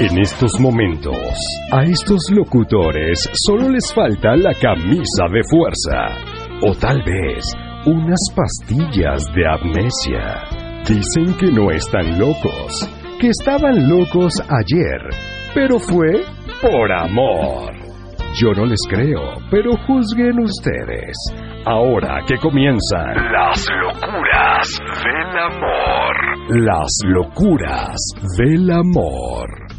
[0.00, 1.36] En estos momentos,
[1.70, 6.16] a estos locutores solo les falta la camisa de fuerza.
[6.62, 7.44] O tal vez
[7.84, 10.42] unas pastillas de amnesia.
[10.88, 12.88] Dicen que no están locos,
[13.20, 15.02] que estaban locos ayer,
[15.54, 16.24] pero fue
[16.62, 17.70] por amor.
[18.40, 19.20] Yo no les creo,
[19.50, 21.14] pero juzguen ustedes.
[21.66, 26.10] Ahora que comienzan las locuras del amor.
[26.48, 27.98] Las locuras
[28.38, 29.69] del amor.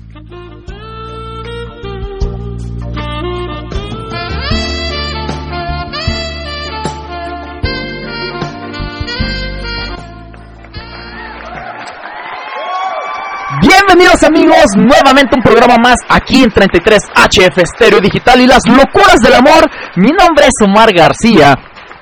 [13.94, 19.20] Bienvenidos amigos, nuevamente un programa más aquí en 33 HF Stereo Digital y las locuras
[19.22, 19.70] del amor.
[19.98, 21.54] Mi nombre es Omar García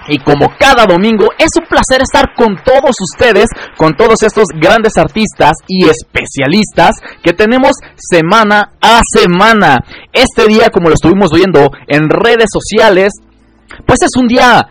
[0.08, 4.98] y como cada domingo es un placer estar con todos ustedes, con todos estos grandes
[4.98, 6.92] artistas y especialistas
[7.24, 9.80] que tenemos semana a semana.
[10.14, 13.14] Este día, como lo estuvimos viendo en redes sociales,
[13.88, 14.64] pues es un día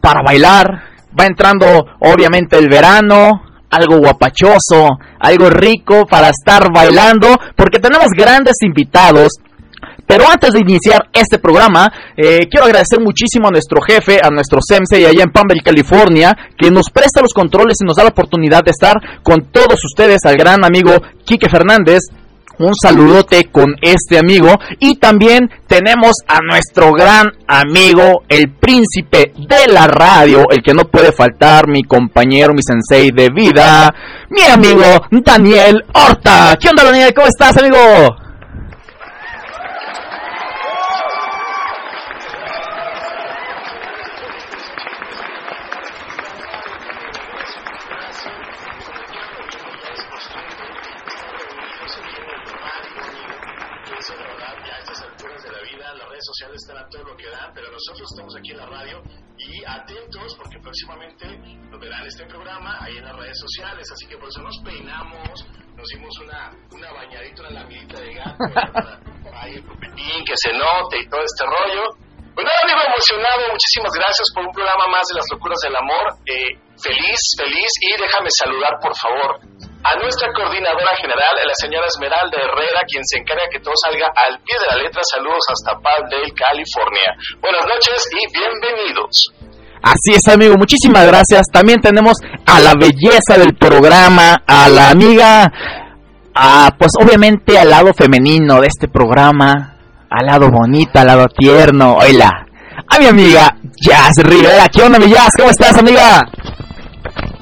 [0.00, 0.92] para bailar.
[1.16, 3.43] Va entrando obviamente el verano,
[3.74, 9.32] algo guapachoso, algo rico para estar bailando, porque tenemos grandes invitados.
[10.06, 14.58] Pero antes de iniciar este programa, eh, quiero agradecer muchísimo a nuestro jefe, a nuestro
[14.60, 18.62] sensei allá en Palm California, que nos presta los controles y nos da la oportunidad
[18.62, 20.92] de estar con todos ustedes, al gran amigo
[21.24, 22.00] Quique Fernández,
[22.58, 29.72] un saludote con este amigo y también tenemos a nuestro gran amigo el príncipe de
[29.72, 33.94] la radio el que no puede faltar mi compañero mi sensei de vida
[34.30, 37.12] mi amigo Daniel Horta ¿qué onda Daniel?
[37.14, 38.23] ¿cómo estás amigo?
[70.24, 71.84] Que se note y todo este rollo.
[72.34, 76.18] Pues nada, amigo emocionado, muchísimas gracias por un programa más de las locuras del amor.
[76.26, 76.50] Eh,
[76.82, 79.38] feliz, feliz y déjame saludar, por favor,
[79.86, 84.42] a nuestra coordinadora general, la señora Esmeralda Herrera, quien se encarga que todo salga al
[84.42, 84.98] pie de la letra.
[85.06, 87.14] Saludos hasta Palmdale, California.
[87.38, 89.30] Buenas noches y bienvenidos.
[89.84, 91.46] Así es, amigo, muchísimas gracias.
[91.52, 95.52] También tenemos a la belleza del programa, a la amiga,
[96.34, 99.76] a, pues obviamente al lado femenino de este programa,
[100.10, 101.96] al lado bonito, al lado tierno.
[101.96, 102.46] Hola,
[102.88, 104.68] a mi amiga Jazz Rivera.
[104.68, 105.30] ¿Qué onda, mi Jazz?
[105.36, 106.20] ¿Cómo estás, amiga?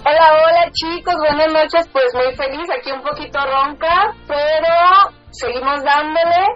[0.04, 6.46] Hola, hola chicos, buenas noches, pues muy feliz, aquí un poquito ronca, pero seguimos dándole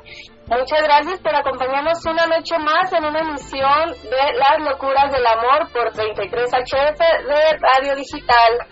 [0.48, 5.72] Muchas gracias por acompañarnos una noche más en una emisión de Las Locuras del Amor
[5.72, 8.66] por 33HF de Radio Digital.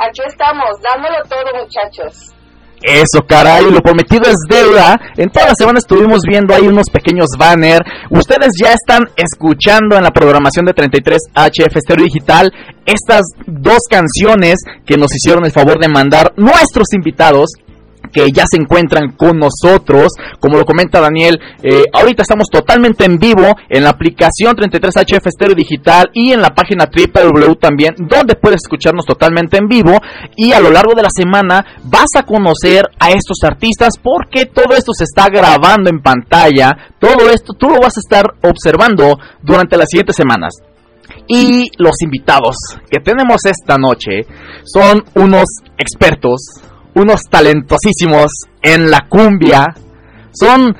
[0.00, 2.35] Aquí estamos, dándolo todo muchachos.
[2.82, 4.98] Eso, caray, lo prometido es deuda.
[5.16, 7.84] En toda la semana estuvimos viendo ahí unos pequeños banners.
[8.10, 12.52] Ustedes ya están escuchando en la programación de 33HF Stereo Digital
[12.84, 17.50] estas dos canciones que nos hicieron el favor de mandar nuestros invitados
[18.16, 20.08] que ya se encuentran con nosotros.
[20.40, 25.54] Como lo comenta Daniel, eh, ahorita estamos totalmente en vivo en la aplicación 33HF Stereo
[25.54, 29.98] Digital y en la página www también, donde puedes escucharnos totalmente en vivo.
[30.34, 34.74] Y a lo largo de la semana vas a conocer a estos artistas porque todo
[34.74, 36.94] esto se está grabando en pantalla.
[36.98, 40.54] Todo esto tú lo vas a estar observando durante las siguientes semanas.
[41.28, 42.56] Y los invitados
[42.90, 44.26] que tenemos esta noche
[44.64, 45.44] son unos
[45.76, 46.40] expertos,
[46.96, 48.26] unos talentosísimos
[48.62, 49.66] en la cumbia.
[50.32, 50.74] Son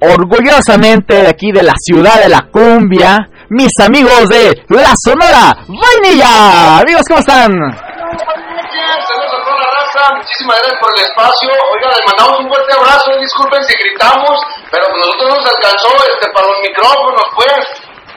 [0.00, 6.80] orgullosamente de aquí de la ciudad de la cumbia, mis amigos de La Sonora Vainilla.
[6.80, 7.52] Amigos, ¿cómo están?
[7.52, 11.50] Saludos a toda la raza, muchísimas gracias por el espacio.
[11.52, 14.36] Oiga, les mandamos un fuerte abrazo, disculpen si gritamos,
[14.70, 17.64] pero nosotros nos alcanzó este, para los micrófonos, pues.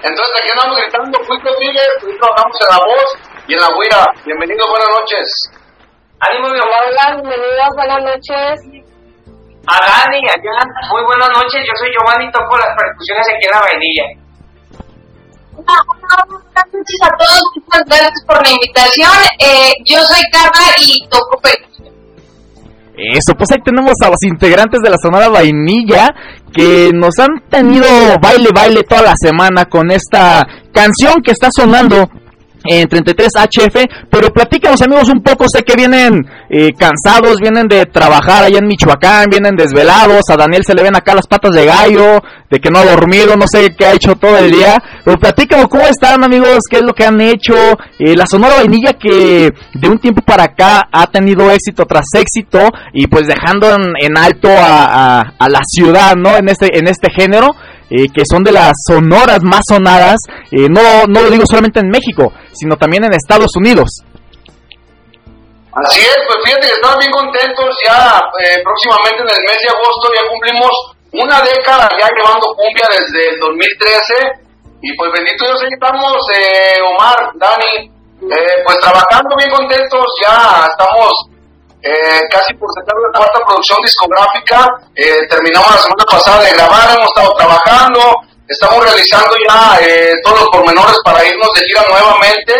[0.03, 3.07] Entonces aquí andamos gritando, fui conmigo, trabajamos en la voz
[3.47, 4.01] y en la huira.
[4.25, 5.60] Bienvenidos, buenas noches.
[6.21, 6.85] Ánimo, mi amor.
[6.85, 8.53] Hola, bienvenidos, buenas noches.
[9.65, 10.61] A Dani, allá,
[10.93, 11.65] muy buenas noches.
[11.65, 14.05] Yo soy Giovanni, toco las percusiones aquí en la vainilla.
[15.57, 19.17] Buenas noches a todos, muchas gracias por la invitación.
[19.39, 21.89] Eh, yo soy Carla y toco percusión.
[22.93, 26.13] Eso, pues ahí tenemos a los integrantes de la Sonora Vainilla
[26.53, 27.87] que nos han tenido
[28.21, 32.07] baile, baile toda la semana con esta canción que está sonando
[32.63, 38.43] en 33HF, pero platícanos amigos un poco, sé que vienen eh, cansados, vienen de trabajar
[38.43, 42.21] allá en Michoacán, vienen desvelados, a Daniel se le ven acá las patas de gallo,
[42.49, 45.67] de que no ha dormido, no sé qué ha hecho todo el día, pero platícanos
[45.67, 47.55] cómo están amigos, qué es lo que han hecho,
[47.97, 52.59] eh, la Sonora Vainilla que de un tiempo para acá ha tenido éxito tras éxito
[52.93, 53.69] y pues dejando
[53.99, 56.35] en, alto a, a, la ciudad, ¿no?
[56.37, 57.49] En este, en este género,
[57.91, 60.15] eh, que son de las sonoras más sonadas,
[60.49, 64.07] eh, no, no lo digo solamente en México, sino también en Estados Unidos.
[65.75, 69.75] Así es, pues fíjate que estamos bien contentos, ya eh, próximamente en el mes de
[69.75, 70.71] agosto ya cumplimos
[71.11, 74.39] una década ya llevando cumbia desde el 2013
[74.83, 76.15] y pues bendito Dios ahí estamos,
[76.95, 81.11] Omar, Dani, pues trabajando bien contentos, ya estamos
[81.81, 84.69] eh, casi por sacar la cuarta producción discográfica.
[84.95, 87.99] Eh, terminamos la semana pasada de grabar, hemos estado trabajando,
[88.47, 92.53] estamos realizando ya eh, todos los pormenores para irnos de gira nuevamente.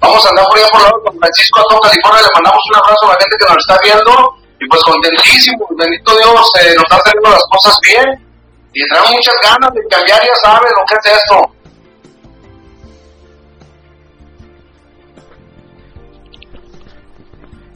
[0.00, 2.76] Vamos a andar por allá por lado con Francisco a todo California, le mandamos un
[2.76, 4.12] abrazo a la gente que nos está viendo
[4.60, 8.06] y pues contentísimo, bendito Dios, nos están haciendo las cosas bien
[8.74, 11.57] y tenemos muchas ganas de cambiar, ya saben lo que es esto.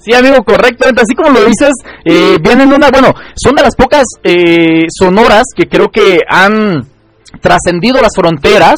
[0.05, 1.03] Sí, amigo, correctamente.
[1.03, 1.71] Así como lo dices,
[2.05, 6.89] eh, vienen una, bueno, son de las pocas eh, sonoras que creo que han
[7.41, 8.75] trascendido las fronteras,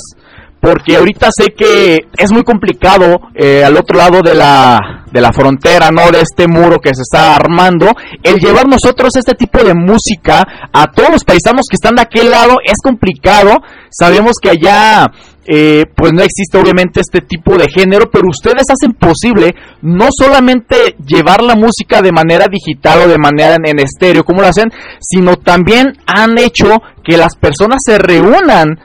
[0.61, 5.33] porque ahorita sé que es muy complicado eh, al otro lado de la, de la
[5.33, 6.11] frontera, ¿no?
[6.11, 7.93] De este muro que se está armando,
[8.23, 10.43] el llevar nosotros este tipo de música
[10.73, 13.59] a todos los paisanos que están de aquel lado es complicado.
[13.91, 15.11] Sabemos que allá
[15.47, 20.97] eh, pues no existe obviamente este tipo de género, pero ustedes hacen posible no solamente
[21.05, 24.71] llevar la música de manera digital o de manera en, estéreo, como lo hacen,
[25.01, 28.79] sino también han hecho que las personas se reúnan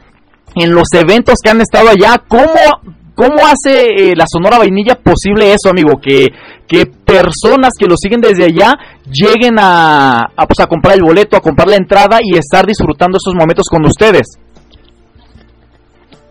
[0.55, 2.21] en los eventos que han estado allá.
[2.27, 6.01] ¿Cómo, cómo hace eh, la Sonora Vainilla posible eso, amigo?
[6.01, 6.27] Que,
[6.67, 8.73] que personas que lo siguen desde allá
[9.09, 13.17] lleguen a, a, pues, a comprar el boleto, a comprar la entrada y estar disfrutando
[13.17, 14.39] esos momentos con ustedes.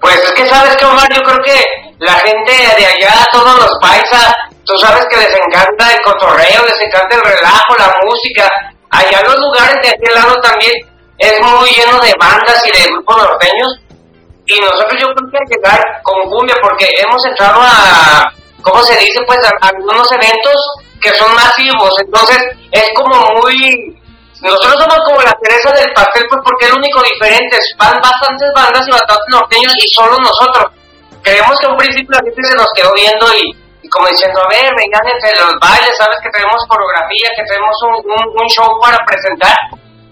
[0.00, 1.64] Pues es que sabes que Omar, yo creo que
[1.98, 4.32] la gente de allá, todos los paisas,
[4.64, 8.48] tú sabes que les encanta el cotorreo, les encanta el relajo, la música.
[8.90, 10.72] Allá los lugares de aquel lado también
[11.18, 13.80] es muy lleno de bandas y de grupos norteños.
[14.46, 18.82] Y nosotros yo creo que hay que llegar con cumbia porque hemos entrado a, ¿cómo
[18.82, 19.20] se dice?
[19.26, 20.54] Pues a algunos eventos
[21.02, 21.92] que son masivos.
[21.98, 22.38] Entonces
[22.70, 23.97] es como muy
[24.40, 27.58] nosotros somos como la cereza del pastel, pues porque es lo único diferente.
[27.76, 30.70] Van bastantes bandas y bastantes norteños y solo nosotros.
[31.22, 33.50] Creemos que un principio la gente se nos quedó viendo y,
[33.90, 37.94] como diciendo, a ver, vengan entre los bailes, sabes que tenemos coreografía, que tenemos un,
[38.38, 39.58] un, show para presentar.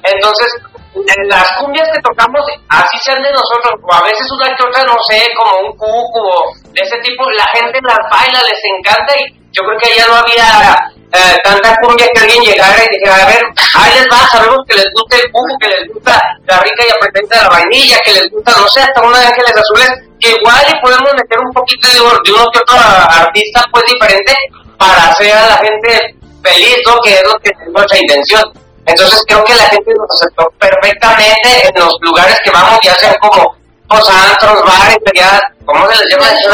[0.02, 0.50] Entonces,
[0.96, 4.82] en las cumbias que tocamos, así sean de nosotros, o a veces una que otra,
[4.82, 9.45] no sé, como un cuco o ese tipo, la gente las baila, les encanta y
[9.56, 10.76] yo creo que ya no había
[11.12, 13.42] eh, tanta cumbia que alguien llegara y dijera, a ver,
[13.74, 16.90] ahí les va, sabemos que les gusta el bujo, que les gusta la rica y
[16.92, 20.30] apretente de la vainilla, que les gusta, no sé, hasta una de ángeles azules, que
[20.30, 24.34] igual y podemos meter un poquito de, de uno que otro artista pues diferente
[24.76, 26.98] para hacer a la gente feliz, ¿no?
[27.00, 28.44] Que es lo que es nuestra intención.
[28.84, 33.14] Entonces creo que la gente nos aceptó perfectamente en los lugares que vamos, ya sean
[33.20, 33.56] como
[33.88, 36.26] pues antros, bares, ya, ¿cómo se les llama?
[36.30, 36.46] Es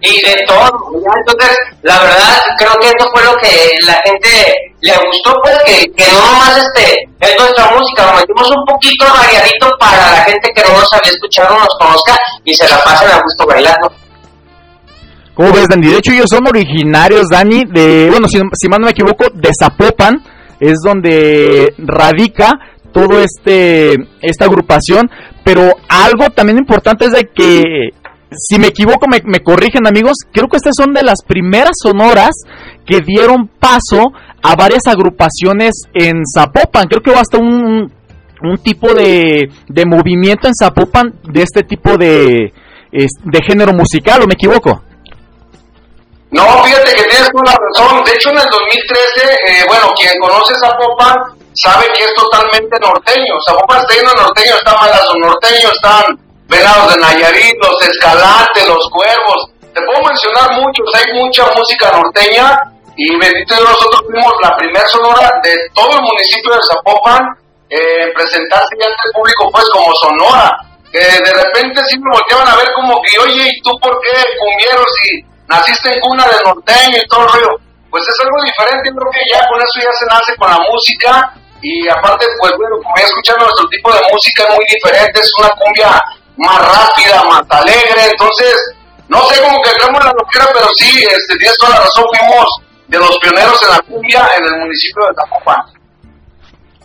[0.00, 0.70] y de todo.
[0.94, 5.86] Entonces, la verdad, creo que eso fue lo que la gente le gustó, pues que,
[5.92, 10.48] que no nomás este, es nuestra música, lo metimos un poquito variadito para la gente
[10.54, 13.90] que no nos había escuchado, nos conozca y se la pasen a gusto bailando.
[15.34, 15.88] ¿Cómo ves, Dani?
[15.88, 19.50] De hecho, ellos son originarios, Dani, de, bueno, si, si más no me equivoco, de
[19.58, 20.22] Zapopan,
[20.60, 22.52] es donde radica
[22.92, 25.10] todo este esta agrupación,
[25.44, 27.62] pero algo también importante es de que
[28.30, 32.30] si me equivoco, me, corrigen amigos, creo que estas son de las primeras sonoras
[32.84, 36.86] que dieron paso a varias agrupaciones en Zapopan.
[36.88, 37.92] Creo que hubo hasta un,
[38.42, 42.52] un tipo de, de movimiento en Zapopan de este tipo de,
[42.90, 44.82] de género musical, ¿o me equivoco?
[46.30, 48.04] No, fíjate que tienes una razón.
[48.04, 51.16] De hecho, en el 2013, eh, bueno, quien conoce Zapopan
[51.54, 53.34] sabe que es totalmente norteño.
[53.48, 58.88] Zapopan está lleno de norteño, está Malazo norteño, están Venados de Nayarit, los Escalante, los
[58.90, 59.50] Cuervos.
[59.74, 62.56] Te puedo mencionar muchos, hay mucha música norteña
[62.96, 67.22] y bendito Dios, nosotros fuimos la primera sonora de todo el municipio de Zapopan
[67.68, 70.56] eh, presentarse ante el público pues como sonora.
[70.92, 74.86] de repente sí me volteaban a ver como que, oye, ¿y tú por qué cumbieros
[75.02, 77.50] si naciste en cuna de norteño y todo el rollo?
[77.90, 81.32] Pues es algo diferente, creo que ya con eso ya se nace con la música
[81.60, 85.30] y aparte, pues bueno, como ya escuchando nuestro tipo de música es muy diferente, es
[85.38, 85.90] una cumbia
[86.36, 88.10] más rápida, más alegre.
[88.10, 88.54] Entonces,
[89.08, 92.46] no sé cómo que creemos la loquera, pero sí, este, tienes toda la razón, fuimos
[92.88, 95.62] de los pioneros en la cumbia en el municipio de Zapopan.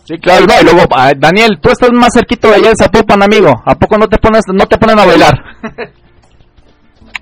[0.04, 3.62] Sí, claro, y luego, ah, Daniel, tú estás más cerquito de allá de Zapopan, amigo.
[3.64, 5.34] ¿A poco no te pones, no te ponen a bailar?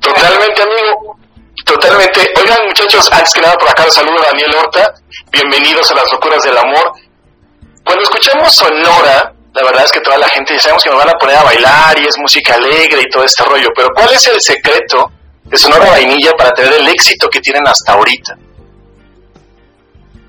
[0.01, 1.19] Totalmente, amigo.
[1.67, 2.27] Totalmente.
[2.41, 4.95] Oigan, muchachos, antes que nada por acá los saludo a Daniel Horta.
[5.31, 6.93] Bienvenidos a las locuras del amor.
[7.85, 11.19] Cuando escuchamos Sonora, la verdad es que toda la gente sabemos que nos van a
[11.19, 14.41] poner a bailar y es música alegre y todo este rollo, pero ¿cuál es el
[14.41, 15.11] secreto
[15.45, 18.37] de Sonora Vainilla para tener el éxito que tienen hasta ahorita?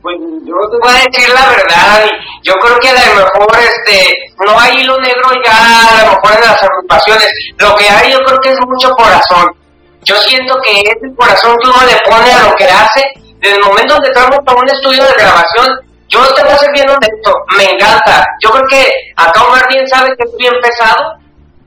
[0.01, 2.10] Pues yo te voy a decir la verdad,
[2.42, 6.34] yo creo que a lo mejor este, no hay hilo negro ya a lo mejor
[6.34, 9.56] en las agrupaciones, lo que hay yo creo que es mucho corazón.
[10.04, 13.04] Yo siento que ese corazón que uno le pone a lo que hace,
[13.38, 16.58] desde el momento en que entramos a un estudio de grabación, yo te voy a
[16.58, 18.25] ser bien honesto, me encanta.
[18.44, 21.15] Yo creo que acá Omar bien sabe que es bien pesado,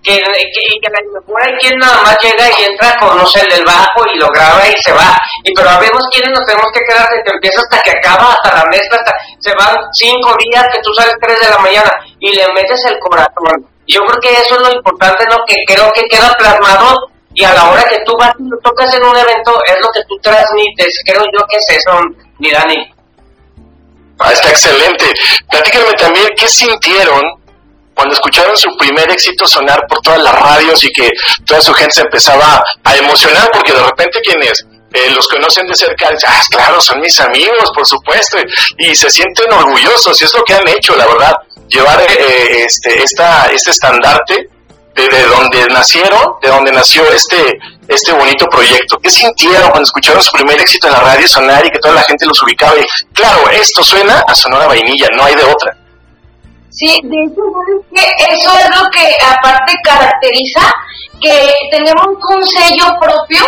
[0.04, 3.26] que, que, que a lo mejor hay quien nada más llega y entra con, no
[3.26, 5.16] sé, el bajo y lo graba y se va.
[5.42, 8.54] Y pero habemos quienes nos tenemos que quedar desde que empieza hasta que acaba, hasta
[8.54, 12.36] la mezcla, hasta se van cinco días que tú sales tres de la mañana y
[12.36, 13.64] le metes el corazón.
[13.86, 15.36] Yo creo que eso es lo importante, ¿no?
[15.46, 16.94] Que creo que queda plasmado
[17.32, 19.88] y a la hora que tú vas y lo tocas en un evento es lo
[19.88, 21.00] que tú transmites.
[21.04, 21.98] Creo yo que es eso,
[22.38, 22.93] mi Dani.
[24.18, 25.06] Ah, está excelente.
[25.50, 27.23] Platíquenme también qué sintieron
[27.94, 31.11] cuando escucharon su primer éxito sonar por todas las radios y que
[31.47, 35.75] toda su gente se empezaba a emocionar porque de repente quienes eh, los conocen de
[35.75, 38.38] cerca dicen, ah, claro, son mis amigos, por supuesto,
[38.78, 41.35] y se sienten orgullosos y es lo que han hecho, la verdad,
[41.68, 44.49] llevar eh, este, esta, este estandarte
[44.94, 47.58] de, de, donde nacieron, de donde nació este,
[47.88, 48.98] este bonito proyecto.
[49.02, 52.02] ¿Qué sintieron cuando escucharon su primer éxito en la radio sonar y que toda la
[52.02, 52.74] gente los ubicaba?
[52.78, 55.76] Y claro, esto suena a Sonora Vainilla, no hay de otra.
[56.70, 57.42] Sí, de hecho,
[58.32, 60.62] eso es lo que aparte caracteriza,
[61.20, 63.44] que tenemos un sello propio.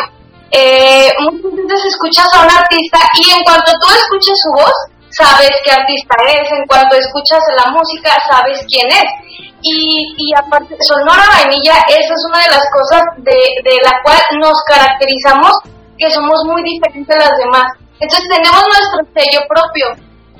[0.52, 4.72] Eh, muchas veces escuchas a un artista y en cuanto tú escuches su voz,
[5.10, 9.45] sabes qué artista es, en cuanto escuchas la música, sabes quién es.
[9.62, 14.20] Y, y aparte, Sonora Vainilla, esa es una de las cosas de, de la cual
[14.40, 15.52] nos caracterizamos,
[15.98, 17.64] que somos muy diferentes a las demás.
[17.98, 19.86] Entonces tenemos nuestro sello propio.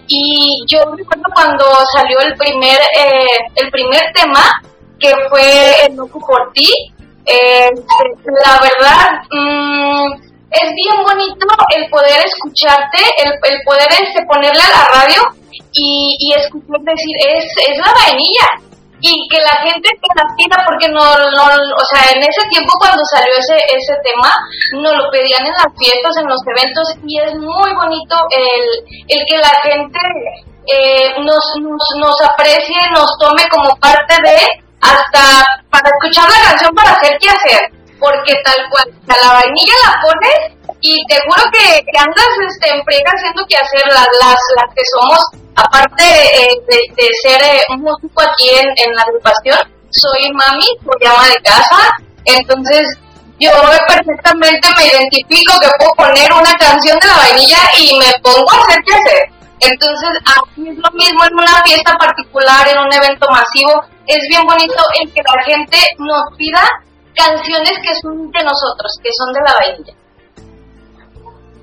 [0.06, 1.64] Y yo recuerdo cuando
[1.96, 4.44] salió el primer, eh, el primer tema,
[5.00, 6.70] que fue El Loco por ti,
[7.24, 7.70] eh,
[8.44, 10.12] la verdad, mmm,
[10.48, 15.22] es bien bonito el poder escucharte, el, el poder este, ponerle a la radio
[15.72, 18.75] y, y escuchar decir, es, es la vainilla.
[19.00, 23.02] Y que la gente te la porque no, no, o sea, en ese tiempo cuando
[23.12, 24.32] salió ese, ese tema,
[24.72, 28.64] nos lo pedían en las fiestas, en los eventos, y es muy bonito el,
[29.08, 30.00] el que la gente
[30.66, 34.36] eh, nos, nos, nos aprecie, nos tome como parte de,
[34.80, 40.00] hasta para escuchar la canción para hacer qué hacer porque tal cual, la vainilla la
[40.00, 44.40] pones y te juro que, que andas este, en friega haciendo que hacer las, las,
[44.56, 45.20] las que somos,
[45.56, 49.58] aparte eh, de, de, ser eh, un músico aquí en, en, la agrupación,
[49.90, 52.82] soy mami, por llama de casa, entonces
[53.38, 53.50] yo
[53.88, 58.60] perfectamente me identifico que puedo poner una canción de la vainilla y me pongo a
[58.64, 59.36] hacer qué hacer.
[59.60, 64.42] Entonces, aquí es lo mismo en una fiesta particular, en un evento masivo, es bien
[64.44, 66.62] bonito el que la gente nos pida
[67.14, 70.05] canciones que son de nosotros, que son de la vainilla.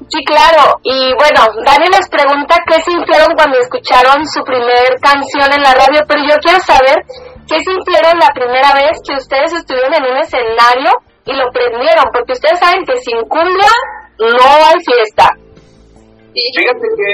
[0.09, 0.79] Sí, claro.
[0.83, 6.01] Y bueno, Dani les pregunta qué sintieron cuando escucharon su primer canción en la radio,
[6.07, 7.03] pero yo quiero saber
[7.47, 10.91] qué sintieron la primera vez que ustedes estuvieron en un escenario
[11.25, 13.71] y lo prendieron, porque ustedes saben que sin cumbia
[14.19, 15.29] no hay fiesta.
[16.33, 17.11] Fíjate que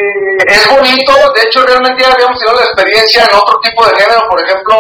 [0.48, 4.22] es bonito, de hecho realmente ya habíamos tenido la experiencia en otro tipo de género,
[4.30, 4.76] por ejemplo,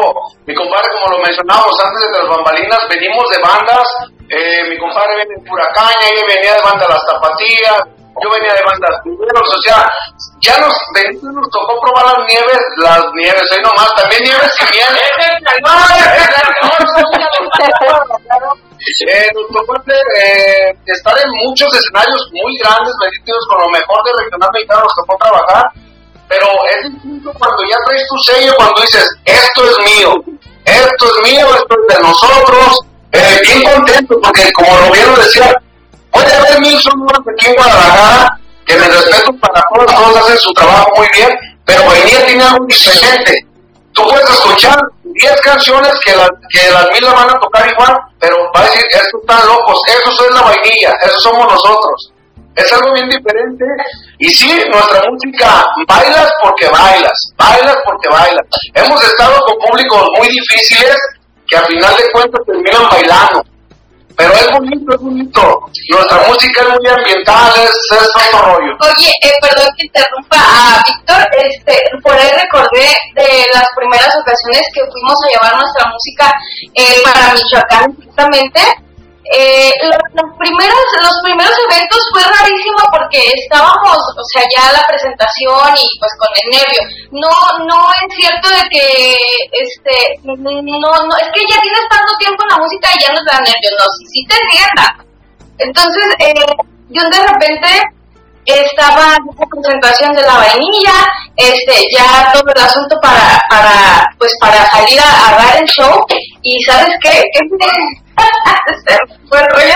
[0.47, 3.87] mi compadre, como lo mencionábamos antes de las bambalinas, venimos de bandas,
[4.31, 8.63] eh, mi compadre viene de Puracaña, ella venía de banda Las Tapatías, yo venía de
[8.65, 9.87] bandas primeros, o sea,
[10.39, 10.73] ya nos,
[11.21, 15.09] nos tocó probar las nieves, las nieves, ahí nomás, también nieves que vienen.
[19.11, 24.23] Eh, nos tocó eh, estar en muchos escenarios muy grandes, bendititos con lo mejor de
[24.23, 25.65] regional mexicano, nos tocó trabajar,
[26.27, 30.13] pero es distinto cuando ya traes tu sello, cuando dices, esto es mío,
[30.65, 32.79] esto es mío, esto es de nosotros,
[33.11, 35.53] eh, bien contento, porque como lo vieron decía,
[36.11, 40.53] puede haber mil sonoros aquí en Guadalajara, que me respeto para todos, todos hacen su
[40.53, 41.29] trabajo muy bien,
[41.65, 43.45] pero Vainilla tiene algo diferente.
[43.93, 47.97] Tú puedes escuchar 10 canciones que, la, que las mil la van a tocar igual,
[48.19, 52.13] pero va a decir, estos están locos, eso es la vainilla, eso somos nosotros.
[52.55, 53.65] Es algo bien diferente.
[54.19, 58.45] Y sí, nuestra música, bailas porque bailas, bailas porque bailas.
[58.73, 60.97] Hemos estado con públicos muy difíciles
[61.47, 63.43] que al final de cuentas terminan bailando.
[64.19, 65.41] Pero es bonito, es bonito.
[65.89, 68.75] Nuestra música es muy ambiental, es, es otro rollo.
[68.81, 74.67] Oye, eh, perdón que interrumpa a Víctor, este, por ahí recordé de las primeras ocasiones
[74.73, 76.33] que fuimos a llevar nuestra música
[76.75, 78.88] eh, para Michoacán, justamente.
[79.29, 85.77] Eh, los, primeros los primeros eventos fue rarísimo porque estábamos o sea ya la presentación
[85.77, 86.81] y pues con el nervio.
[87.13, 87.29] No
[87.69, 89.13] no es cierto de que
[89.53, 93.21] este no no es que ya tienes tanto tiempo en la música y ya no
[93.21, 93.73] te da nervios.
[93.77, 95.09] No sí, te entienda
[95.59, 96.33] entonces eh,
[96.89, 97.69] yo de repente
[98.45, 101.05] estaba en la presentación de la vainilla
[101.35, 106.03] este ya todo el asunto para para pues para salir a, a dar el show
[106.41, 107.23] y sabes qué
[109.29, 109.73] fue rollo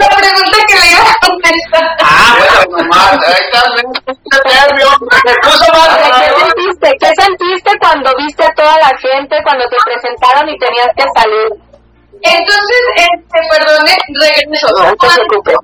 [0.00, 2.88] la pregunta que le iba a contestar Ah, bueno,
[4.44, 4.88] nervio,
[5.24, 5.66] me puso.
[5.72, 6.88] ¿Qué sentiste?
[7.00, 11.48] ¿Qué sentiste cuando viste a toda la gente, cuando te presentaron y tenías que salir?
[12.22, 14.68] Entonces, este, perdone, regreso.
[14.76, 15.56] No, no te Cuando- preocupes.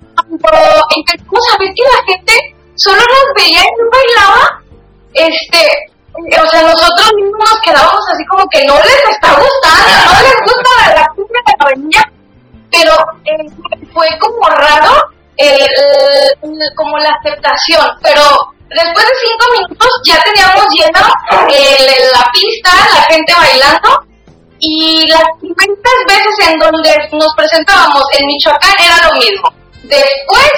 [0.42, 0.58] Cuando
[0.96, 2.32] empezamos a ver que la gente
[2.74, 4.62] solo nos veía y no bailaba,
[5.14, 5.62] este,
[6.42, 10.36] o sea, nosotros mismos nos quedábamos así como que no les está gustando, no les
[10.42, 12.02] gusta la cumbia de la avenida,
[12.70, 12.94] pero
[13.24, 14.92] eh, fue como raro
[15.36, 15.68] el,
[16.76, 18.22] como la aceptación, pero
[18.68, 21.00] después de cinco minutos ya teníamos lleno
[21.48, 23.88] el- la pista, la gente bailando,
[24.60, 29.48] y las primeras veces en donde nos presentábamos en Michoacán era lo mismo.
[29.84, 30.50] Después,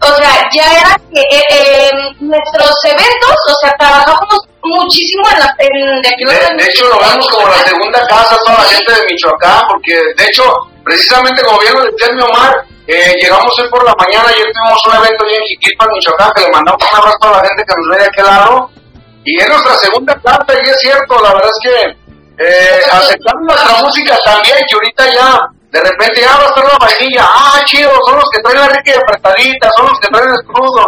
[0.00, 5.54] o sea, ya era que eh, eh, nuestros eventos, o sea, trabajamos muchísimo en la
[5.58, 8.92] en, de aquí De, de hecho, lo vemos como la segunda casa toda la gente
[8.92, 10.44] de Michoacán, porque de hecho,
[10.84, 14.80] precisamente como bien lo decía mi Omar, eh, llegamos hoy por la mañana, ayer tuvimos
[14.86, 17.88] un evento en Jiquilpan, Michoacán, que le mandamos un abrazo a la gente que nos
[17.90, 18.70] ve de aquel lado,
[19.24, 22.04] y es nuestra segunda casa, y es cierto, la verdad es que
[22.44, 25.40] eh, aceptando nuestra música también, que ahorita ya,
[25.70, 28.68] de repente ya va a estar la vainilla, ah, chido, son los que traen la
[28.68, 30.86] rica y apretadita, son los que traen el crudo,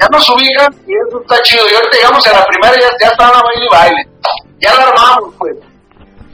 [0.00, 1.62] ya nos ubican y eso está chido.
[1.70, 4.08] Y ahorita llegamos a la primera ya, ya está la baile y baile.
[4.60, 5.56] Ya la armamos, pues.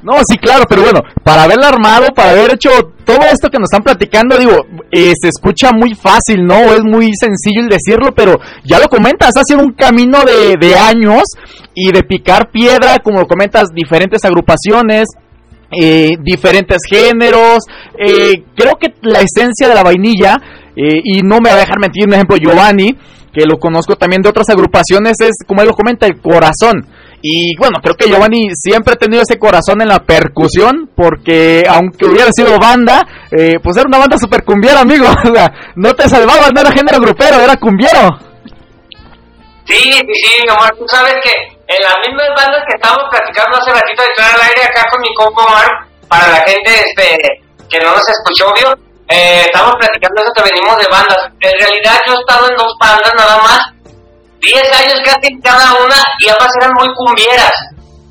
[0.03, 2.71] No, sí, claro, pero bueno, para haberla armado, para haber hecho
[3.05, 6.73] todo esto que nos están platicando, digo, eh, se escucha muy fácil, ¿no?
[6.73, 10.77] Es muy sencillo el decirlo, pero ya lo comentas, ha sido un camino de, de
[10.77, 11.23] años
[11.75, 15.07] y de picar piedra, como lo comentas, diferentes agrupaciones,
[15.73, 17.59] eh, diferentes géneros.
[17.99, 20.37] eh, creo que la esencia de la vainilla,
[20.77, 22.97] eh, y no me va a dejar mentir, un ejemplo, Giovanni,
[23.37, 26.89] que lo conozco también de otras agrupaciones, es como él lo comenta, el corazón.
[27.21, 32.07] Y bueno, creo que Giovanni siempre ha tenido ese corazón en la percusión, porque aunque
[32.07, 35.05] hubiera sido banda, eh, pues era una banda super cumbiera, amigo.
[35.27, 38.09] O sea, no te salvabas, no era género grupero, era cumbiero.
[39.67, 41.33] Sí, sí, sí, Omar, tú sabes que
[41.69, 45.13] en las mismas bandas que estábamos platicando hace ratito de al aire acá con mi
[45.15, 45.69] compa Omar,
[46.09, 47.19] para la gente este,
[47.69, 51.19] que no nos escuchó, obvio, eh, estamos platicando eso que venimos de bandas.
[51.41, 53.61] En realidad yo he estado en dos bandas nada más,
[54.41, 57.53] 10 años casi en cada una, y ambas eran muy cumbieras.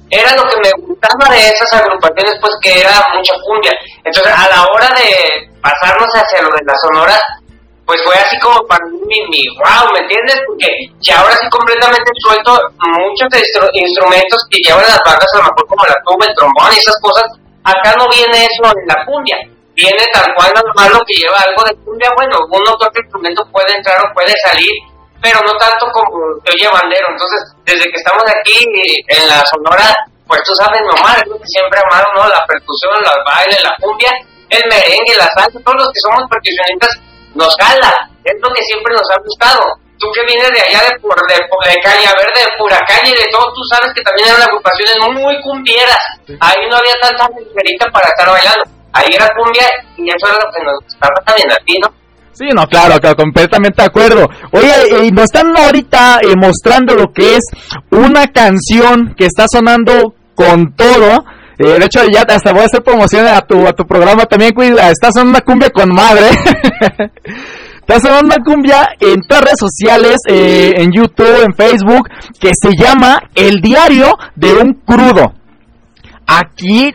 [0.10, 3.74] Era lo que me gustaba de esas agrupaciones, pues que era mucha cumbia.
[4.04, 7.22] Entonces, a la hora de pasarnos hacia lo de las sonoras,
[7.86, 10.38] pues fue así como para mí mi, wow, ¿me entiendes?
[10.48, 10.68] Porque
[11.02, 12.60] ya ahora sí completamente suelto
[12.98, 16.74] muchos instru- instrumentos que llevan las bandas, a lo mejor como la tuba, el trombón
[16.74, 17.24] y esas cosas.
[17.64, 19.38] Acá no viene eso en la cumbia,
[19.76, 22.10] viene tal cual nada más lo que lleva algo de cumbia.
[22.16, 24.72] Bueno, uno que otro instrumento puede entrar o puede salir,
[25.22, 26.10] pero no tanto como
[26.44, 27.08] que oye bandero.
[27.12, 28.58] Entonces, desde que estamos aquí
[29.12, 29.94] en la Sonora,
[30.26, 32.24] pues tú sabes, nomás, es lo que siempre amaron, ¿no?
[32.28, 34.10] La percusión, los bailes, la cumbia,
[34.50, 36.94] el merengue, la salsa, todos los que somos percusionistas
[37.36, 37.92] nos jala,
[38.24, 39.62] es lo que siempre nos ha gustado.
[40.00, 43.12] Tú que vienes de allá de, por, de, por- de calle verde, de pura calle,
[43.16, 46.00] de todo, tú sabes que también eran agrupaciones muy cumbieras.
[46.42, 48.66] Ahí no había tanta mujerita para estar bailando.
[48.96, 51.90] Ahí era cumbia y eso era lo que nos gustaba también a ti, ¿no?
[52.32, 54.30] Sí, no, claro, claro, completamente de acuerdo.
[54.52, 57.44] Oye, y nos están ahorita eh, mostrando lo que es
[57.92, 61.26] una canción que está sonando con todo.
[61.58, 64.54] Eh, de hecho, ya hasta voy a hacer promoción a tu, a tu programa también,
[64.54, 64.90] cuida.
[64.90, 66.30] Está sonando una cumbia con madre.
[67.88, 72.72] Está sonando una cumbia en todas redes sociales, eh, en YouTube, en Facebook, que se
[72.76, 75.34] llama El Diario de un Crudo.
[76.28, 76.94] Aquí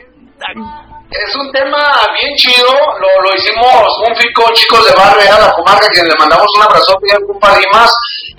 [1.11, 5.41] Es un tema bien chido, lo, lo hicimos un fit con chicos de barrio a
[5.41, 6.97] la comarca, que le mandamos un abrazo
[7.41, 7.91] par de más.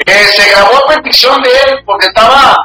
[0.06, 2.56] Eh, se grabó a petición de él, porque estaba,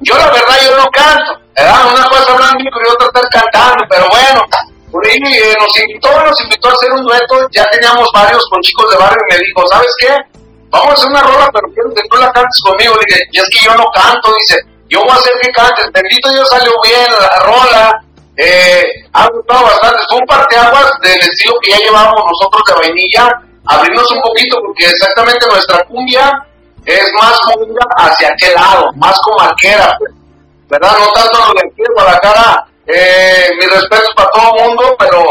[0.00, 1.92] yo la verdad yo no canto, ¿verdad?
[1.92, 4.46] Una cosa micro y otra estar cantando, pero bueno,
[4.92, 8.60] por ahí eh, nos invitó, nos invitó a hacer un dueto, ya teníamos varios con
[8.62, 10.14] chicos de barrio y me dijo, ¿sabes qué?
[10.70, 12.94] Vamos a hacer una rola, pero quiero que tú la cantes conmigo.
[12.94, 15.90] Le dije, y es que yo no canto, dice, yo voy a hacer que cantes.
[15.92, 18.05] Bendito Dios salió bien la rola.
[18.36, 19.98] Eh, ha gustado bastante.
[20.14, 23.28] Un parteaguas del estilo que ya llevamos nosotros de vainilla,
[23.66, 26.30] abrirnos un poquito porque exactamente nuestra cumbia
[26.84, 30.12] es más movida hacia aquel lado, más como arquera, pues,
[30.68, 30.96] ¿verdad?
[30.98, 35.24] No tanto lo de aquí en Guadalajara, eh, mi respeto para todo el mundo, pero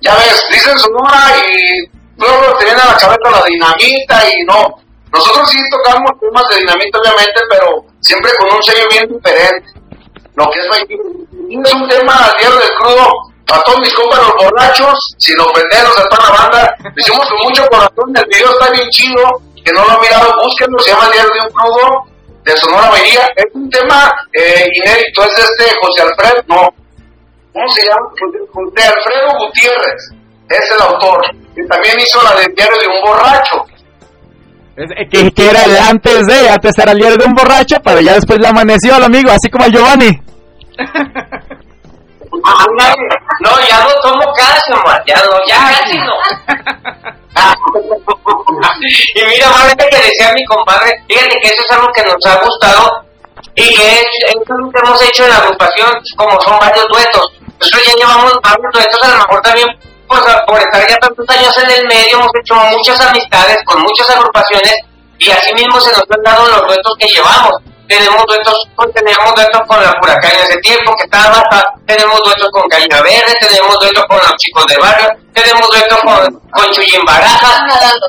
[0.00, 4.74] ya ves, dicen Sonora y luego te viene a la cabeza la dinamita y no.
[5.12, 9.75] Nosotros sí tocamos temas de dinamita, obviamente, pero siempre con un sello bien diferente.
[10.36, 13.10] Lo que es es un tema al diario del crudo.
[13.48, 17.38] A todos mis compas los borrachos, sin ofenderlos a toda la banda, lo hicimos con
[17.44, 18.12] mucho corazón.
[18.14, 21.40] El video está bien chido, que no lo han mirado, búsquenlo, se llama Diario de
[21.46, 22.06] un crudo,
[22.42, 23.28] de Sonora Bahía.
[23.36, 26.68] Es un tema eh, inédito, es este José Alfredo, no,
[27.52, 28.08] ¿cómo se llama?
[28.52, 30.10] José Alfredo Gutiérrez,
[30.50, 31.20] es el autor.
[31.56, 33.64] Y también hizo la del Diario de un borracho.
[34.76, 37.98] Eh, que, que, era el antes de, antes era el diario de un borracho, pero
[38.00, 40.10] ya después le amaneció al amigo, así como a Giovanni.
[43.40, 46.12] no, ya no tomo casi, man, ya no, ya casi no.
[49.14, 52.38] y mira, más que decía mi compadre, fíjate que eso es algo que nos ha
[52.44, 53.06] gustado
[53.54, 57.32] y que es, es algo que hemos hecho en la agrupación, como son varios duetos.
[57.58, 59.68] Nosotros ya llevamos varios duetos, a lo mejor también
[60.08, 64.10] pues, por estar ya tantos años en el medio, hemos hecho muchas amistades con muchas
[64.10, 64.74] agrupaciones
[65.18, 67.52] y así mismo se nos han dado los duetos que llevamos.
[67.88, 71.40] Tenemos duetos, pues, tenemos duetos con la Huracán en ese tiempo que estaba
[71.86, 76.40] tenemos duetos con Caña Verde, tenemos duetos con los chicos de barrio, tenemos duetos con,
[76.50, 77.60] con Chuyín Barajas,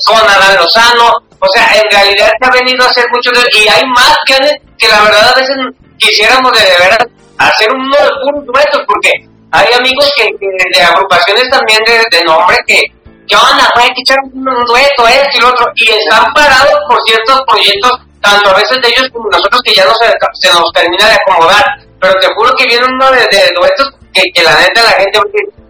[0.03, 3.83] con Adán Lozano, o sea, en realidad se ha venido a hacer mucho y hay
[3.89, 5.55] más que, la verdad a veces
[5.97, 7.07] quisiéramos de, verdad
[7.37, 9.11] hacer uno de puros duetos porque
[9.51, 12.81] hay amigos que, de agrupaciones también de, nombre que,
[13.27, 13.69] ¿qué onda?
[13.75, 17.91] Hay que echar un dueto, esto y lo otro, y están parados por ciertos proyectos,
[18.21, 21.15] tanto a veces de ellos como nosotros, que ya no se, se nos termina de
[21.15, 21.63] acomodar.
[21.99, 25.19] Pero te juro que viene uno de, duetos que, que, la neta la gente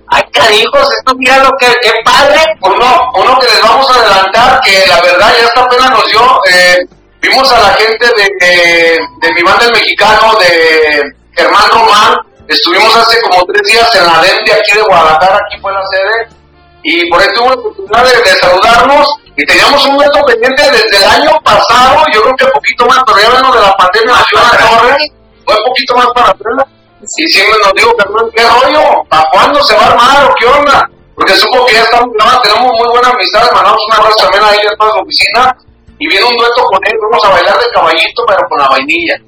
[0.10, 2.40] ay canijos, esto mira lo que, qué padre.
[2.62, 6.42] Uno, uno que les vamos a adelantar, que la verdad ya esta pena nos dio,
[6.50, 6.78] eh,
[7.22, 11.02] vimos a la gente de, de, de mi banda el mexicano, de
[11.36, 12.16] Germán Román,
[12.48, 15.84] Estuvimos hace como tres días en la DEM de aquí de Guadalajara, aquí fue la
[15.92, 16.38] sede,
[16.84, 21.10] y por ahí tuve la oportunidad de, saludarnos y teníamos un reto pendiente desde el
[21.12, 24.58] año pasado, yo creo que un poquito más, pero ya de la pandemia nació la
[24.58, 24.98] torre,
[25.44, 26.68] fue un poquito más para atrás.
[27.18, 29.04] Y siempre nos digo, Fernando, ¿qué rollo?
[29.10, 30.90] ¿Para cuándo se va a armar o qué onda?
[31.16, 32.10] Porque supo que ya estamos
[32.42, 35.58] tenemos muy buena amistad, mandamos un abrazo también ahí en toda la oficina,
[36.00, 39.27] y viene un dueto con él, vamos a bailar de caballito, pero con la vainilla.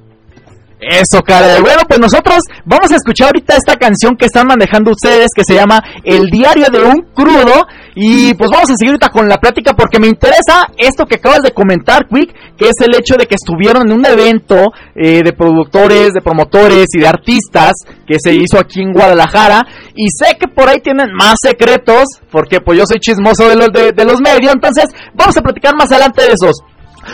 [0.80, 1.60] Eso, cara.
[1.60, 5.56] Bueno, pues nosotros vamos a escuchar ahorita esta canción que están manejando ustedes que se
[5.56, 7.68] llama El diario de un crudo.
[7.96, 11.42] Y pues vamos a seguir ahorita con la plática porque me interesa esto que acabas
[11.42, 15.34] de comentar, Quick, que es el hecho de que estuvieron en un evento eh, de
[15.34, 17.74] productores, de promotores y de artistas
[18.08, 19.68] que se hizo aquí en Guadalajara.
[19.96, 23.68] Y sé que por ahí tienen más secretos, porque pues yo soy chismoso de los,
[23.74, 24.54] de, de los medios.
[24.54, 26.56] Entonces vamos a platicar más adelante de esos.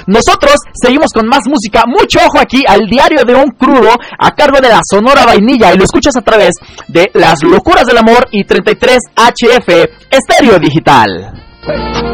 [0.08, 1.84] Nosotros seguimos con más música.
[1.88, 5.78] Mucho ojo aquí al diario de un crudo a cargo de la Sonora Vainilla y
[5.78, 6.56] lo escuchas a través
[6.88, 9.70] de Las Locuras del Amor y 33 HF
[10.10, 11.34] Estéreo Digital.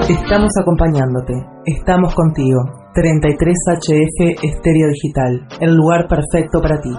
[0.08, 1.34] Estamos acompañándote.
[1.66, 2.60] Estamos contigo.
[2.94, 5.48] 33 HF Estéreo Digital.
[5.60, 6.90] El lugar perfecto para ti.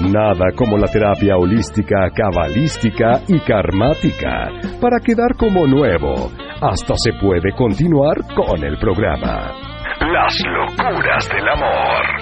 [0.00, 6.30] Nada como la terapia holística, cabalística y karmática para quedar como nuevo.
[6.60, 9.52] Hasta se puede continuar con el programa.
[10.00, 12.15] Las locuras del amor.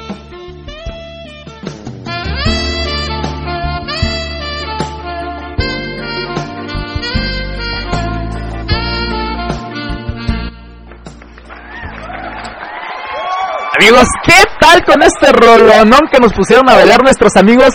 [13.84, 17.68] Amigos, ¿qué tal con este rolonón que nos pusieron a bailar nuestros amigos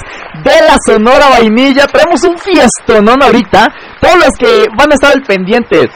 [0.44, 1.86] de la Sonora Vainilla?
[1.86, 3.68] Traemos un fiestonón ahorita.
[4.02, 5.88] Todos los que van a estar al pendiente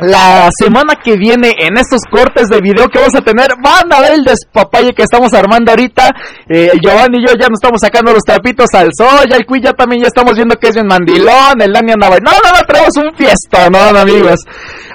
[0.00, 4.00] la semana que viene en estos cortes de video que vamos a tener van a
[4.00, 6.10] ver el despapalle que estamos armando ahorita.
[6.48, 9.60] Eh, Giovanni y yo ya nos estamos sacando los trapitos al sol ya el Cui
[9.60, 12.66] ya también ya estamos viendo que es bien mandilón el Dani andaba no no no
[12.66, 14.40] traemos un fiesta no amigos.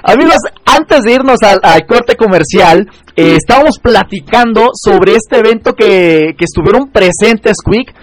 [0.02, 6.44] Amigos antes de irnos al, corte comercial eh, estábamos platicando sobre este evento que, que
[6.44, 7.94] estuvieron presentes Quick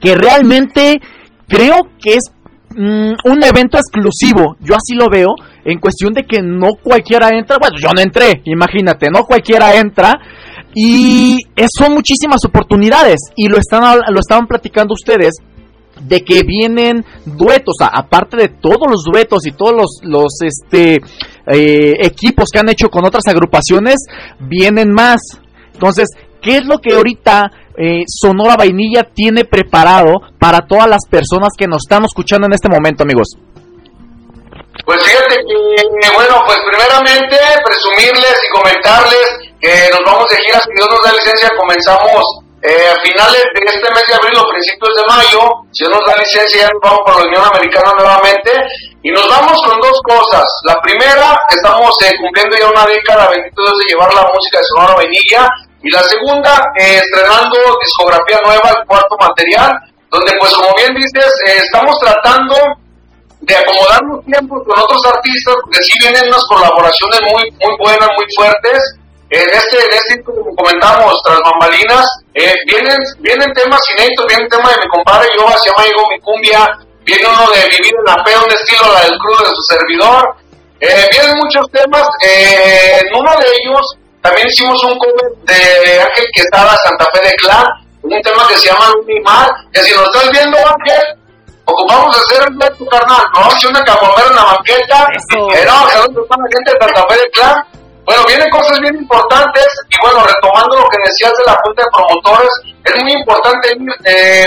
[0.00, 1.00] que realmente
[1.48, 2.32] creo que es
[2.74, 4.56] mm, un evento exclusivo.
[4.60, 5.28] Yo así lo veo
[5.64, 10.12] en cuestión de que no cualquiera entra, bueno, yo no entré, imagínate, no cualquiera entra.
[10.74, 11.38] Y
[11.78, 13.18] son muchísimas oportunidades.
[13.36, 15.34] Y lo están lo estaban platicando ustedes
[16.00, 21.00] de que vienen duetos, aparte de todos los duetos y todos los, los este,
[21.46, 23.96] eh, equipos que han hecho con otras agrupaciones,
[24.40, 25.20] vienen más.
[25.74, 26.08] Entonces,
[26.40, 31.66] ¿qué es lo que ahorita eh, Sonora Vainilla tiene preparado para todas las personas que
[31.66, 33.36] nos están escuchando en este momento, amigos?
[34.84, 39.26] Pues fíjate que, bueno, pues primeramente presumirles y comentarles
[39.60, 42.24] que nos vamos de gira, si Dios nos da licencia, comenzamos
[42.62, 46.06] eh, a finales de este mes de abril o principios de mayo, si Dios nos
[46.06, 48.50] da licencia, ya nos vamos por la Unión Americana nuevamente,
[49.02, 50.46] y nos vamos con dos cosas.
[50.66, 54.66] La primera, estamos eh, cumpliendo ya una década, bendito Dios, de llevar la música de
[54.74, 55.42] Sonora Vainilla,
[55.82, 59.72] y la segunda, eh, estrenando discografía nueva, el cuarto material,
[60.10, 62.54] donde pues como bien dices, estamos tratando
[63.40, 68.08] de acomodar los tiempos con otros artistas, porque sí vienen unas colaboraciones muy, muy buenas,
[68.14, 68.78] muy fuertes.
[69.30, 74.50] En este, en este como comentamos, tras bambalinas, eh, vienen, vienen temas inéditos, viene el
[74.50, 76.68] tema de mi compadre yo se llama Mi Cumbia,
[77.02, 80.22] viene uno de Vivir en la Fe, un estilo la del club de su servidor,
[80.80, 83.82] eh, vienen muchos temas, eh, en uno de ellos
[84.22, 87.66] también hicimos un cover de Ángel Quesada, Santa Fe de Clan,
[88.02, 88.92] un tema que se llama
[89.24, 91.18] Mar, que si nos estás viendo Ángel,
[91.64, 93.50] ocupamos hacer un tu carnal, ¿no?
[93.50, 95.08] Si una caguamera en la banqueta,
[95.54, 97.64] eh, no, saludos a la gente de Santa Fe del Clan.
[98.04, 101.88] Bueno, vienen cosas bien importantes y bueno, retomando lo que decías de la Junta de
[101.92, 102.50] Promotores,
[102.84, 103.68] es muy importante,
[104.04, 104.46] eh,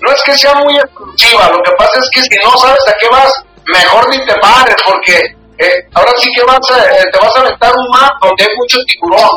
[0.00, 2.92] no es que sea muy exclusiva, lo que pasa es que si no sabes a
[2.98, 3.32] qué vas,
[3.66, 5.22] mejor ni te pares, porque
[5.60, 8.78] eh, ahora sí que vas eh, te vas a aventar un map donde hay mucho
[8.86, 9.28] tiburón.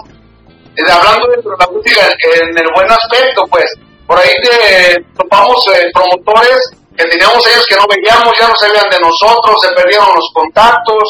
[0.76, 2.02] Eh, hablando de la música
[2.40, 3.66] en el buen aspecto, pues,
[4.08, 6.58] por ahí te topamos promotores
[6.96, 11.04] que teníamos ellos que no veíamos, ya no sabían de nosotros, se perdieron los contactos,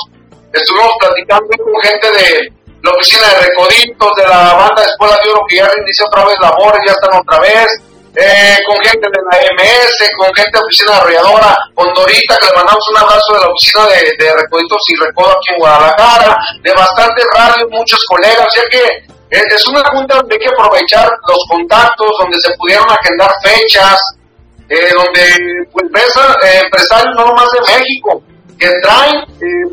[0.51, 5.41] estuvimos platicando con gente de la oficina de Recoditos, de la banda Escuela de Oro
[5.47, 7.67] que ya reinició otra vez labores, ya están otra vez,
[8.15, 12.47] eh, con gente de la MS, con gente de la oficina arrolladora, con Dorita, que
[12.47, 16.37] le mandamos un abrazo de la oficina de, de Recoditos y Recodo aquí en Guadalajara,
[16.61, 21.39] de bastantes radios, muchos colegas, ya que es una junta donde hay que aprovechar los
[21.49, 23.99] contactos, donde se pudieron agendar fechas,
[24.69, 25.23] eh, donde
[25.71, 28.21] pues eh, empresarios no nomás de México,
[28.59, 29.25] que traen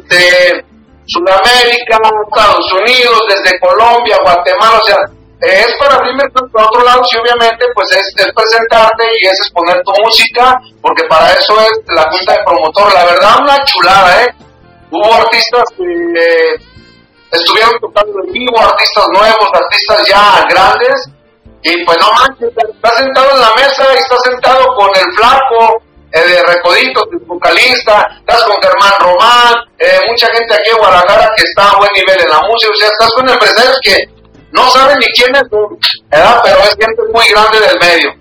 [0.09, 0.65] de
[1.07, 4.97] Sudamérica, Estados Unidos, desde Colombia, Guatemala, o sea,
[5.41, 9.93] es para mercado por otro lado, sí, obviamente, pues es, presentarte y es exponer tu
[10.03, 12.93] música, porque para eso es la junta de promotor.
[12.93, 14.29] La verdad, una chulada, ¿eh?
[14.91, 16.55] Hubo artistas que
[17.33, 21.09] estuvieron tocando en vivo, artistas nuevos, artistas ya grandes,
[21.63, 25.83] y pues no manches, estás sentado en la mesa y estás sentado con el flaco
[26.13, 31.31] eh, de Recodito, el vocalista, estás con Germán Román, eh, mucha gente aquí en Guadalajara
[31.37, 34.20] que está a buen nivel en la música, o sea, estás con empresarios que
[34.53, 35.79] no saben ni quiénes son,
[36.11, 38.21] pero es gente muy grande del medio.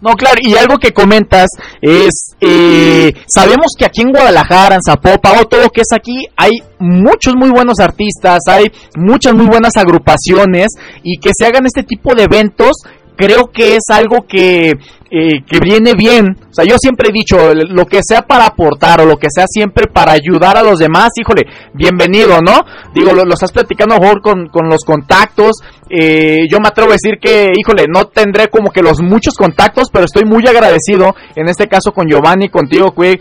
[0.00, 1.48] No, claro, y algo que comentas
[1.82, 6.24] es, eh, sabemos que aquí en Guadalajara, en Zapopan, o todo lo que es aquí,
[6.36, 10.68] hay muchos muy buenos artistas, hay muchas muy buenas agrupaciones,
[11.02, 12.76] y que se hagan este tipo de eventos,
[13.18, 14.78] creo que es algo que
[15.10, 16.36] eh, que viene bien.
[16.50, 19.46] O sea, yo siempre he dicho, lo que sea para aportar o lo que sea
[19.48, 22.60] siempre para ayudar a los demás, híjole, bienvenido, ¿no?
[22.94, 25.62] Digo, lo, estás platicando mejor con, con los contactos.
[25.88, 29.88] Eh, yo me atrevo a decir que, híjole, no tendré como que los muchos contactos,
[29.90, 33.18] pero estoy muy agradecido, en este caso con Giovanni, contigo, Cui,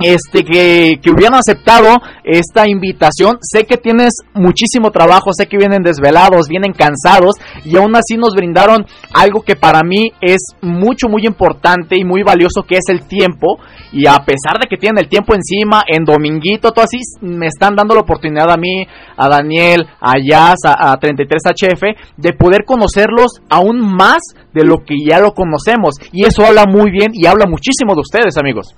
[0.00, 3.38] este que, que, hubieran aceptado esta invitación.
[3.40, 8.34] Sé que tienes muchísimo trabajo, sé que vienen desvelados, vienen cansados y aún así nos
[8.34, 13.06] brindaron algo que para mí es mucho, muy importante y muy valioso, que es el
[13.06, 13.58] tiempo.
[13.92, 17.76] Y a pesar de que tienen el tiempo encima, en dominguito, todo así, me están
[17.76, 23.40] dando la oportunidad a mí, a Daniel, a Jazz, a, a 33HF, de poder conocerlos
[23.48, 24.18] aún más
[24.52, 25.94] de lo que ya lo conocemos.
[26.12, 28.74] Y eso habla muy bien y habla muchísimo de ustedes, amigos.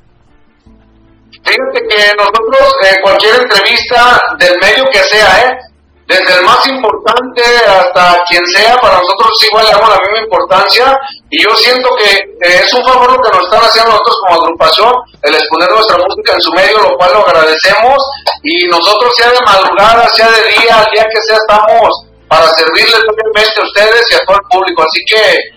[1.47, 5.59] Fíjate que nosotros, eh, cualquier entrevista del medio que sea, ¿eh?
[6.07, 10.99] desde el más importante hasta quien sea, para nosotros igual le damos la misma importancia
[11.31, 14.93] y yo siento que es un favor lo que nos están haciendo nosotros como agrupación,
[15.23, 17.99] el exponer nuestra música en su medio, lo cual lo agradecemos
[18.43, 21.91] y nosotros sea de madrugada, sea de día, al día que sea, estamos
[22.29, 25.56] para servirles obviamente a ustedes y a todo el público, así que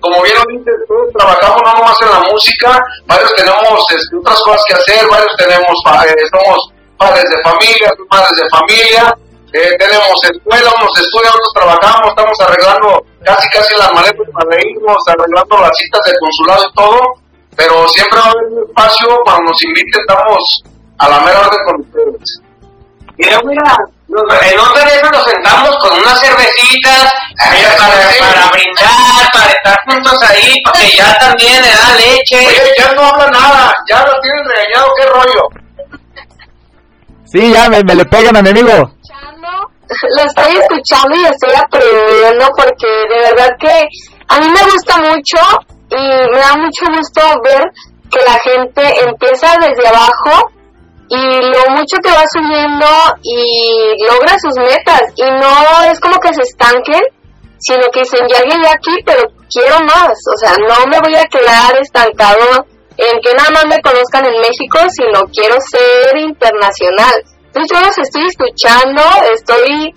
[0.00, 0.44] como vieron,
[0.86, 5.34] todos trabajamos no nomás en la música, varios tenemos este, otras cosas que hacer, varios
[5.36, 5.74] tenemos,
[6.06, 9.14] eh, somos padres de familia, madres de familia,
[9.52, 14.98] eh, tenemos escuela, unos estudios, otros trabajamos, estamos arreglando casi casi las maletas para irnos,
[15.08, 17.00] arreglando las citas del consulado y todo,
[17.56, 20.62] pero siempre va a haber un espacio cuando nos inviten, estamos
[20.98, 22.47] a la mera orden con ustedes.
[23.18, 23.62] Mira, mira,
[24.08, 30.62] en otra vez nos sentamos con unas cervecitas para, para, brindar, para estar juntos ahí,
[30.64, 32.46] porque ya también le da leche.
[32.46, 35.48] Oye, ya no habla nada, ya lo tienen regañado, qué rollo.
[37.24, 38.72] Sí, ya me, me le pegan a mi amigo.
[38.72, 43.84] Lo estoy escuchando y estoy aprendiendo porque de verdad que
[44.28, 45.38] a mí me gusta mucho
[45.90, 47.64] y me da mucho gusto ver
[48.10, 50.52] que la gente empieza desde abajo
[51.08, 52.86] y lo mucho que va subiendo
[53.22, 57.02] y logra sus metas y no es como que se estanquen,
[57.58, 61.24] sino que dicen ya llegué aquí pero quiero más, o sea, no me voy a
[61.26, 62.66] quedar estancado
[62.98, 67.14] en que nada más me conozcan en México, sino quiero ser internacional.
[67.46, 69.94] Entonces yo los estoy escuchando, estoy,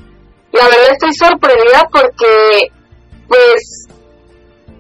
[0.54, 2.72] la verdad estoy sorprendida porque
[3.28, 3.88] pues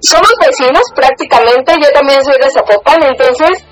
[0.01, 3.63] somos vecinos prácticamente, yo también soy de Zapopan, entonces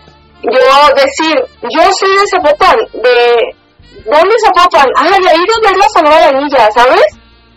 [0.43, 3.55] yo decir, yo soy de Zapopan, de
[4.05, 4.87] ¿dónde Zapopan?
[4.95, 7.03] Ah, de ahí donde es la Sonora Anilla, ¿sabes?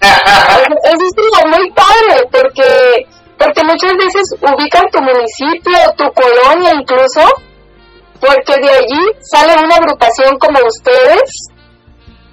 [0.00, 3.06] Eso es como muy padre, porque,
[3.38, 7.22] porque muchas veces ubican tu municipio, tu colonia incluso,
[8.20, 11.48] porque de allí sale una agrupación como ustedes,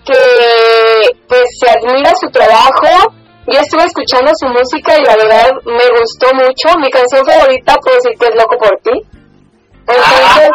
[0.05, 3.13] que pues se admira su trabajo,
[3.51, 6.77] yo estuve escuchando su música y la verdad me gustó mucho.
[6.77, 8.91] Mi canción favorita puedo decir que es Loco por ti.
[9.89, 10.49] Entonces,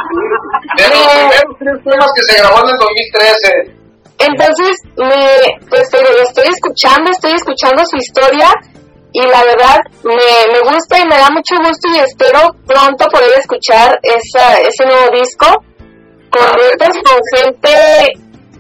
[0.77, 3.85] de los primeros tres temas que se grabó en el 2013.
[4.19, 8.49] Entonces, me, pues estoy escuchando, estoy escuchando su historia
[9.13, 13.39] y la verdad me, me gusta y me da mucho gusto y espero pronto poder
[13.39, 15.47] escuchar esa, ese nuevo disco
[16.31, 17.71] con retos, con gente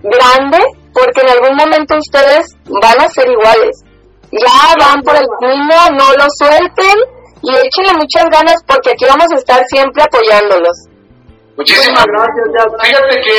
[0.03, 0.59] grande,
[0.93, 3.83] porque en algún momento ustedes van a ser iguales.
[4.33, 7.14] Ya van por el camino, no lo suelten
[7.45, 10.89] y échenle muchas ganas porque aquí vamos a estar siempre apoyándolos.
[11.57, 12.47] Muchísimas gracias.
[12.83, 13.39] Fíjate que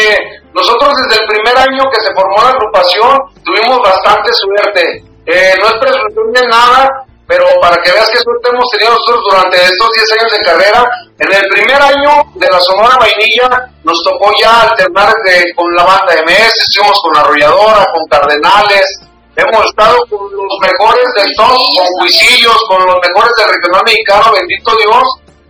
[0.53, 5.03] nosotros desde el primer año que se formó la agrupación tuvimos bastante suerte.
[5.25, 6.89] Eh, no es presunción de nada,
[7.27, 10.85] pero para que veas qué suerte hemos tenido nosotros durante estos 10 años de carrera,
[11.17, 13.49] en el primer año de la Sonora Vainilla
[13.83, 15.13] nos tocó ya alternar
[15.55, 18.85] con la banda MS, estuvimos con Arrolladora, con Cardenales,
[19.35, 24.31] Hemos estado con los mejores del top, con Huisillos, con los mejores del regional mexicano,
[24.31, 25.03] bendito Dios.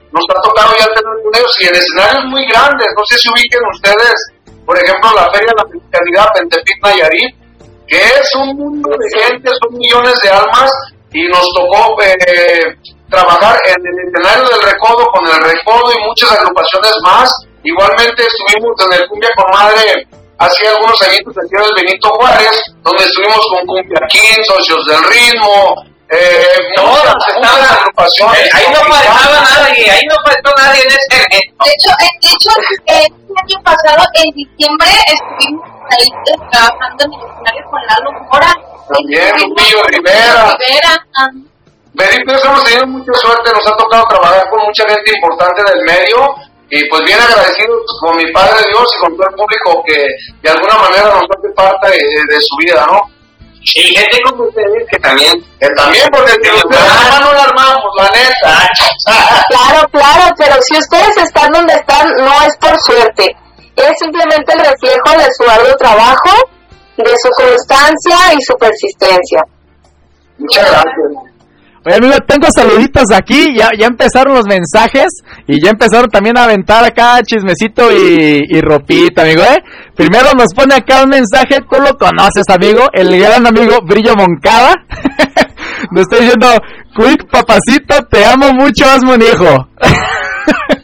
[0.09, 2.87] Nos ha tocado ya tener con ellos y en escenarios muy grandes.
[2.97, 4.15] No sé si ubiquen ustedes,
[4.65, 7.31] por ejemplo, la Feria de la Mexicanidad en Tepic Nayarit,
[7.85, 10.71] que es un mundo de gente, son millones de almas
[11.13, 12.73] y nos tocó eh,
[13.07, 17.29] trabajar en el escenario del Recodo con el Recodo y muchas agrupaciones más.
[17.61, 23.39] Igualmente estuvimos en el Cumbia Comadre hace algunos añitos en el Benito Juárez, donde estuvimos
[23.49, 25.75] con Cumbia King, Socios del Ritmo,
[26.09, 28.39] eh, todas las agrupaciones.
[28.45, 31.65] Eh, ahí no faltaba nadie, ahí no faltó nadie en ese evento.
[31.65, 32.49] De hecho, eh, de hecho
[32.87, 38.53] el año pasado, en diciembre, estuvimos ahí eh, trabajando en el escenario con Lalo Mora.
[38.93, 40.55] También, Lupillo Rivera.
[40.59, 41.03] Rivera.
[41.93, 46.35] Benito, hemos tenido mucha suerte, nos ha tocado trabajar con mucha gente importante del medio
[46.69, 50.07] y pues bien agradecidos con mi Padre Dios y con todo el público que
[50.41, 53.01] de alguna manera nos hace parte de, su vida, ¿no?
[53.61, 55.33] Y gente como ustedes que también.
[55.59, 58.69] Que también, porque si ustedes no la armamos, la neta.
[59.49, 63.35] Claro, claro, pero si ustedes están donde están, no es por suerte.
[63.75, 66.31] Es simplemente el reflejo de su arduo trabajo,
[66.97, 69.43] de su constancia y su persistencia.
[70.37, 71.34] Muchas gracias.
[71.85, 75.05] Oye, amigo, tengo saluditos aquí, ya, ya empezaron los mensajes
[75.47, 79.63] y ya empezaron también a aventar acá chismecito y, y ropita, amigo, ¿eh?
[79.95, 84.73] Primero nos pone acá un mensaje, tú lo conoces, amigo, el gran amigo Brillo Moncada.
[85.91, 86.47] nos está diciendo,
[86.95, 89.69] Quick, papacito, te amo mucho, hazme un hijo.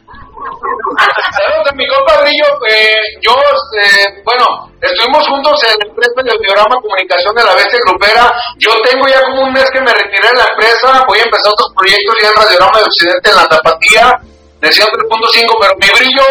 [1.75, 4.45] Mi compadrillo, eh, yo, eh, bueno,
[4.81, 8.27] estuvimos juntos en la empresa de Audiorama Comunicación de la Bestia Grupera.
[8.59, 11.47] Yo tengo ya como un mes que me retiré de la empresa, voy a empezar
[11.47, 14.03] otros proyectos ya en Radiorama de Occidente en la Tapatía,
[14.59, 16.27] de 103.5, pero mi brillo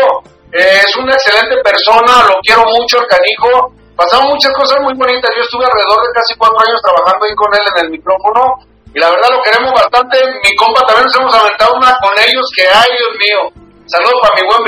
[0.53, 3.73] eh, es una excelente persona, lo quiero mucho, el canijo.
[3.97, 7.49] Pasaron muchas cosas muy bonitas, yo estuve alrededor de casi cuatro años trabajando ahí con
[7.55, 8.61] él en el micrófono
[8.93, 10.21] y la verdad lo queremos bastante.
[10.45, 14.35] Mi compa también nos hemos aventado una con ellos que, ay Dios mío, Saludos para
[14.37, 14.63] mi buen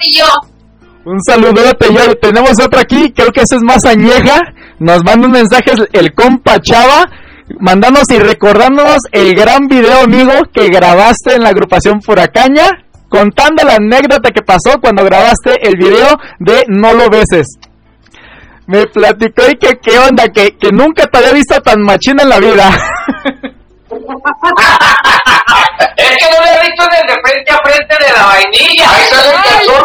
[0.00, 0.26] brillo.
[1.04, 4.40] Un saludote, yo tenemos otra aquí, creo que esa es más añeja.
[4.80, 7.04] Nos manda un mensaje el compa Chava,
[7.60, 12.68] mandándonos y recordándonos el gran video, amigo, que grabaste en la agrupación Furacaña,
[13.08, 17.46] contando la anécdota que pasó cuando grabaste el video de No lo beses.
[18.66, 22.28] Me platicó y que qué onda, que, que nunca te había visto tan machina en
[22.28, 22.70] la vida.
[26.22, 28.86] que no le he visto en el de frente a frente de la vainilla.
[28.94, 29.82] Ahí sale el calzón,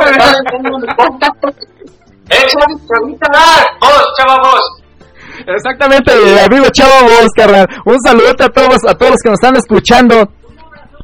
[3.79, 4.61] vos, chava, vos.
[5.45, 6.11] Exactamente,
[6.43, 7.67] amigo Chavo vos, carnal.
[7.85, 10.15] Un saludo a todos, a todos los que nos están escuchando.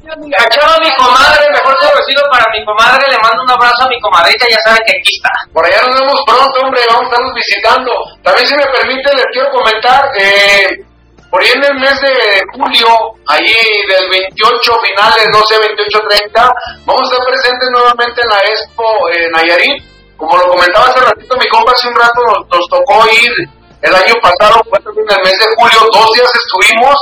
[0.03, 3.99] A Chava, mi comadre, mejor conocido para mi comadre, le mando un abrazo a mi
[4.01, 5.31] comadrita, ya saben que aquí está.
[5.53, 7.91] Por allá nos vemos pronto, hombre, vamos a estarnos visitando.
[8.21, 10.85] También, si me permite, les quiero comentar, eh,
[11.33, 12.13] por ahí en el mes de
[12.53, 12.87] julio,
[13.25, 13.55] ahí
[13.89, 16.53] del 28 finales, no sé, 28, 30,
[16.85, 19.83] vamos a estar presentes nuevamente en la Expo en Nayarit.
[20.15, 23.33] Como lo comentaba hace ratito mi compa, hace un rato nos, tocó ir
[23.81, 26.95] el año pasado, fue en el mes de julio, dos días estuvimos,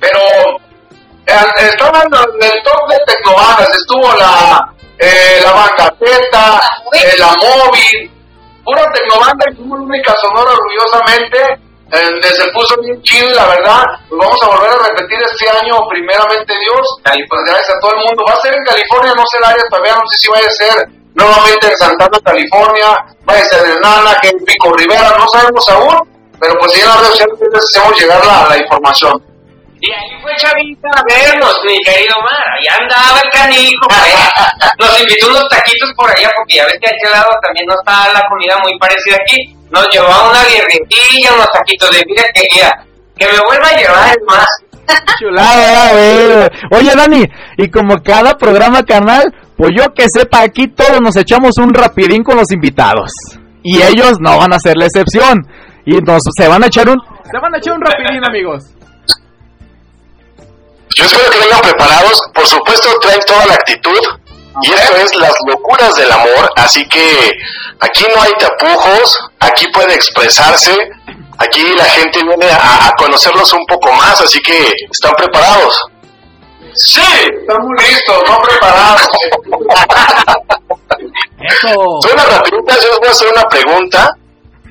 [0.00, 0.20] pero
[1.26, 4.64] eh, estaban en el top de tecnobandas, estuvo la,
[4.98, 8.10] eh, la banda eh, la móvil,
[8.64, 14.38] pura tecnobanda y la única sonora orgullosamente se puso bien chido la verdad, pues vamos
[14.42, 18.24] a volver a repetir este año, primeramente Dios, y pues gracias a todo el mundo.
[18.26, 20.50] Va a ser en California, no sé el área todavía, no sé si vaya a
[20.50, 20.88] ser.
[21.14, 22.88] Nuevamente en Santana, California,
[23.24, 25.96] vaya a ser en Nana, que en Pico Rivera, no sabemos aún,
[26.40, 29.33] pero pues ya en las redes sociales hacemos llegar la, la información.
[29.84, 32.44] Y ahí fue Chavita a vernos, mi querido Mar.
[32.56, 33.86] Ahí andaba el canijo.
[34.80, 37.74] Nos invitó unos taquitos por allá, porque ya ves que a este lado también no
[37.74, 39.36] está la comida muy parecida aquí.
[39.68, 42.44] Nos llevó a una guerrilla, unos taquitos de mira que
[43.16, 44.46] que me vuelva a llevar el más.
[45.18, 46.80] Chulada, güey.
[46.80, 47.24] Oye, Dani,
[47.58, 49.24] y como cada programa canal,
[49.56, 53.10] pues yo que sepa, aquí todos nos echamos un rapidín con los invitados.
[53.62, 55.46] Y ellos no van a ser la excepción.
[55.86, 56.96] Y nos, se van a echar un...
[57.30, 58.74] Se van a echar un rapidín, amigos.
[60.96, 62.20] Yo espero que vengan preparados.
[62.34, 64.00] Por supuesto, traen toda la actitud.
[64.62, 66.50] Y esto es las locuras del amor.
[66.56, 67.32] Así que
[67.80, 69.18] aquí no hay tapujos.
[69.40, 70.76] Aquí puede expresarse.
[71.38, 74.20] Aquí la gente viene a, conocerlos un poco más.
[74.20, 75.80] Así que están preparados.
[76.74, 77.02] Sí,
[77.40, 79.08] estamos listos, no preparados.
[82.00, 84.16] Suena rapidita, yo les voy a hacer una pregunta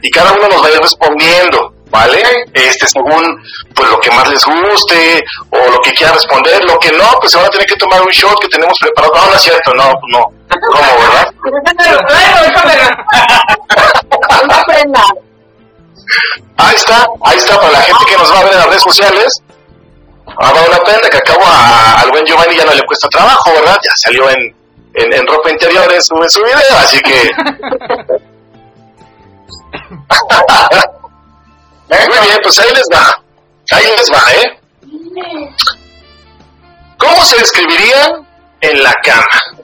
[0.01, 1.73] y cada uno nos va a ir respondiendo.
[1.93, 2.21] ¿Vale?
[2.53, 3.41] Este, según
[3.75, 7.31] pues lo que más les guste o lo que quiera responder, lo que no, pues
[7.31, 9.13] se van a tener que tomar un shot que tenemos preparado.
[9.13, 10.25] No, no es cierto, no, no.
[10.71, 11.31] ¿Cómo, verdad?
[16.57, 18.81] ahí está, ahí está para la gente que nos va a ver en las redes
[18.81, 19.41] sociales.
[20.25, 23.53] Ha dado la pena que acabo a, al buen Giovanni ya no le cuesta trabajo,
[23.53, 23.77] ¿verdad?
[23.83, 24.55] Ya salió en,
[24.95, 27.29] en, ropa interior en su, en su video, así que...
[31.89, 33.13] Muy bien, pues ahí les va.
[33.71, 34.59] Ahí les va, ¿eh?
[36.97, 38.27] ¿Cómo se describirían
[38.61, 39.63] en la cama?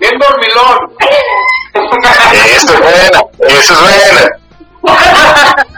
[0.00, 0.78] Bien dormilón.
[2.32, 4.28] Eso es buena, eso es buena.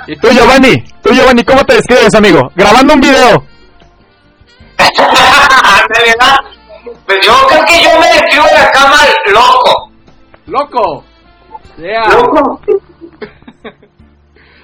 [0.07, 0.85] ¿Y tú, Giovanni?
[1.03, 2.41] ¿Tú, Giovanni, cómo te describes, amigo?
[2.55, 3.45] Grabando un video.
[7.07, 9.91] pues yo creo que yo me describo en la cama loco.
[10.47, 11.05] ¿Loco?
[11.79, 12.09] Yeah.
[12.09, 12.61] ¿Loco?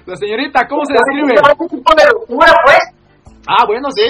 [0.07, 1.35] La señorita, ¿cómo se describe?
[1.35, 2.79] ¿Qué tipo de locura, pues?
[3.49, 4.07] Ah, bueno, sí.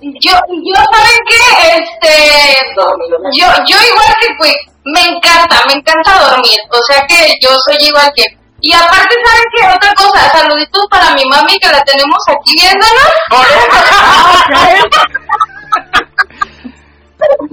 [0.00, 1.42] yo, yo, ¿saben qué?
[1.76, 2.14] Este,
[3.34, 6.58] yo, yo igual que, pues, me encanta, me encanta dormir.
[6.70, 8.24] O sea que yo soy igual que
[8.60, 9.62] y aparte, ¿saben qué?
[9.76, 13.12] Otra cosa, saluditos para mi mami que la tenemos aquí viéndonos.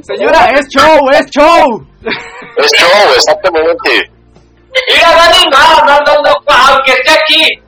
[0.02, 1.88] Señora, es show, es show.
[2.58, 4.15] Es show, exactamente.
[4.88, 6.34] Mira, Dani, no, no, no, no,
[6.68, 7.62] aunque esté aquí.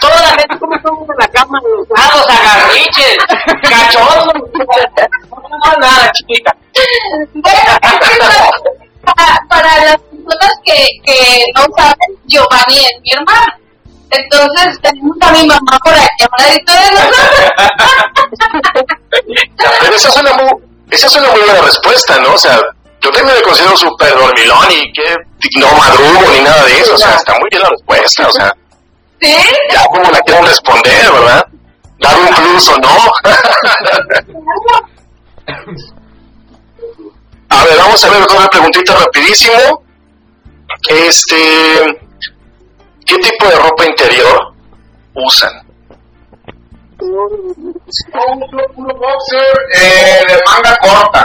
[0.00, 3.16] Toda la gente como estamos en la cama, los agarriches,
[3.62, 4.26] cachorros.
[5.30, 6.54] No, nada, chiquita.
[7.32, 7.78] Bueno,
[9.04, 13.64] para, para las personas que, que no saben, Giovanni es mi hermano.
[14.10, 17.50] Entonces tenemos a mi mamá por aquí a un ladito de nosotros.
[19.80, 20.50] Pero esa es una muy,
[20.90, 22.34] esa es una muy buena respuesta, ¿no?
[22.34, 22.60] O sea,
[23.04, 25.14] yo también me considero súper dormilón y que
[25.60, 26.94] no madrugo ni nada de eso.
[26.94, 28.26] O sea, está muy bien la respuesta.
[28.26, 28.50] O sea,
[29.20, 29.36] ¿Sí?
[29.70, 31.46] ya como la quiero responder, ¿verdad?
[31.98, 32.88] Dar un plus o no.
[37.50, 39.84] a ver, vamos a ver otra preguntita rapidísimo.
[40.88, 41.36] Este,
[43.06, 44.54] ¿qué tipo de ropa interior
[45.14, 45.63] usan?
[49.74, 51.20] Eh, de manga corta.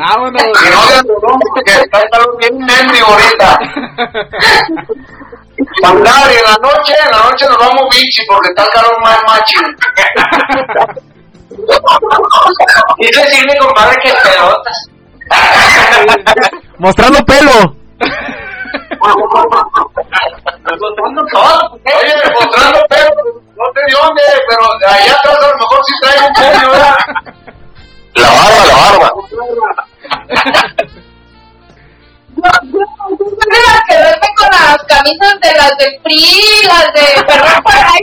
[0.00, 0.38] Ah, bueno.
[0.38, 2.00] Y no de algodón porque está
[2.38, 3.48] bien mendigo ahorita.
[5.82, 9.00] Mandar y en la noche, en la noche nos vamos bichi porque está el calor
[9.02, 9.60] más macho.
[12.98, 14.90] y decirle, compadre, que pelotas.
[16.78, 17.76] Mostrando pelo.
[20.80, 21.78] mostrando todo.
[21.84, 22.93] Oye, mostrando pelo
[23.92, 26.96] no sé de dónde, pero allá atrás a lo mejor sí traigo un puño, ¿verdad?
[28.14, 29.08] La barba, la barba.
[32.36, 32.80] Yo, yo,
[33.66, 38.02] las que duerme con las camisas de las de Free, las de perdón por ahí,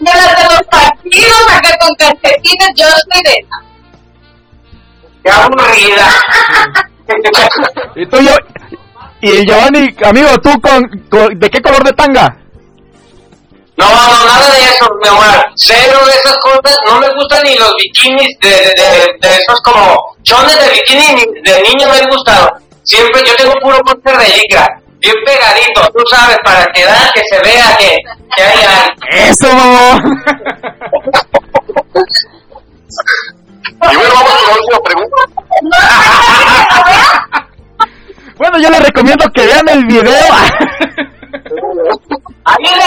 [0.00, 3.58] de las de los partidos, acá con calcetines, yo soy de esa.
[5.22, 6.08] Qué aburrida.
[7.96, 8.32] ¿Y tú, yo,
[9.20, 12.36] y Giovanni, amigo, ¿tú con, de qué color de tanga?
[13.76, 15.44] No, no, nada de eso, mi amor.
[15.56, 16.78] Cero de esas cosas.
[16.86, 21.62] No me gustan ni los bikinis de, de, de, esos como chones de bikini de
[21.62, 22.56] niño me han gustado.
[22.84, 24.66] Siempre yo tengo puro póster de licra.
[24.98, 27.96] Bien pegadito, tú sabes, para que da, que se vea que,
[28.34, 28.94] que hay algo.
[29.12, 29.46] ¡Eso,
[33.92, 35.16] Y bueno, vamos con la última pregunta.
[38.38, 40.34] bueno, yo les recomiendo que vean el video.
[42.44, 42.80] Ahí, ahí,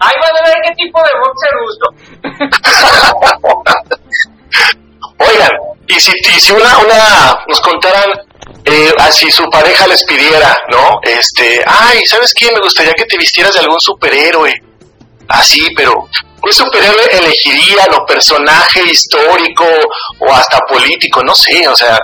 [0.00, 1.86] ahí van a ver qué tipo de boxer uso.
[5.30, 5.50] Oigan,
[5.88, 8.10] y si, y si una, una nos contaran
[8.64, 10.98] eh, así su pareja les pidiera, ¿no?
[11.02, 12.50] Este, ay, ¿sabes qué?
[12.52, 14.52] Me gustaría que te vistieras de algún superhéroe.
[15.28, 16.08] Así, pero
[16.42, 19.64] ¿qué superhéroe elegirían o personaje histórico
[20.18, 21.22] o hasta político?
[21.22, 21.98] No sé, o sea,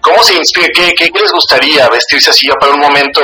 [0.00, 0.68] ¿cómo se inspira?
[0.74, 3.20] ¿Qué, qué les gustaría vestirse así para un momento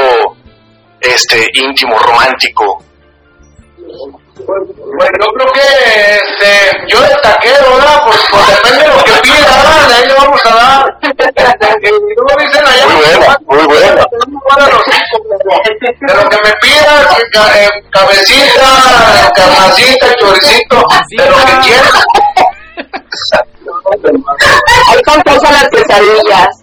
[1.01, 2.83] este íntimo, romántico.
[4.47, 6.51] Bueno, yo creo que este,
[6.89, 8.03] yo de taquero, ¿verdad?
[8.05, 9.89] Pues, pues depende de lo que pida, ¿verdad?
[9.89, 10.99] De ahí le vamos a dar.
[11.03, 12.87] y dicen allá.
[12.87, 14.05] Muy bueno, muy bueno.
[16.01, 17.19] De lo que me pidas,
[17.57, 20.77] eh, cabecita, carnacita, choricito,
[21.17, 22.05] de lo que quieras.
[24.89, 26.63] Hay tantas las pesadillas.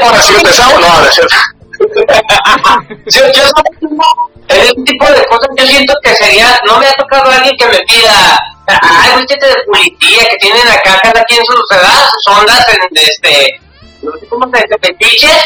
[0.00, 1.20] Ahora sí empezamos, no, ahora sí.
[3.08, 3.42] sí, yo,
[4.48, 7.78] el tipo de cosas yo siento que sería, no me ha tocado alguien que me
[7.80, 12.08] pida, ay, vístete de policía, que tienen acá cada quien sus, ¿verdad?
[12.10, 13.60] sus ondas en este,
[14.02, 15.44] no sé cómo se dice, petiches,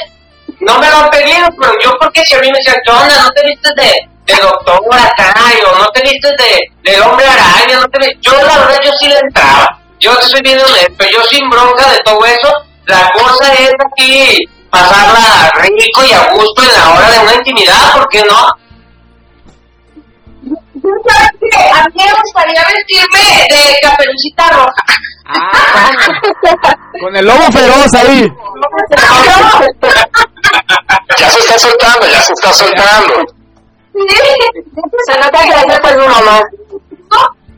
[0.60, 3.22] no me lo han pedido, pero yo porque si a mí me decían, ¿qué onda?
[3.22, 4.80] ¿No te vistes de, de doctor?
[4.82, 9.08] O no te vistes de, del hombre araña, no te yo la verdad yo sí
[9.08, 9.68] le entraba,
[9.98, 12.52] yo estoy bien honesto, yo sin bronca de todo eso,
[12.86, 14.38] la cosa es aquí
[14.70, 18.36] pasarla rico y a gusto en la hora de una intimidad, ¿por qué no?
[21.74, 24.84] A mí me gustaría vestirme de caperucita roja.
[25.26, 25.90] Ah,
[27.00, 28.28] con el lobo feroz ahí.
[31.18, 33.14] ya se está soltando, ya se está soltando.
[35.06, 36.40] Se nota que por mamá.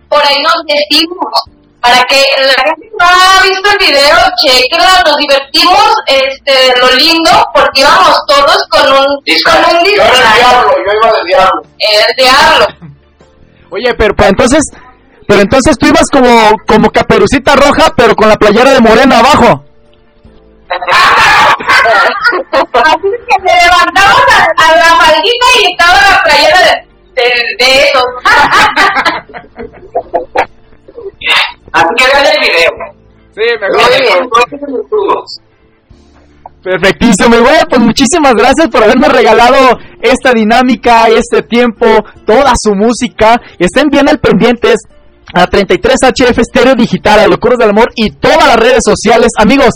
[0.08, 1.51] Por ahí nos vestimos
[1.82, 7.44] para que la gente no ha visto el video, chequenla, nos divertimos, este, lo lindo,
[7.52, 9.06] porque íbamos todos con un,
[9.44, 11.62] con un Yo era el diablo, yo iba del diablo.
[11.78, 12.66] El diablo.
[13.70, 14.62] Oye, pero, pero entonces,
[15.26, 19.64] pero entonces tú ibas como, como caperucita roja, pero con la playera de morena abajo.
[22.84, 24.22] Así que me levantamos
[24.56, 27.28] a, la maldita y estaba la playera de, de,
[27.58, 28.06] de esos.
[31.72, 32.70] Así que vean el video.
[33.34, 35.24] Sí, mejor.
[36.62, 41.86] Perfectísimo, y bueno, pues muchísimas gracias por haberme regalado esta dinámica, este tiempo,
[42.24, 43.40] toda su música.
[43.58, 44.76] Estén bien al pendientes
[45.34, 49.28] a 33HF Stereo Digital, a Locuras del Amor y todas las redes sociales.
[49.38, 49.70] Amigos,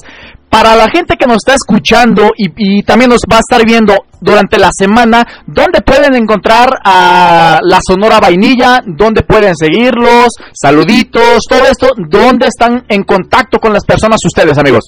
[0.57, 3.92] para la gente que nos está escuchando y, también nos va a estar viendo
[4.22, 8.80] durante la semana, ¿dónde pueden encontrar a la Sonora Vainilla?
[8.86, 10.28] ¿Dónde pueden seguirlos?
[10.54, 11.90] Saluditos, todo esto.
[12.09, 14.84] ¿Dónde están en contacto con las personas ustedes, amigos?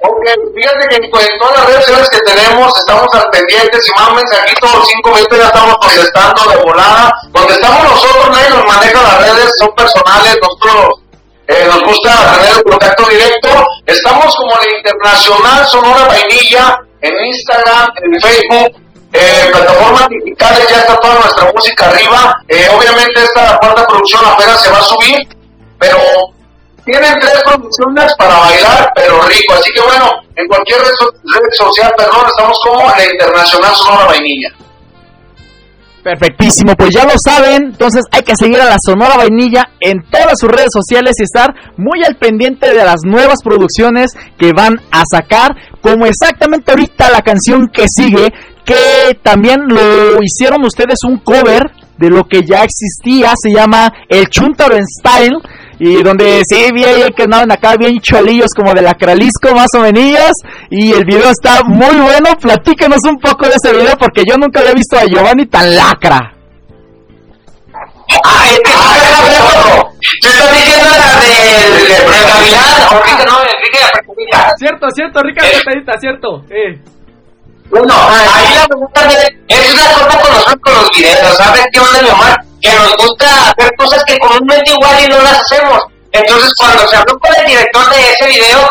[0.00, 0.24] Ok,
[0.56, 4.88] fíjate que en todas las redes sociales que tenemos estamos al pendiente, si más mensajitos,
[4.88, 7.12] cinco minutos ya estamos contestando de volada.
[7.30, 11.07] Donde estamos nosotros, nadie nos maneja las redes, son personales, nosotros
[11.48, 13.48] eh, nos gusta tener el contacto directo.
[13.86, 18.82] Estamos como la Internacional Sonora Vainilla en Instagram, en Facebook,
[19.14, 22.34] eh, plataformas digitales, ya está toda nuestra música arriba.
[22.48, 25.16] Eh, obviamente esta cuarta producción apenas se va a subir,
[25.78, 25.98] pero
[26.84, 29.54] tienen tres producciones para bailar, pero rico.
[29.54, 30.92] Así que bueno, en cualquier red,
[31.34, 34.50] red social, perdón, estamos como la Internacional Sonora Vainilla.
[36.08, 40.38] Perfectísimo, pues ya lo saben, entonces hay que seguir a la Sonora Vainilla en todas
[40.40, 45.02] sus redes sociales y estar muy al pendiente de las nuevas producciones que van a
[45.04, 48.32] sacar, como exactamente ahorita la canción que sigue,
[48.64, 54.28] que también lo hicieron ustedes un cover de lo que ya existía, se llama El
[54.28, 55.36] Chuntaro Style
[55.78, 59.68] y donde sí vi ahí que andaban acá bien chalillos como de la Cralisco más
[59.76, 60.32] o menos
[60.70, 64.60] y el video está muy bueno, platícanos un poco de ese video porque yo nunca
[64.60, 66.34] había visto a Giovanni tan lacra.
[68.24, 68.70] ¡Ay, es que
[70.22, 71.28] Yo estoy diciendo la de,
[71.84, 72.06] de,
[72.90, 73.78] o Rica, no, Enrique
[74.32, 76.44] la Cierto, cierto, Rica la Petadita, cierto.
[76.50, 76.80] Eh.
[77.70, 79.00] Bueno, ahí la pregunta
[79.46, 82.47] es una cosa con nosotros con los videos, ¿sabes qué onda, mi mamá?
[82.60, 85.80] Que nos gusta hacer cosas que comúnmente igual y no las hacemos.
[86.12, 88.70] Entonces, cuando se habló con el director de ese video,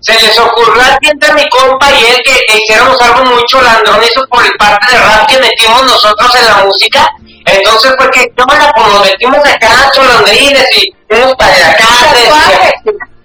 [0.00, 4.44] se les ocurrió a entre mi compa y él que, hiciéramos algo muy chulandronizo por
[4.44, 7.08] el parte de rap que metimos nosotros en la música.
[7.44, 12.28] Entonces fue que la como metimos acá cholandrines y unos paliacates.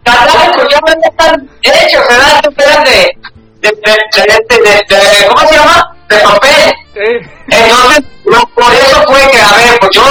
[0.04, 2.42] Tatuajes, pues ya no están hechos, ¿verdad?
[2.58, 3.10] Eran de,
[3.62, 5.96] de, de, de, de, ¿cómo se llama?
[6.10, 6.74] De papel.
[7.48, 10.04] Entonces, por eso fue que, a ver, pues yo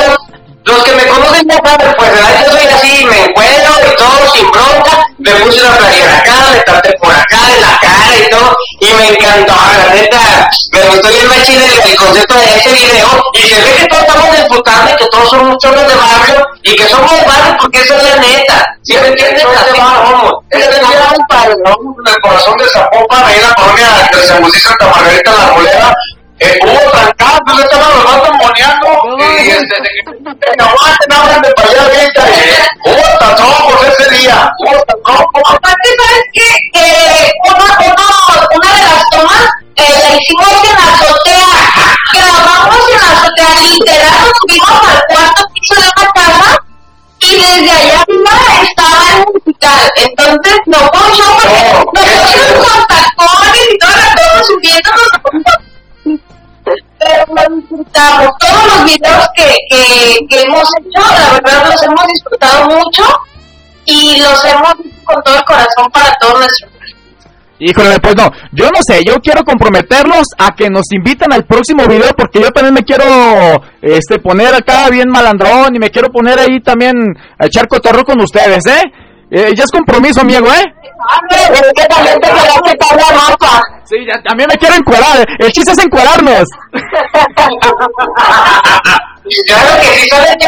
[0.65, 4.51] los que me conocen ya saben, pues yo soy así, me encuentro y todo sin
[4.51, 8.57] bronca, me puse una playera acá, me traté por acá, en la cara y todo,
[8.81, 13.23] y me encantó, la neta, me gustó bien machín el, el concepto de ese video,
[13.33, 16.77] y se ve que todos estamos disfrutando y que todos somos chorros de barrio, y
[16.77, 19.45] que somos barrio porque eso es la neta, ¿sí me entiendes?
[19.45, 19.81] Así
[20.51, 20.81] es el
[22.07, 25.95] el corazón de Zapopan, ahí en la colonia de San José Santa Margarita, la bolera,
[26.41, 28.87] eh, hubo trancado, yo estaba los vatos moneando
[29.19, 32.25] y este, de que aguanten, ábranme para allá ahorita.
[32.87, 35.27] Hubo tazón ese día, hubo tazón.
[35.55, 36.81] Aparte, ¿sabes qué?
[36.81, 41.97] Eh, una, una, una de las tomas eh, la hicimos en la azotea.
[42.15, 46.59] Grabamos en la azotea, literal, nos subimos al cuarto piso de la casa
[47.21, 48.31] y desde allá arriba
[48.63, 49.91] estaba el musical.
[49.97, 51.37] Entonces, no show
[51.85, 55.60] porque nosotros con tacones y todas las cosas subiéndonos
[56.99, 58.31] pero lo.
[58.39, 63.05] Todos los videos que, que, que, hemos hecho, la verdad los hemos disfrutado mucho
[63.85, 66.71] y los hemos hecho con todo el corazón para todos nuestros
[67.63, 71.87] Híjole, pues no, yo no sé, yo quiero comprometerlos a que nos inviten al próximo
[71.87, 73.05] video porque yo también me quiero
[73.83, 76.95] este poner acá bien malandrón y me quiero poner ahí también
[77.39, 78.91] a echar cotorro con ustedes, ¿eh?
[79.31, 80.65] Eh, ya es compromiso, amigo, ¿eh?
[81.31, 83.63] Es que también te quedaste con la ropa.
[83.85, 85.25] Sí, ya, también me quiero encuadrar.
[85.39, 86.49] El chiste es encuadrarnos.
[89.47, 90.47] claro que sí, ¿sabes qué,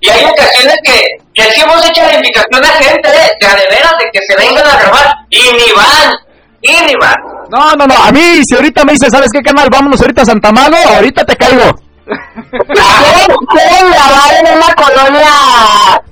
[0.00, 1.02] Y hay ocasiones que,
[1.34, 4.36] que sí hemos hecho la invitación a gente de, de, de veras de que se
[4.36, 6.12] vengan a grabar y ni van.
[6.60, 7.16] Y ni van.
[7.50, 8.04] No, no, no.
[8.04, 9.68] A mí, si ahorita me dice, ¿sabes qué, canal?
[9.72, 11.74] Vámonos ahorita a Santa Mago, ahorita te caigo.
[12.50, 16.02] ¿Quieren grabar en una colonia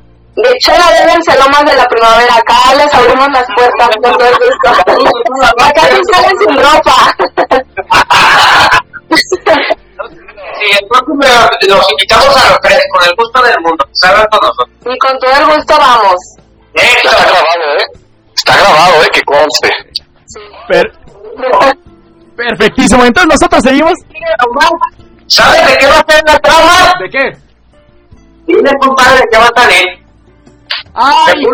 [0.43, 2.34] de hecho, la déjense más de la primavera.
[2.36, 4.70] Acá les abrimos las puertas con todo el gusto.
[5.64, 6.97] Acá sí salen sin ropa.
[10.59, 11.20] Sí, el próximo
[11.68, 13.84] los invitamos a los tres, con el gusto del mundo.
[13.93, 14.68] Salgan con nosotros.
[14.86, 16.16] Y con todo el gusto vamos.
[16.74, 17.86] Está grabado, ¿eh?
[18.34, 19.09] Está grabado, ¿eh?
[19.12, 19.70] Que conste.
[20.26, 20.41] Sí.
[20.68, 20.93] Per
[22.36, 23.05] Perfectísimo.
[23.05, 23.93] Entonces, ¿nosotros seguimos?
[25.26, 26.93] ¿Sabes de qué va a ser la trama?
[27.01, 27.36] ¿De qué?
[28.47, 29.98] Dile, compadre, que va a salir.
[30.95, 31.45] Ay,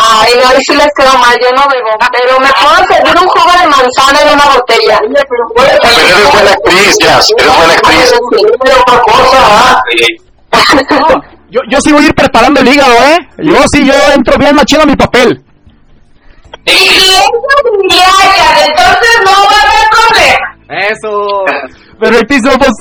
[0.00, 1.90] Ay, no, ahí sí les quedó mal, yo no bebo.
[2.12, 5.00] Pero me puedo servir un jugo de manzana en una botella.
[5.00, 8.12] Pero eres buena actriz, ya, eres buena actriz.
[11.50, 13.18] yo, yo sí voy a ir preparando el hígado, ¿eh?
[13.38, 15.42] Yo sí, yo entro bien machino a mi papel.
[16.64, 17.32] Y eso
[18.66, 20.48] entonces no va a haber problema.
[20.88, 21.44] Eso.
[21.98, 22.72] Perfectísimo, pues.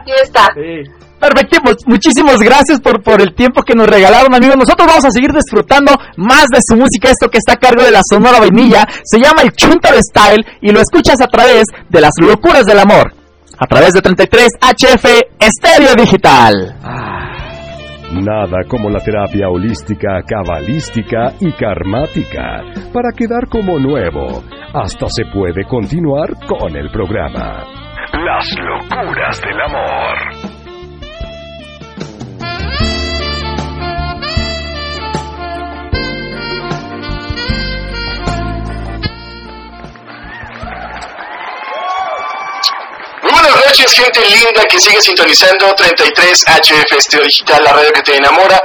[0.00, 0.48] Aquí está.
[0.54, 1.01] Sí.
[1.22, 4.56] Perfecto, muchísimas gracias por, por el tiempo que nos regalaron, amigos.
[4.56, 7.10] Nosotros vamos a seguir disfrutando más de su música.
[7.10, 10.44] Esto que está a cargo de la Sonora Vainilla se llama El Chunta de Style
[10.60, 13.14] y lo escuchas a través de las locuras del amor.
[13.56, 15.04] A través de 33 HF
[15.38, 16.74] Estéreo Digital.
[18.10, 24.42] Nada como la terapia holística, cabalística y karmática para quedar como nuevo.
[24.74, 27.62] Hasta se puede continuar con el programa.
[28.12, 30.51] Las locuras del amor.
[43.90, 48.60] Gente linda que sigue sintonizando 33 HF Estéreo Digital, la radio que te enamora.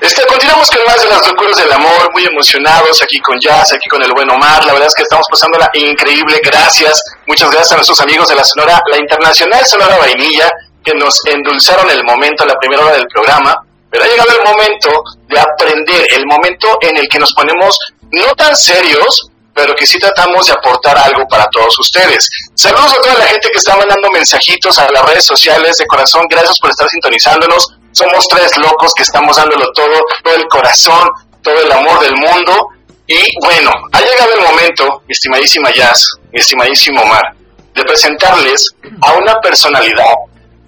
[0.00, 3.88] Este, continuamos con más de las locuras del amor, muy emocionados aquí con Jazz, aquí
[3.88, 4.64] con el buen Omar.
[4.64, 6.40] La verdad es que estamos pasándola increíble.
[6.42, 10.50] Gracias, muchas gracias a nuestros amigos de la Sonora, la Internacional Sonora Vainilla,
[10.84, 13.56] que nos endulzaron el momento, la primera hora del programa.
[13.90, 17.78] Pero ha llegado el momento de aprender, el momento en el que nos ponemos
[18.10, 22.28] no tan serios, pero que sí tratamos de aportar algo para todos ustedes.
[22.54, 25.76] Saludos a toda la gente que está mandando mensajitos a las redes sociales.
[25.76, 27.66] De corazón, gracias por estar sintonizándonos.
[27.92, 31.08] Somos tres locos que estamos dándolo todo, todo el corazón,
[31.42, 32.68] todo el amor del mundo.
[33.06, 37.34] Y bueno, ha llegado el momento, mi estimadísima Jazz, mi estimadísimo Omar,
[37.74, 38.70] de presentarles
[39.02, 40.14] a una personalidad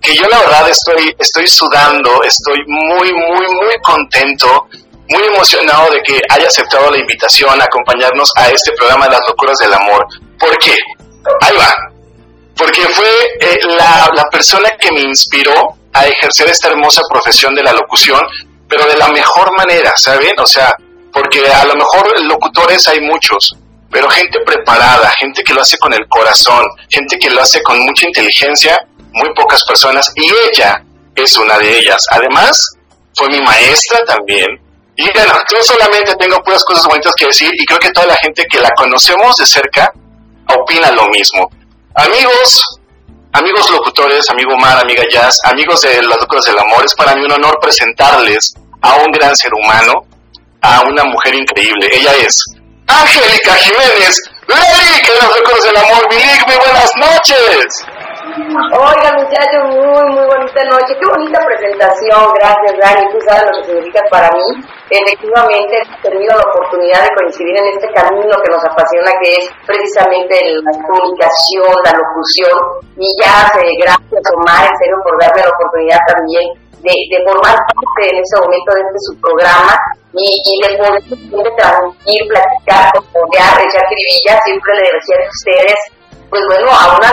[0.05, 4.69] que yo la verdad estoy, estoy sudando, estoy muy, muy, muy contento
[5.09, 9.21] muy emocionado de que haya aceptado la invitación a acompañarnos a este programa de las
[9.29, 10.07] locuras del amor.
[10.39, 10.77] ¿Por qué?
[11.41, 11.75] Ahí va.
[12.57, 13.09] Porque fue
[13.41, 18.21] eh, la, la persona que me inspiró a ejercer esta hermosa profesión de la locución,
[18.69, 20.39] pero de la mejor manera, ¿saben?
[20.39, 20.75] O sea,
[21.13, 23.57] porque a lo mejor locutores hay muchos,
[23.91, 27.79] pero gente preparada, gente que lo hace con el corazón, gente que lo hace con
[27.81, 28.77] mucha inteligencia,
[29.13, 30.83] muy pocas personas, y ella
[31.15, 32.05] es una de ellas.
[32.11, 32.67] Además,
[33.15, 34.61] fue mi maestra también.
[34.97, 38.17] Y bueno, yo solamente tengo puras cosas bonitas que decir y creo que toda la
[38.17, 39.93] gente que la conocemos de cerca
[40.57, 41.51] opina lo mismo.
[41.95, 42.65] Amigos,
[43.33, 47.25] amigos locutores, amigo Mar, amiga Jazz, amigos de las locuras del amor, es para mí
[47.25, 49.93] un honor presentarles a un gran ser humano,
[50.61, 51.89] a una mujer increíble.
[51.93, 52.45] Ella es
[52.87, 57.85] Angélica Jiménez, Lady, que las locuras del amor, Milik, muy buenas noches.
[58.25, 60.97] Oiga, muchachos, muy, muy bonita noche.
[60.97, 62.25] Qué bonita presentación.
[62.41, 63.05] Gracias, Dani.
[63.13, 64.65] Tú sabes lo que significa para mí.
[64.89, 69.45] Efectivamente, he tenido la oportunidad de coincidir en este camino que nos apasiona, que es
[69.69, 72.57] precisamente la comunicación, la locución.
[72.97, 76.49] Y ya, gracias, Omar, en serio, por darme la oportunidad también
[76.81, 79.77] de, de, formar parte en ese momento de este su programa
[80.17, 84.41] y, y de poder transmitir, platicar, componer, echar cribillas.
[84.49, 85.79] Siempre le decía a ustedes
[86.35, 87.13] pues bueno, a una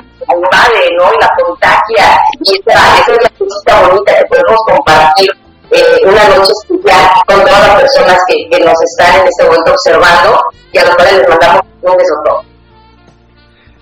[0.51, 1.05] madre, ¿no?
[1.13, 5.29] Y la contagia, y esa, esa es la cosita bonita que podemos compartir
[5.69, 9.71] eh, una noche especial con todas las personas que, que, nos están en este momento
[9.71, 10.41] observando
[10.71, 12.51] y a los cuales les mandamos un beso.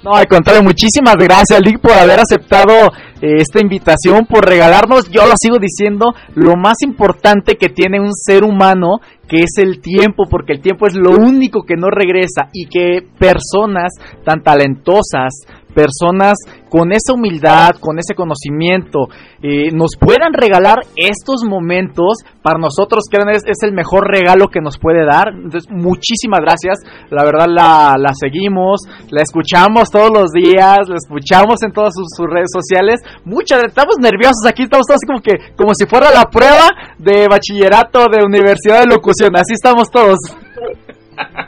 [0.03, 2.73] No, al contrario, muchísimas gracias, Lick, por haber aceptado
[3.21, 8.13] eh, esta invitación, por regalarnos, yo lo sigo diciendo, lo más importante que tiene un
[8.13, 8.99] ser humano,
[9.29, 13.05] que es el tiempo, porque el tiempo es lo único que no regresa y que
[13.17, 13.93] personas
[14.25, 15.45] tan talentosas,
[15.79, 16.35] personas
[16.69, 19.07] con esa humildad, con ese conocimiento,
[19.41, 24.77] eh, nos puedan regalar estos momentos, para nosotros que es, el mejor regalo que nos
[24.77, 25.29] puede dar.
[25.33, 26.79] Entonces, muchísimas gracias.
[27.09, 32.27] La verdad la, la seguimos, la escuchamos todos los días, la escuchamos en todas sus,
[32.29, 33.01] redes sociales.
[33.23, 36.67] Muchas, estamos nerviosos aquí, estamos todos como que, como si fuera la prueba
[36.97, 39.35] de bachillerato de universidad de locución.
[39.35, 40.17] Así estamos todos.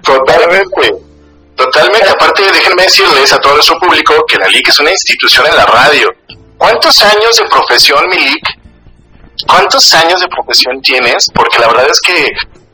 [0.01, 0.60] Totalmente.
[2.49, 6.11] Déjenme decirles a todo nuestro público que la LIC es una institución en la radio.
[6.57, 8.43] ¿Cuántos años de profesión, Milik?
[9.47, 11.25] ¿Cuántos años de profesión tienes?
[11.33, 12.27] Porque la verdad es que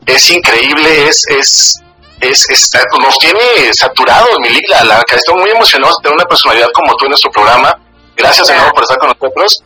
[0.06, 1.74] es increíble, es, es,
[2.20, 3.40] es, es nos tiene
[3.72, 7.30] saturados, Milik, la, la, estoy muy emocionado de tener una personalidad como tú en nuestro
[7.30, 7.78] programa.
[8.16, 9.62] Gracias de nuevo por estar con nosotros.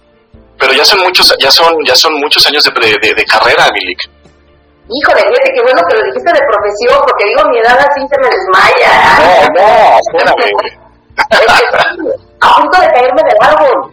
[0.58, 3.98] Pero ya son muchos, ya son, ya son muchos años de, de, de carrera, Milik.
[4.88, 8.18] Híjole, fíjate qué bueno que lo dijiste de profesión, porque digo mi edad así se
[8.20, 8.92] me desmaya.
[9.18, 9.66] No, no,
[10.00, 10.72] espérame.
[12.42, 13.92] a punto de caerme del árbol.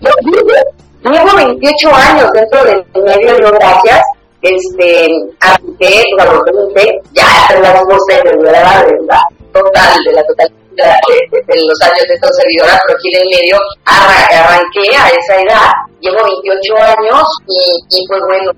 [0.00, 4.02] Yo llevo 28 años dentro del medio, yo gracias.
[4.42, 5.08] Este,
[5.40, 9.22] apliqué a los 20, ya las voces de la verdad,
[9.54, 13.56] total, de la totalidad de, los años de esta servidora, pero aquí en el medio
[13.86, 18.50] arranqué a esa edad, llevo 28 años y, pues bueno,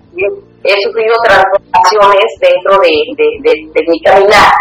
[0.64, 4.53] he sufrido transformaciones dentro de, mi caminar.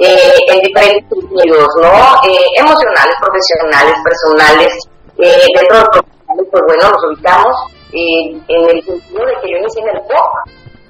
[0.00, 0.14] Eh,
[0.52, 1.90] en diferentes sentidos, ¿no?
[2.22, 4.72] Eh, emocionales, profesionales, personales.
[5.18, 7.56] Eh, dentro de los profesionales, pues bueno, nos ubicamos
[7.90, 10.30] en el sentido de que yo inicié en el pop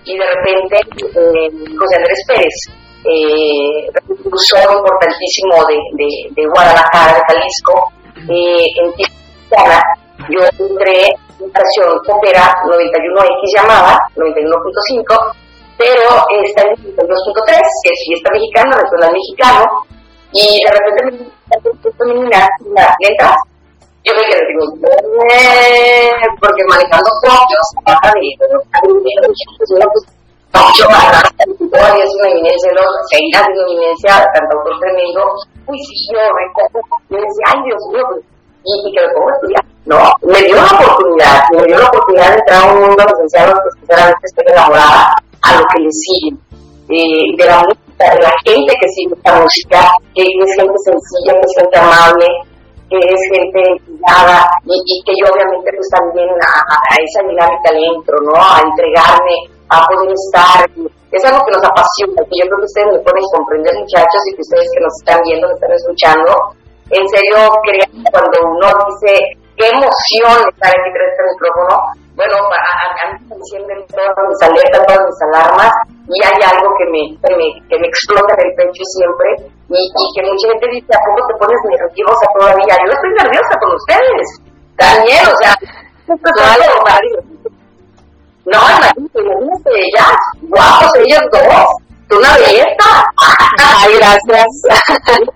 [0.05, 0.77] y de repente
[1.73, 2.55] José Andrés Pérez
[3.09, 7.93] eh, impulsor importantísimo de, de, de, Guadalajara, de Jalisco,
[8.29, 9.83] eh, en Tijuana,
[10.29, 15.33] yo entré en estación Opera 91X llamada, 91.5,
[15.79, 16.11] pero
[16.45, 19.65] está en 92.3, que es fiesta mexicana, regional mexicano,
[20.33, 21.01] y de repente
[21.49, 23.37] me femenina, ¿le entras?
[24.05, 24.65] Yo me quedé digo,
[26.41, 28.37] porque manejando propios, baja de,
[30.53, 30.87] pues, yo
[31.69, 32.83] todavía es una eminencia, ¿no?
[33.11, 35.21] seguirá siendo una eminencia, cantautor tremendo.
[35.67, 36.81] Uy, sí, yo recojo.
[37.11, 38.25] Yo decía, ay, Dios mío, pues,
[38.65, 39.31] y, y que me pongo.
[39.89, 43.53] No, me dio la oportunidad, me dio la oportunidad de entrar a un mundo licenciado
[43.57, 46.37] que sinceramente estoy enamorada a lo que le sigue.
[46.89, 49.81] Eh, de la música, de la gente que sigue esta música,
[50.15, 52.27] que es gente sencilla, que es gente amable,
[52.89, 57.85] que es gente cuidada y, que yo obviamente pues también a, a esa dinámica le
[57.93, 58.33] entro, ¿no?
[58.41, 59.37] A entregarme,
[59.71, 60.65] a poder estar.
[61.13, 64.35] Es algo que nos apasiona, que yo creo que ustedes me pueden comprender, muchachos, y
[64.37, 66.31] que ustedes que nos están viendo, me están escuchando.
[66.89, 67.75] En serio, que
[68.13, 69.13] cuando uno dice,
[69.57, 71.75] qué emoción estar aquí tras este micrófono,
[72.17, 75.73] bueno, a, a, mí me encienden todas mis alertas, todas mis alarmas,
[76.09, 79.29] y hay algo que me, que me, que me explota en el pecho siempre,
[79.69, 82.75] y, y, que mucha gente dice, ¿a poco te pones nerviosa todavía?
[82.85, 84.27] Yo estoy nerviosa con ustedes,
[84.77, 85.53] Daniel, o sea,
[86.09, 86.49] no,
[88.53, 91.67] no, imagínate, imagínate ellas, guapos ellos dos,
[92.09, 92.89] tú una belleza.
[93.59, 94.47] Ay, gracias.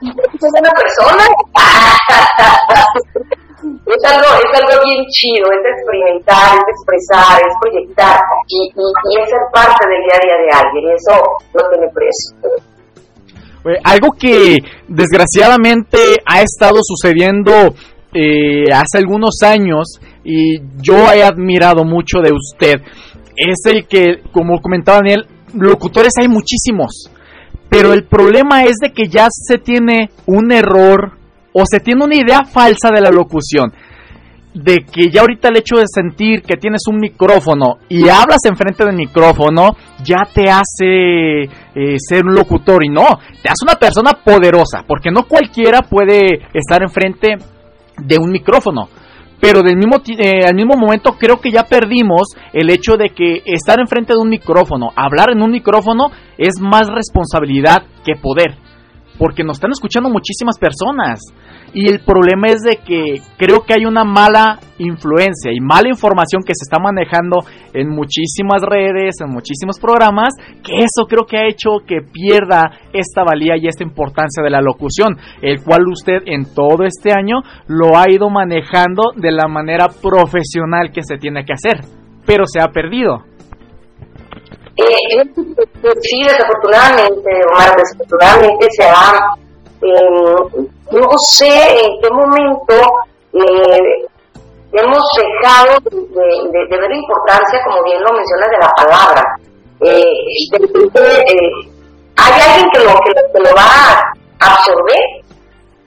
[0.01, 1.25] es una persona.
[3.87, 9.29] es algo, es algo bien chido, es experimentar, es expresar, es proyectar y, y, es
[9.29, 11.15] ser parte del día a día de alguien y eso
[11.55, 12.33] no tiene precio.
[13.85, 14.59] algo que
[14.89, 17.75] desgraciadamente ha estado sucediendo
[18.15, 22.83] eh, hace algunos años y yo he admirado mucho de usted
[23.37, 27.11] es el que, como comentaba Daniel, locutores hay muchísimos,
[27.69, 31.13] pero el problema es de que ya se tiene un error
[31.53, 33.73] o se tiene una idea falsa de la locución.
[34.55, 38.85] De que ya ahorita el hecho de sentir que tienes un micrófono y hablas enfrente
[38.85, 41.45] del micrófono ya te hace
[41.75, 46.21] eh, ser un locutor y no, te hace una persona poderosa, porque no cualquiera puede
[46.53, 47.39] estar enfrente
[47.97, 48.91] de un micrófono
[49.43, 53.43] pero del mismo, eh, al mismo momento creo que ya perdimos el hecho de que
[53.45, 58.55] estar enfrente de un micrófono, hablar en un micrófono es más responsabilidad que poder,
[59.19, 61.19] porque nos están escuchando muchísimas personas.
[61.75, 66.43] Y el problema es de que creo que hay una mala influencia y mala información
[66.43, 67.39] que se está manejando
[67.73, 73.25] en muchísimas redes, en muchísimos programas, que eso creo que ha hecho que pierda esta
[73.25, 77.37] valía y esta importancia de la locución, el cual usted en todo este año
[77.69, 81.81] lo ha ido manejando de la manera profesional que se tiene que hacer,
[82.27, 83.25] pero se ha perdido.
[84.77, 85.25] Eh,
[86.01, 89.52] sí, desafortunadamente, Omar, desafortunadamente se ha
[89.83, 92.75] eh, no sé en qué momento
[93.33, 94.07] eh,
[94.73, 99.23] hemos dejado de, ver la importancia, como bien lo mencionas, de la palabra.
[99.81, 100.15] Eh,
[102.17, 105.03] hay alguien que lo, que, lo va a absorber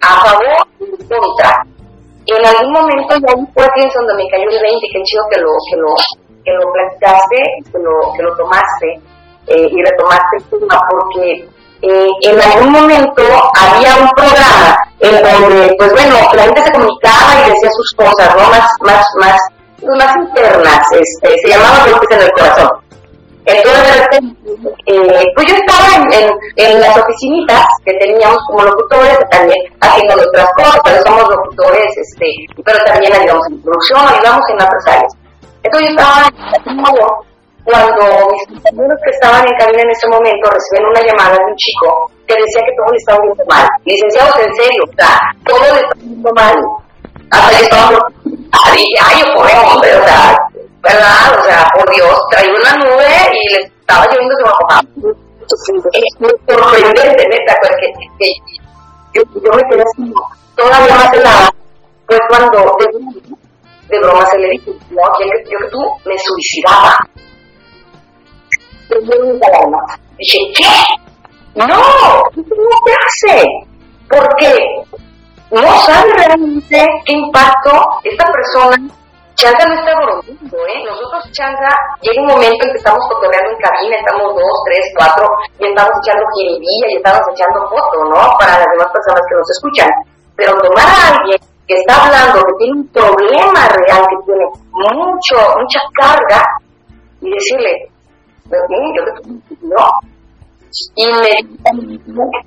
[0.02, 1.66] a favor y en contra.
[2.28, 3.66] En algún momento ya fue
[3.96, 5.94] donde me cayó el 20, que chido que lo, que lo,
[6.44, 7.38] que lo platicaste,
[7.72, 9.00] que lo, que lo tomaste
[9.48, 13.24] y retomaste el tema, porque eh, en algún momento
[13.60, 18.36] había un programa en donde, pues bueno, la gente se comunicaba y decía sus cosas,
[18.36, 18.50] ¿no?
[18.50, 19.38] Más, más, más,
[19.98, 22.70] más internas, este, se llamaba Golpes en el Corazón.
[23.46, 24.08] Entonces,
[24.88, 30.50] eh, pues yo estaba en, en, las oficinitas que teníamos como locutores, también haciendo nuestras
[30.58, 32.26] cosas, pero somos locutores, este,
[32.64, 35.14] pero también ayudamos en producción, ayudamos en otras áreas.
[35.62, 36.28] Entonces yo estaba
[36.66, 36.78] en
[37.66, 41.56] cuando mis compañeros que estaban en cabina en ese momento reciben una llamada de un
[41.58, 43.68] chico que decía que todo le estaba viendo mal.
[43.86, 46.56] Licenciados, en serio, o sea, todo le estaba viendo mal.
[47.32, 48.02] Hasta que estábamos,
[48.54, 50.38] ay, ay, pobre hombre, o sea,
[50.86, 51.40] ¿verdad?
[51.40, 54.64] O sea, por Dios, traía una nube y le estaba lloviendo se bajo.
[55.94, 58.30] Es muy sorprendente, neta, pues, que,
[59.14, 60.14] yo, yo me quedé así,
[60.56, 61.50] todavía más helada,
[62.08, 62.88] fue cuando de,
[63.90, 66.98] de broma se le dijo, no, yo, yo que tú me suicidaba
[70.18, 70.70] Dije, ¿qué?
[71.56, 73.44] No, no te hace.
[74.10, 74.52] Porque
[75.52, 77.72] no sabe realmente qué impacto
[78.04, 78.78] esta persona
[79.36, 80.80] Changa no está bromeando, ¿eh?
[80.88, 81.68] Nosotros, Changa,
[82.02, 85.28] llega un momento en que estamos cotorreando en cabina, estamos dos, tres, cuatro,
[85.60, 88.22] y estamos echando jiribilla y estamos echando fotos, ¿no?
[88.40, 89.90] Para las demás personas que nos escuchan.
[90.40, 95.36] Pero tomar a alguien que está hablando, que tiene un problema real, que tiene mucho,
[95.60, 96.40] mucha carga,
[97.20, 97.92] y decirle,
[99.62, 99.86] no.
[100.96, 101.30] Y me,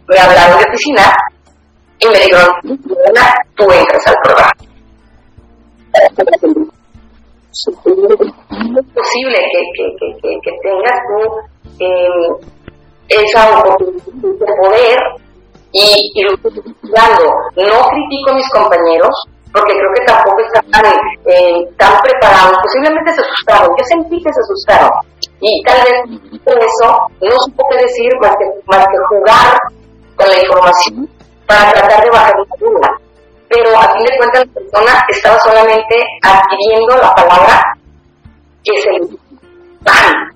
[0.06, 1.14] me hablaron de oficina
[2.00, 2.48] y me dijeron,
[3.56, 4.52] tú entras al programa.
[7.54, 9.84] Es posible que, que,
[10.22, 11.18] que, que tengas tú
[11.80, 12.30] eh,
[13.08, 14.98] esa oportunidad de poder
[15.72, 16.52] y, y estoy
[16.92, 19.14] No critico a mis compañeros,
[19.52, 20.84] porque creo que tampoco están
[21.26, 22.56] eh, tan preparados.
[22.62, 23.68] Posiblemente se asustaron.
[23.76, 24.90] Yo sentí que se asustaron
[25.40, 29.58] y tal vez por eso no supo qué decir más que, más que jugar
[30.16, 31.08] con la información
[31.46, 32.88] para tratar de bajar la duda.
[33.48, 37.62] Pero a fin de cuentas la persona estaba solamente adquiriendo la palabra
[38.64, 39.18] que es el
[39.84, 40.34] pan.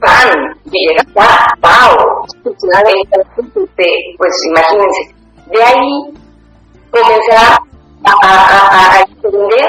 [0.00, 0.30] Pan.
[0.72, 2.24] Y llega a pao.
[4.16, 5.14] Pues imagínense.
[5.46, 6.14] De ahí
[6.90, 7.32] comencé
[8.04, 9.66] a, a, entender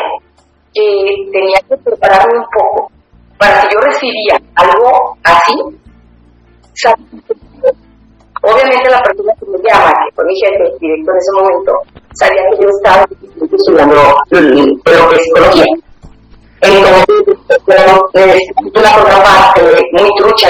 [0.74, 2.92] que tenía que prepararme un poco
[3.38, 5.54] para que yo recibía algo así,
[8.42, 11.74] obviamente la persona que me llama, que fue mi jefe, el director en ese momento,
[12.14, 13.06] sabía que yo estaba
[13.52, 15.66] estudiando lo que psicología.
[16.62, 17.06] Entonces,
[18.14, 19.62] necesito una contraparte
[19.94, 20.50] muy trucha,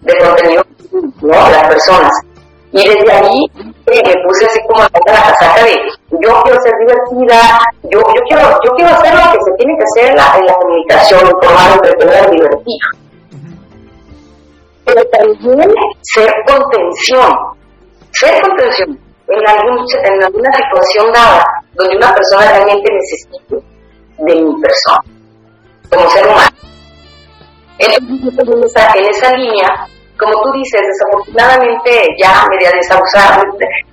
[0.00, 0.64] de contenido,
[1.20, 1.50] ¿no?
[1.50, 2.12] Las personas.
[2.72, 3.44] Y desde ahí
[3.86, 5.76] eh, me puse así como la casaca de
[6.20, 9.84] yo quiero ser divertida, yo, yo, quiero, yo quiero hacer lo que se tiene que
[9.84, 12.80] hacer en la, en la comunicación, informar, entretener, divertir.
[14.84, 17.32] Pero también ser contención,
[18.10, 18.98] ser contención
[19.28, 21.44] en, algún, en alguna situación dada,
[21.74, 23.56] donde una persona realmente necesite
[24.18, 25.04] de mi persona,
[25.88, 26.56] como ser humano.
[27.78, 29.86] Entonces, en esa, en esa línea,
[30.22, 33.42] como tú dices, desafortunadamente ya media desausada,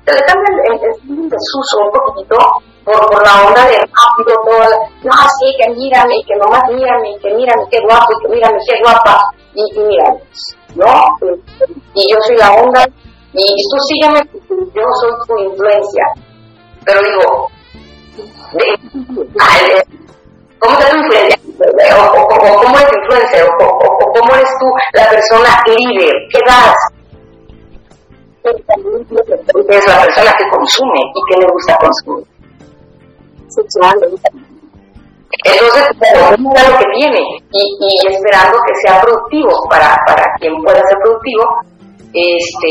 [0.06, 2.38] se le cambia el, desuso un poquitito
[2.86, 4.70] por, por la onda de rápido, todo,
[5.04, 9.20] no, sí, que mírame, que nomás mírame, que mírame qué guapo, que mírame qué guapa,
[9.54, 10.20] y, y mírame,
[10.76, 10.88] ¿no?
[11.96, 12.86] Y yo soy la onda,
[13.34, 16.06] y tú sígueme, yo soy tu influencia.
[16.86, 17.48] Pero digo,
[18.54, 20.00] de,
[20.60, 21.40] ¿cómo es tu influencia?
[21.98, 26.16] O, o, o, cómo es tu influencia, o, o, cómo eres tú la persona líder,
[26.32, 26.76] ¿qué das?
[28.44, 32.26] Es la persona que consume y que le gusta consumir.
[35.46, 35.86] Entonces,
[36.40, 37.20] mira lo que tiene
[37.52, 41.44] y, y, esperando que sea productivo para, para quien pueda ser productivo.
[42.14, 42.70] Este,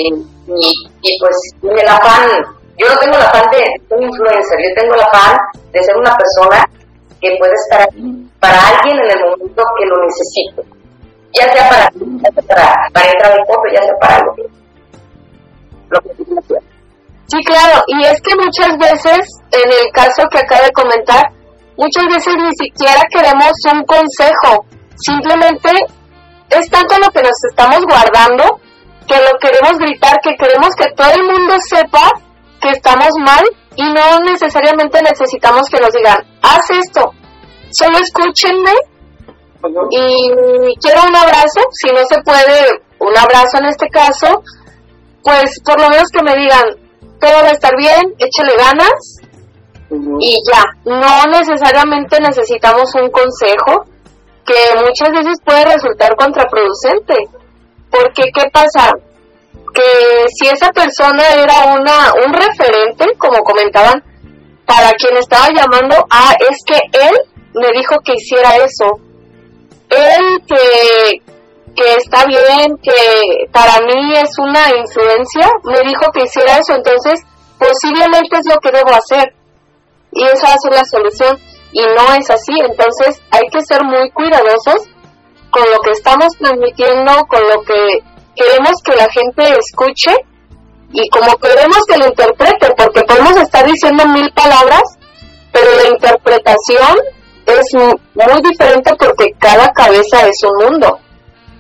[0.49, 0.73] y,
[1.03, 2.29] y pues el afán,
[2.77, 5.39] yo no tengo el afán de ser un influencer, yo tengo el afán
[5.73, 6.69] de ser una persona
[7.21, 10.63] que puede estar ahí para alguien en el momento que lo necesite.
[11.35, 14.43] Ya sea para, ya sea para, para entrar al foto, ya sea para algo que,
[15.91, 16.69] lo que
[17.31, 19.21] Sí, claro, y es que muchas veces,
[19.53, 21.23] en el caso que acaba de comentar,
[21.77, 24.65] muchas veces ni siquiera queremos un consejo,
[24.97, 25.69] simplemente
[26.49, 28.61] es tanto lo que nos estamos guardando
[29.07, 32.13] que lo queremos gritar, que queremos que todo el mundo sepa
[32.61, 33.45] que estamos mal
[33.75, 36.17] y no necesariamente necesitamos que nos digan,
[36.49, 37.13] haz esto,
[37.71, 38.73] solo escúchenme.
[39.91, 44.43] Y quiero un abrazo, si no se puede un abrazo en este caso,
[45.23, 46.65] pues por lo menos que me digan,
[47.21, 49.19] todo va a estar bien, échale ganas
[50.21, 53.85] y ya, no necesariamente necesitamos un consejo
[54.45, 57.15] que muchas veces puede resultar contraproducente,
[57.91, 58.93] porque ¿qué pasa?
[59.75, 64.03] Que si esa persona era una un referente, como comentaban,
[64.69, 67.17] para quien estaba llamando, ah, es que él
[67.55, 69.01] me dijo que hiciera eso.
[69.89, 71.23] Él que,
[71.75, 77.19] que está bien, que para mí es una influencia, me dijo que hiciera eso, entonces
[77.59, 79.33] posiblemente es lo que debo hacer.
[80.13, 81.39] Y esa ser la solución.
[81.73, 84.87] Y no es así, entonces hay que ser muy cuidadosos
[85.51, 88.01] con lo que estamos transmitiendo, con lo que
[88.37, 90.15] queremos que la gente escuche
[90.93, 94.83] y como queremos que lo interprete, porque podemos estar diciendo mil palabras,
[95.53, 96.97] pero la interpretación
[97.47, 100.99] es muy diferente porque cada cabeza es un mundo.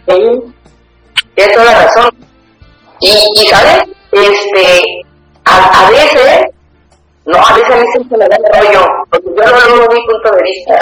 [0.08, 0.54] Sí,
[1.34, 2.10] tienes toda la razón.
[3.00, 3.84] Y, y ¿sabes?
[4.12, 4.82] Este,
[5.44, 6.44] a, veces,
[7.26, 10.06] no, a veces a mí se me da el rollo, porque yo no veo mi
[10.06, 10.78] punto de vista.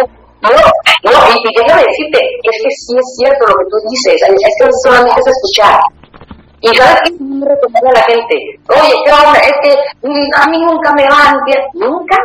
[0.42, 4.54] no, no, y déjame decirte, es que sí es cierto lo que tú dices, es
[4.60, 5.80] que solamente es escuchar.
[6.64, 8.34] Y sabes qué me recomienda a la gente,
[8.72, 9.38] oye, ¿qué onda?
[9.38, 9.76] Es que
[10.34, 11.36] a mí nunca me van,
[11.74, 12.16] nunca,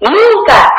[0.00, 0.74] nunca.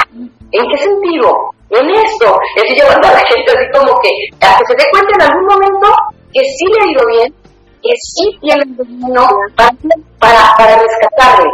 [0.52, 1.32] ¿En qué sentido?
[1.70, 2.38] En esto.
[2.58, 4.10] Es decir, llevando a la gente así como que,
[4.46, 5.88] a que se dé cuenta en algún momento
[6.34, 7.34] que sí le ha ido bien,
[7.82, 9.26] que sí tiene el destino
[9.56, 9.72] para,
[10.20, 11.50] para, para rescatarle,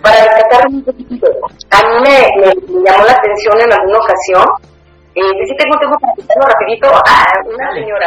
[0.00, 1.26] para rescatarle un poquitito.
[1.72, 4.46] A mí me, me, me, llamó la atención en alguna ocasión,
[5.16, 8.06] eh, que sí tengo tiempo para quitarlo rapidito, a una señora.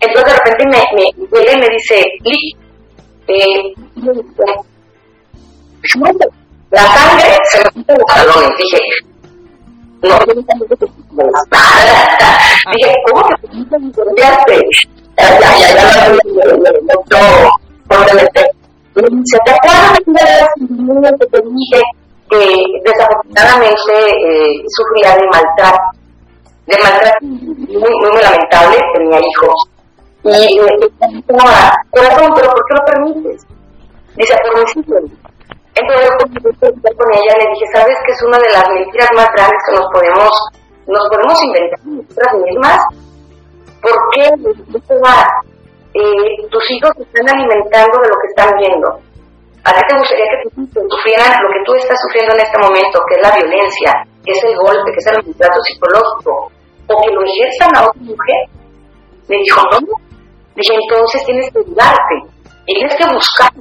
[0.00, 1.98] Entonces de repente me, me, me dice,
[3.28, 3.74] eh,
[6.70, 8.50] la sangre se me quita los talones.
[8.58, 8.80] Dije,
[10.02, 10.18] no,
[12.72, 13.36] dije, ¿cómo que
[14.16, 14.30] ya
[15.16, 16.52] Ya, ya, ya, ya,
[17.10, 17.50] no,
[17.88, 18.42] probablemente.
[18.96, 19.70] ¿Se te te
[22.82, 26.05] desafortunadamente eh, sufría de maltrato?
[26.66, 29.54] De maltrato muy, muy lamentable, tenía hijos.
[30.24, 33.46] Y me dice, corazón, ¿pero por qué lo permites?
[34.16, 34.96] Dice, por mi sitio.
[35.76, 39.76] Entonces, con ella le dije, ¿sabes que es una de las mentiras más grandes que
[39.76, 40.32] nos podemos,
[40.88, 42.80] nos podemos inventar nosotras mismas?
[43.82, 44.24] ¿Por qué
[45.94, 48.88] eh, tus hijos se están alimentando de lo que están viendo?
[49.64, 52.58] ¿A ti te gustaría que tus hijos sufrieran lo que tú estás sufriendo en este
[52.58, 53.92] momento, que es la violencia,
[54.26, 56.50] que es el golpe, que es el maltrato psicológico,
[56.88, 58.42] o que lo ejerzan a otra mujer?
[59.28, 59.96] Me dijo, no.
[60.54, 62.14] Dije, entonces tienes que ayudarte,
[62.66, 63.52] tienes que buscar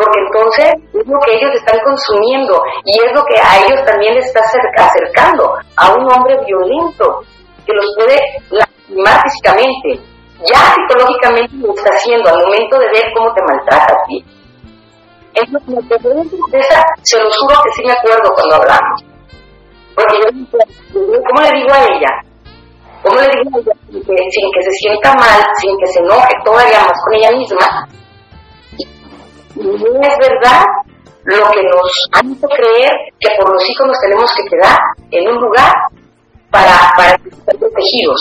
[0.00, 4.14] porque entonces es lo que ellos están consumiendo y es lo que a ellos también
[4.14, 7.20] les está acercando a un hombre violento
[7.66, 8.16] que los puede
[8.48, 10.00] lastimar físicamente.
[10.48, 14.24] Ya psicológicamente lo está haciendo al momento de ver cómo te maltrata a ti.
[15.34, 16.64] Es lo que me
[17.02, 19.09] se lo juro que sí me acuerdo cuando hablamos.
[19.94, 20.28] Porque yo,
[20.92, 22.12] ¿cómo le digo a ella?
[23.02, 26.00] ¿Cómo le digo a ella sin que, sin que se sienta mal, sin que se
[26.00, 27.88] enoje todavía más con ella misma?
[29.56, 30.64] no es verdad
[31.24, 34.78] lo que nos han hecho creer que por los hijos nos tenemos que quedar
[35.10, 35.72] en un lugar
[36.50, 38.20] para, para estar protegidos,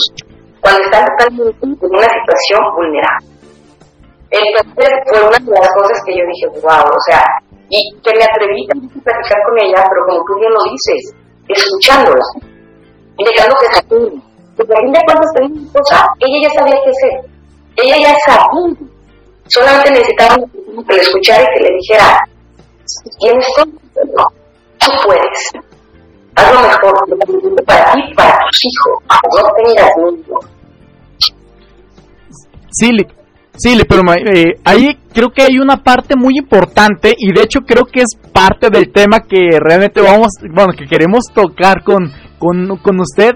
[0.60, 3.26] cuando están totalmente en una situación vulnerable.
[4.30, 7.24] Entonces fue una de las cosas que yo dije, wow, o sea,
[7.70, 11.16] y que me atreví a platicar con ella, pero como tú bien lo dices,
[11.50, 12.24] escuchándola,
[13.18, 13.82] dejando que se
[14.56, 17.32] porque a fin de cuentas tenía cosa, ella ya sabía qué hacer,
[17.78, 18.76] ella ya sabía,
[19.48, 22.20] solamente necesitaba que le escuchara y que le dijera,
[23.20, 23.48] tienes
[24.16, 24.28] no,
[24.78, 25.52] tú puedes,
[26.36, 26.94] haz lo mejor
[27.66, 30.40] para ti, para tus hijos, no tengas miedo.
[32.72, 32.92] Sí,
[33.60, 37.84] Sí, pero eh, ahí creo que hay una parte muy importante y de hecho creo
[37.84, 43.00] que es parte del tema que realmente vamos, bueno, que queremos tocar con, con, con
[43.02, 43.32] usted.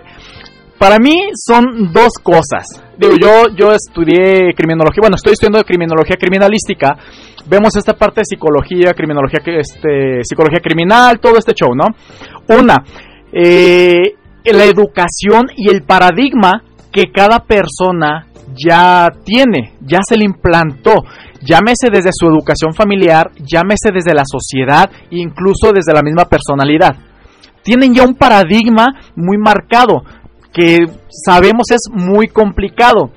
[0.80, 2.66] Para mí son dos cosas.
[2.98, 6.96] Digo, yo, yo estudié criminología, bueno, estoy estudiando criminología criminalística.
[7.46, 11.84] Vemos esta parte de psicología, criminología, este, psicología criminal, todo este show, ¿no?
[12.48, 12.82] Una,
[13.34, 14.16] eh,
[14.46, 16.64] la educación y el paradigma
[16.94, 21.04] que cada persona ya tiene, ya se le implantó,
[21.42, 26.96] llámese desde su educación familiar, llámese desde la sociedad, incluso desde la misma personalidad.
[27.64, 30.04] Tienen ya un paradigma muy marcado
[30.54, 33.12] que sabemos es muy complicado.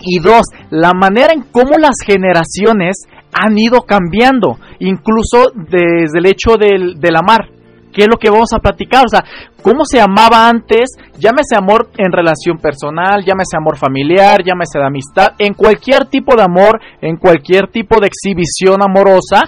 [0.00, 6.56] Y dos, la manera en cómo las generaciones han ido cambiando, incluso desde el hecho
[6.56, 7.48] del, del amar.
[7.92, 9.04] ¿Qué es lo que vamos a platicar?
[9.04, 9.22] O sea,
[9.62, 10.96] ¿cómo se amaba antes?
[11.18, 16.42] Llámese amor en relación personal, llámese amor familiar, llámese de amistad, en cualquier tipo de
[16.42, 19.42] amor, en cualquier tipo de exhibición amorosa,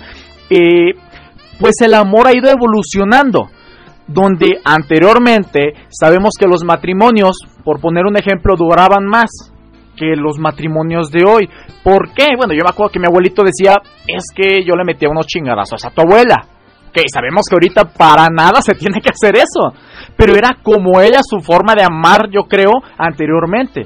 [0.51, 0.93] eh,
[1.59, 3.49] pues el amor ha ido evolucionando.
[4.07, 9.31] Donde anteriormente sabemos que los matrimonios, por poner un ejemplo, duraban más
[9.97, 11.49] que los matrimonios de hoy.
[11.83, 12.37] ¿Por qué?
[12.37, 15.87] Bueno, yo me acuerdo que mi abuelito decía, es que yo le metía unos chingadazos
[15.87, 16.49] a tu abuela
[16.95, 19.75] que sabemos que ahorita para nada se tiene que hacer eso,
[20.17, 23.83] pero era como ella su forma de amar, yo creo, anteriormente.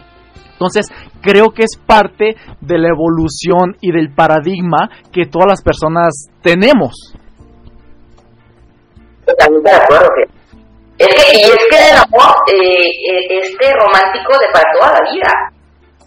[0.52, 0.86] Entonces,
[1.22, 7.14] creo que es parte de la evolución y del paradigma que todas las personas tenemos.
[9.24, 10.08] Totalmente de acuerdo.
[10.98, 15.10] Es que, y es que el amor, eh, eh, este romántico de para toda la
[15.10, 15.30] vida.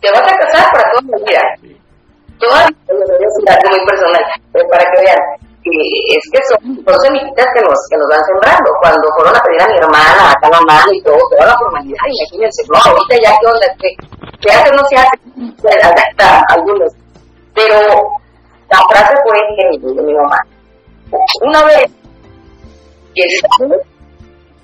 [0.02, 1.42] Te vas a casar para toda la vida.
[2.38, 7.78] Toda la vida, muy personal, para que vean es que son dos semillitas que nos,
[7.90, 8.70] que nos van sembrando.
[8.82, 11.98] Cuando fueron a pedir a mi hermana, a cada mamá y todo, toda la formalidad,
[12.08, 13.68] imagínense, no, ahorita ya qué onda,
[14.42, 15.18] que hace no se hace,
[15.62, 16.92] se adapta algunos.
[17.54, 17.78] Pero
[18.70, 20.38] la frase fue que de mi mamá,
[21.42, 21.92] una vez
[23.14, 23.24] que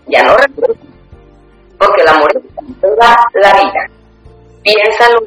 [0.07, 0.75] ya no recuerdo,
[1.77, 3.89] porque el amor es toda la vida.
[4.63, 5.19] Piénsalo.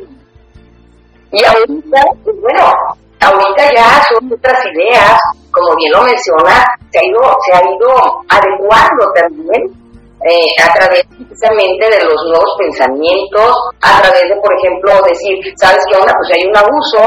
[1.32, 2.72] Y ahorita, pues bueno,
[3.20, 5.20] ahorita ya son otras ideas,
[5.52, 7.90] como bien lo menciona, se ha ido, se ha ido
[8.28, 9.80] adecuando también
[10.20, 15.80] eh, a través precisamente de los nuevos pensamientos, a través de, por ejemplo, decir, ¿sabes
[15.88, 16.12] qué onda?
[16.12, 17.00] Pues hay un abuso,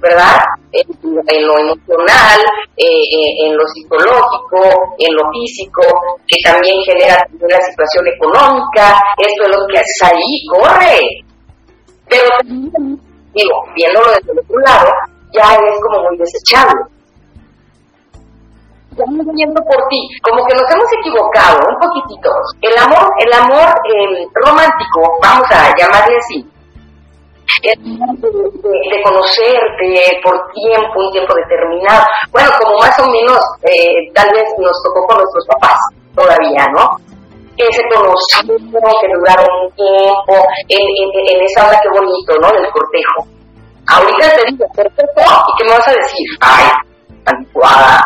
[0.00, 0.42] ¿verdad?
[0.72, 2.40] En, lo emocional,
[2.76, 4.58] eh, eh, en lo psicológico,
[4.98, 5.82] en lo físico,
[6.26, 10.98] que también genera una situación económica, esto es lo que ahí, corre.
[12.08, 13.00] Pero también,
[13.34, 14.90] digo, viéndolo desde el otro lado,
[15.32, 16.97] ya es como muy desechable.
[18.98, 22.30] Estamos viendo por ti, como que nos hemos equivocado un poquitito.
[22.62, 26.44] El amor, el amor eh, romántico, vamos a llamarle así,
[27.62, 32.04] es de, conocerte por tiempo, un tiempo determinado.
[32.32, 33.38] Bueno, como más o menos
[33.70, 35.78] eh, tal vez nos tocó con nuestros papás
[36.14, 36.98] todavía, ¿no?
[37.56, 40.34] Que se conocieron, que duraron un tiempo,
[40.68, 42.50] en, esa onda que bonito, ¿no?
[42.50, 43.26] Del cortejo
[43.86, 46.26] Ahorita te digo, perfecto, ¿y qué me vas a decir?
[46.40, 46.66] Ay,
[47.24, 48.02] anticuada.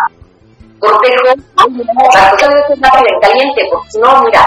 [0.83, 4.43] Cortejo, las cosas deben ser en caliente, porque si no, mira,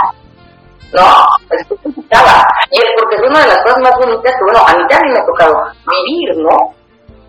[0.92, 1.08] no,
[1.50, 2.44] es complicada.
[2.72, 5.14] Y es porque es una de las cosas más bonitas que, bueno, a mí también
[5.14, 5.56] me ha tocado
[5.88, 6.76] vivir, ¿no?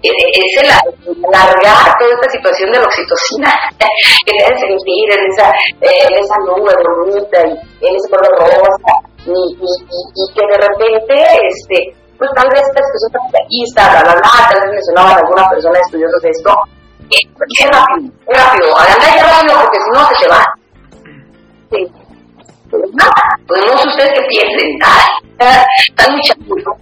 [0.03, 3.51] E, e, es el alargar toda esta situación de la oxitocina
[4.27, 8.93] que te hace sentir en esa, esa nube bonita y en ese color rosa
[9.25, 11.15] y, y, y, y que de repente
[11.49, 13.11] este pues tal vez esta discusión
[13.65, 16.51] está bla, bla, bla, tal vez mencionaban algunas personas estudiosos de esto,
[17.11, 20.55] es rápido, es rápido, ya rápido porque si no se te va.
[21.71, 21.93] Sí.
[22.95, 23.13] Nada,
[23.47, 24.79] pues no sé ustedes qué piensen,
[25.89, 26.77] están muy chapuros.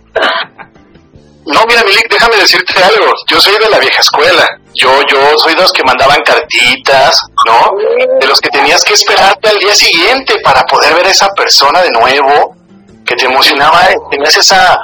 [1.47, 3.13] No, mira, Milik, déjame decirte algo.
[3.27, 4.47] Yo soy de la vieja escuela.
[4.73, 7.77] Yo, yo soy de los que mandaban cartitas, ¿no?
[8.19, 11.83] De los que tenías que esperarte al día siguiente para poder ver a esa persona
[11.83, 12.57] de nuevo,
[13.05, 14.79] que te emocionaba, tenías esa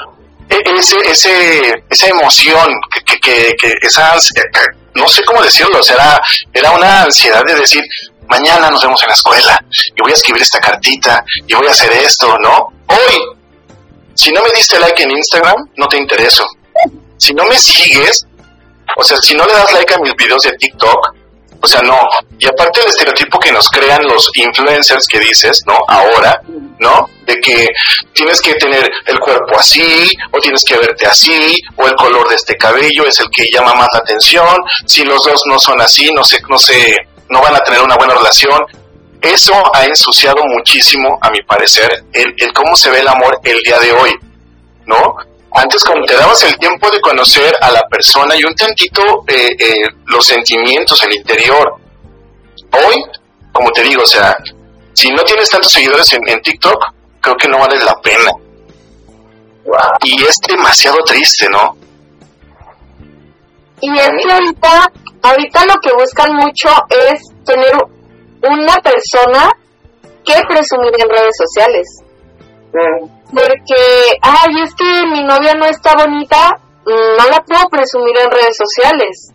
[0.51, 2.69] e- ese, ese, esa emoción,
[3.07, 4.19] que, que, que, esa
[4.95, 6.21] no sé cómo decirlo, o sea, era,
[6.53, 7.85] era una ansiedad de decir,
[8.29, 9.59] mañana nos vemos en la escuela
[9.97, 12.73] y voy a escribir esta cartita y voy a hacer esto, ¿no?
[12.87, 13.37] Hoy,
[14.15, 16.47] si no me diste like en Instagram, no te intereso.
[17.17, 18.27] Si no me sigues,
[18.97, 21.15] o sea, si no le das like a mis videos de TikTok,
[21.63, 21.99] o sea, no.
[22.39, 25.79] Y aparte el estereotipo que nos crean los influencers que dices, ¿no?
[25.89, 26.41] Ahora,
[26.79, 27.09] ¿no?
[27.27, 27.69] De que
[28.13, 32.37] tienes que tener el cuerpo así, o tienes que verte así, o el color de
[32.37, 34.57] este cabello es el que llama más la atención.
[34.87, 36.97] Si los dos no son así, no sé, no sé,
[37.29, 38.59] no van a tener una buena relación.
[39.21, 43.61] Eso ha ensuciado muchísimo, a mi parecer, el, el cómo se ve el amor el
[43.61, 44.11] día de hoy,
[44.87, 45.17] ¿no?
[45.53, 49.57] Antes como te dabas el tiempo de conocer a la persona y un tantito eh,
[49.59, 51.75] eh, los sentimientos, el interior.
[52.73, 53.05] Hoy,
[53.53, 54.37] como te digo, o sea,
[54.93, 56.85] si no tienes tantos seguidores en, en TikTok,
[57.21, 58.31] creo que no vale la pena.
[60.03, 61.77] Y es demasiado triste, ¿no?
[63.81, 67.73] Y es que ahorita, ahorita lo que buscan mucho es tener
[68.43, 69.51] una persona
[70.25, 71.87] que presumir en redes sociales.
[73.33, 78.57] Porque, ay, es que mi novia no está bonita, no la puedo presumir en redes
[78.59, 79.33] sociales.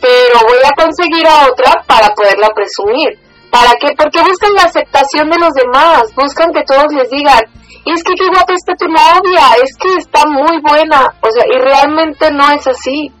[0.00, 3.18] Pero voy a conseguir a otra para poderla presumir.
[3.50, 3.94] ¿Para qué?
[3.96, 7.40] Porque buscan la aceptación de los demás, buscan que todos les digan,
[7.86, 11.06] es que qué guapa está tu novia, es que está muy buena.
[11.20, 13.12] O sea, y realmente no es así.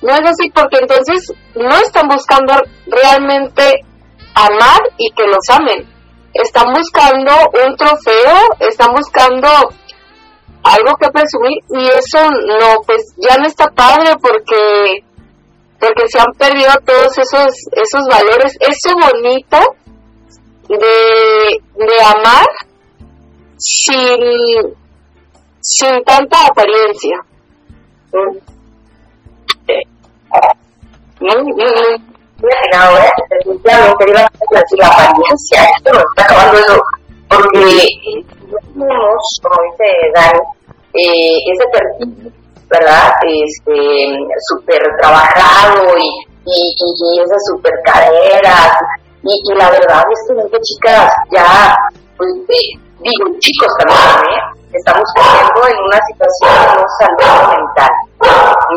[0.00, 2.54] No es así porque entonces no están buscando
[2.86, 3.80] realmente
[4.34, 5.95] amar y que los amen
[6.42, 7.32] están buscando
[7.64, 9.48] un trofeo, están buscando
[10.62, 15.04] algo que presumir y eso no, pues ya no está padre porque
[15.78, 19.58] porque se han perdido todos esos esos valores, eso bonito
[20.68, 22.46] de, de amar
[23.56, 24.76] sin
[25.60, 27.24] sin tanta apariencia.
[31.18, 32.15] Fíjate,
[32.74, 36.82] ahora, definitivamente iba a decir la apariencia, esto nos está acabando eso,
[37.28, 37.86] porque
[38.74, 40.40] tenemos, como dice Dani,
[40.94, 42.32] eh, ese perfil,
[42.68, 43.12] ¿verdad?
[43.22, 44.18] Este,
[44.48, 46.08] súper trabajado y,
[46.44, 48.78] y, y, esas súper caderas,
[49.22, 51.74] y, la verdad es que chicas ya,
[52.16, 54.56] pues, eh, digo, chicos también, ¿eh?
[54.72, 57.95] estamos viviendo en una situación de salud mental.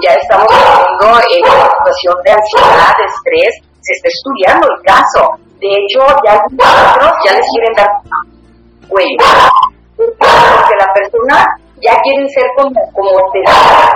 [0.02, 3.54] Ya estamos viviendo en una situación de ansiedad, de estrés.
[3.82, 5.22] Se está estudiando el caso.
[5.60, 7.90] De hecho, ya otros ya les quieren dar
[8.88, 9.18] cuello.
[9.98, 11.46] Porque la persona
[11.82, 13.10] ya quieren ser como, como,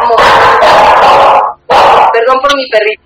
[0.01, 0.15] como
[2.11, 3.01] perdón por mi perrito.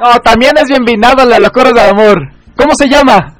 [0.00, 2.18] No, también es bien vinado la locura del amor.
[2.56, 3.36] ¿Cómo se llama?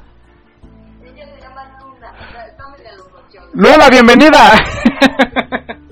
[3.54, 4.52] Lola, bienvenida.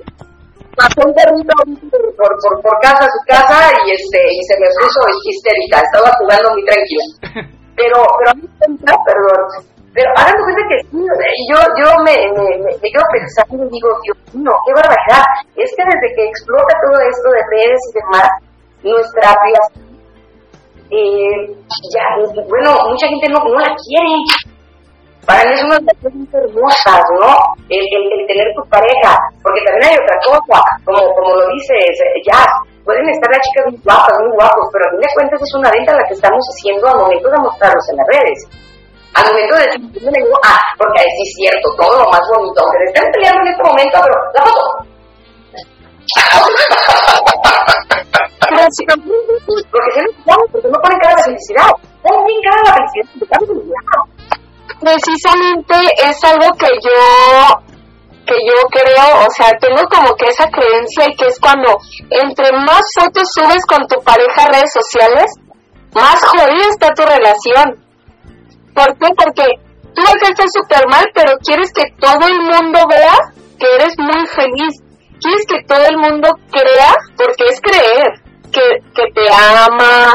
[0.81, 1.53] Pasó un perrito
[2.17, 6.09] por, por, por casa a su casa y este y se me puso histérica, estaba
[6.17, 7.05] jugando muy tranquila.
[7.77, 8.77] Pero, pero a mí me
[9.09, 11.01] perdón, pero hagan cuenta que sí,
[11.51, 15.25] yo, yo me, me, me, me quedo pensando y digo, Dios mío, qué barbaridad.
[15.57, 18.29] Es que desde que explota todo esto de redes y demás,
[18.85, 19.91] nuestra privacidad,
[20.91, 21.57] eh,
[21.91, 22.05] ya,
[22.47, 24.15] bueno, mucha gente no, no la quiere,
[25.27, 27.31] para mí es una de las cosas hermosas, ¿no?
[27.69, 32.01] El, el, el, tener tu pareja, porque también hay otra cosa, como, como lo dices,
[32.27, 32.41] ya,
[32.85, 35.71] pueden estar las chicas muy guapas, muy guapos, pero a fin de cuentas es una
[35.71, 38.41] venta la que estamos haciendo al momento de mostrarlos en las redes.
[39.15, 42.63] Al momento de decir, le digo, ah, porque sí es cierto, todo lo más bonito,
[42.63, 44.87] aunque estén peleando en este momento, pero la foto.
[48.51, 48.83] porque se
[50.51, 51.71] porque no ponen cara de felicidad,
[52.03, 53.39] ponen bien cara de la felicidad
[54.81, 57.71] precisamente es algo que yo
[58.27, 61.77] que yo creo, o sea, tengo como que esa creencia y que es cuando
[62.11, 65.27] entre más fotos subes con tu pareja a redes sociales,
[65.95, 67.83] más jodida está tu relación.
[68.73, 69.09] ¿Por qué?
[69.17, 69.47] Porque
[69.95, 73.19] tú vas a estar súper mal, pero quieres que todo el mundo vea
[73.59, 74.79] que eres muy feliz.
[75.21, 78.63] Quieres que todo el mundo crea, porque es creer, que,
[78.95, 80.15] que te ama.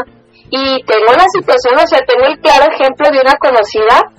[0.50, 4.15] Y tengo la situación, o sea, tengo el claro ejemplo de una conocida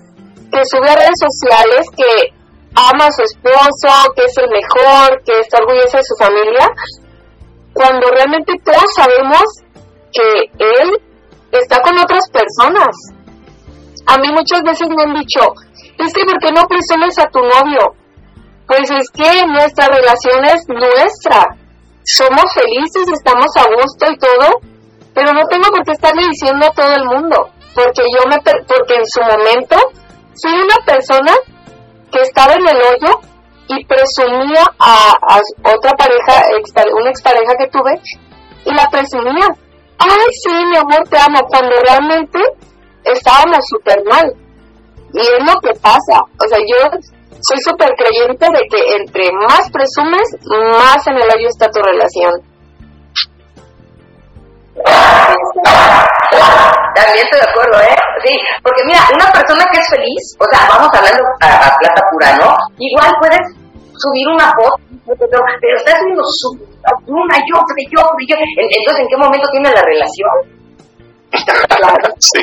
[0.51, 2.37] que sube a redes sociales que
[2.75, 6.69] ama a su esposo, que es el mejor, que está orgulloso de su familia,
[7.73, 9.43] cuando realmente todos sabemos
[10.13, 11.03] que él
[11.53, 12.95] está con otras personas.
[14.07, 15.41] A mí muchas veces me han dicho,
[15.99, 17.95] es que ¿por qué no presumes a tu novio?
[18.67, 21.57] Pues es que nuestra relación es nuestra.
[22.05, 24.61] Somos felices, estamos a gusto y todo,
[25.15, 28.95] pero no tengo por qué estarle diciendo a todo el mundo, porque yo me porque
[28.95, 29.77] en su momento
[30.37, 31.33] soy una persona
[32.13, 33.21] que estaba en el hoyo
[33.69, 36.45] y presumía a, otra pareja,
[37.01, 38.01] una expareja que tuve,
[38.65, 39.47] y la presumía.
[39.99, 42.39] Ay, sí, mi amor, te amo, cuando realmente
[43.05, 44.33] estábamos súper mal.
[45.13, 46.21] Y es lo que pasa.
[46.39, 46.91] O sea, yo
[47.41, 50.37] soy súper creyente de que entre más presumes,
[50.73, 52.33] más en el hoyo está tu relación.
[56.97, 57.97] También estoy de acuerdo, ¿eh?
[58.25, 58.33] Sí,
[58.65, 62.57] porque mira, una persona que es feliz, o sea, vamos hablando a, plata pura, ¿no?
[62.81, 63.45] Igual puedes
[64.01, 65.45] subir una foto, pero,
[65.77, 66.57] estás subiendo su,
[67.13, 68.45] una y otra y otra y otra.
[68.57, 70.57] Entonces, ¿en qué momento tiene la relación?
[71.77, 72.09] claro.
[72.17, 72.41] Sí.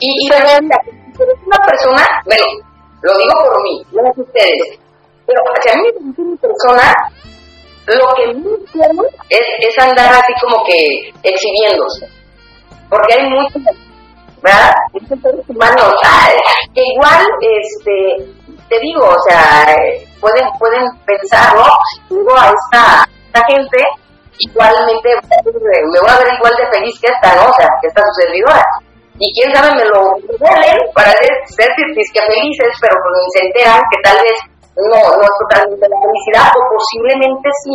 [0.00, 0.30] y, y
[1.46, 2.44] una persona, bueno,
[3.02, 4.78] lo digo por mí, no es ustedes,
[5.24, 5.86] pero hacia mí
[6.18, 6.92] una persona
[7.86, 12.06] lo que no es, es andar así como que exhibiéndose.
[12.88, 13.62] Porque hay muchos,
[14.42, 14.74] ¿verdad?
[14.92, 15.92] Muchos seres humanos
[16.74, 18.32] que igual, este,
[18.68, 19.74] te digo, o sea,
[20.20, 21.66] pueden, pueden pensar, ¿no?
[22.10, 23.78] Digo a esta, esta gente,
[24.38, 27.50] igualmente me voy a ver igual de feliz que esta, ¿no?
[27.50, 28.64] O sea, que esta su servidora.
[29.18, 33.80] Y quién sabe, me lo duelen para ser, ser que felices, pero pues se enteran
[33.90, 37.74] que tal vez no, no es totalmente la felicidad, o posiblemente sí,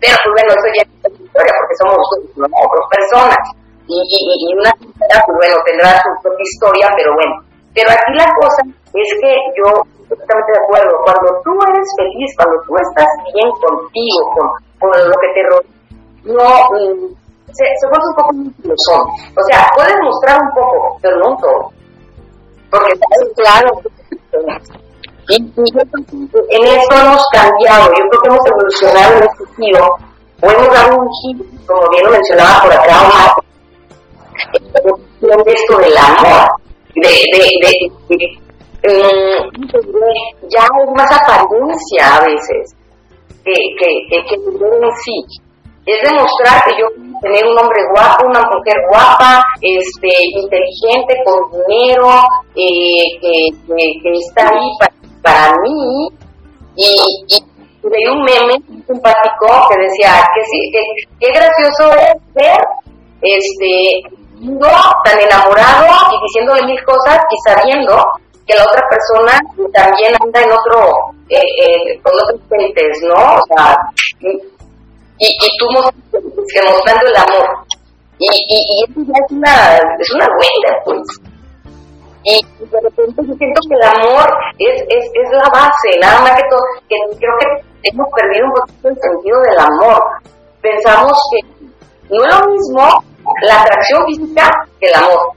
[0.00, 1.96] pero pues bueno, eso ya es historia, porque somos
[2.36, 3.40] dos personas,
[3.88, 7.34] y, y, y una persona, pues bueno, tendrá su propia historia, pero bueno.
[7.74, 9.66] Pero aquí la cosa es que yo
[10.04, 14.46] estoy totalmente de acuerdo, cuando tú eres feliz, cuando tú estás bien contigo, con,
[14.78, 15.74] con lo que te rodea,
[16.24, 18.30] no, mm, se, se vuelve un poco
[18.88, 19.02] son.
[19.36, 21.70] O sea, puedes mostrar un poco, pero no un todo.
[22.70, 22.92] Porque,
[23.36, 23.80] claro,
[24.32, 24.83] y,
[25.30, 29.96] en eso hemos cambiado, yo creo que hemos evolucionado en este sentido,
[30.42, 33.36] o hemos dado un giro, como bien lo mencionaba por acá,
[35.20, 36.48] de esto del amor,
[36.94, 37.44] de, de,
[38.08, 38.38] de,
[38.82, 39.52] mm,
[40.48, 42.74] ya es más apariencia a veces
[43.44, 45.24] que, que, que, que en sí.
[45.86, 51.60] Es demostrar que yo puedo tener un hombre guapo, una mujer guapa, este, inteligente, con
[51.68, 52.24] dinero,
[52.56, 53.50] eh, que,
[54.02, 54.93] que, está ahí para
[55.24, 56.08] para mí,
[56.76, 56.88] y,
[57.28, 58.54] y un meme
[58.86, 60.58] simpático que decía que sí,
[61.20, 62.60] qué gracioso es ver
[63.22, 63.72] este
[64.40, 64.68] no
[65.04, 67.96] tan enamorado y diciéndole mil cosas y sabiendo
[68.46, 69.38] que la otra persona
[69.72, 73.36] también anda en otro, eh, eh, con otros gentes, ¿no?
[73.36, 73.76] O sea,
[74.20, 77.64] y, y tú mostrando el amor.
[78.18, 81.00] Y, y, y eso ya es una, es una huella, pues
[82.24, 84.26] y de repente yo siento que el amor
[84.58, 87.46] es, es, es la base, nada más que todo, que creo que
[87.84, 90.00] hemos perdido un poquito el sentido del amor.
[90.62, 91.54] Pensamos que
[92.08, 93.04] no es lo mismo
[93.42, 95.32] la atracción física que el amor.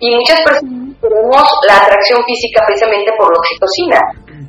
[0.00, 4.00] Y muchas personas tenemos la atracción física precisamente por la oxitocina.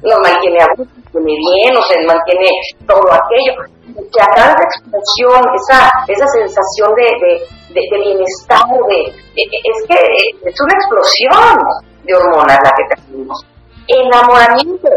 [0.03, 2.49] Nos mantiene a gusto, mantiene bien, nos mantiene
[2.85, 3.53] todo aquello.
[3.89, 10.55] Que a cada expresión, esa, esa sensación de, de de, bienestar, de, es que es
[10.61, 11.57] una explosión
[12.03, 13.45] de hormonas la que tenemos.
[13.87, 14.87] Enamoramiento,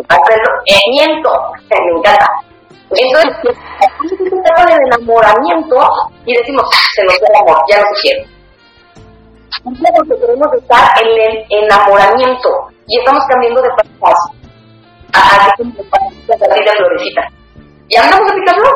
[0.90, 1.31] miento,
[1.70, 2.27] me encanta.
[2.94, 3.57] Entonces,
[4.09, 5.77] se etapa del enamoramiento
[6.27, 8.27] y decimos, ah, se nos da el amor, ya no se quiere.
[9.65, 12.49] Porque queremos estar en el enamoramiento
[12.86, 14.19] y estamos cambiando de parejas
[15.15, 17.23] a, a, a, florecita.
[17.89, 18.70] ¿Y andamos a picarlo?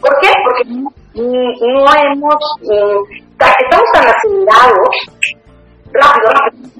[0.00, 0.32] ¿Por qué?
[0.44, 4.96] Porque no hemos, estamos tan acelerados,
[5.92, 6.70] rápido, rápido,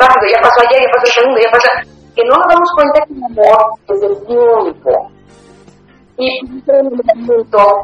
[0.00, 1.68] rápido, ya pasó ayer, ya pasó el segundo, ya pasó,
[2.14, 3.58] que no nos damos cuenta que el amor
[3.88, 5.10] es el tiempo.
[6.18, 6.80] Y sigue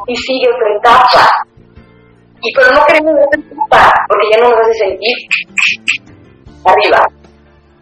[0.07, 1.29] y sigue otra etapa.
[2.41, 5.17] Y pero no queremos otra etapa, porque ya no nos hace sentir
[6.65, 7.07] arriba.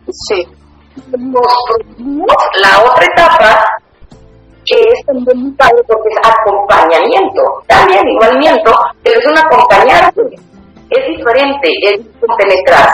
[0.09, 0.47] Sí.
[1.17, 1.53] Nos
[2.61, 3.65] la otra etapa
[4.65, 8.71] que es también muy padre porque es acompañamiento, también igualmiento,
[9.03, 10.21] pero es un acompañarte,
[10.89, 12.01] es diferente, es
[12.37, 12.89] penetrar.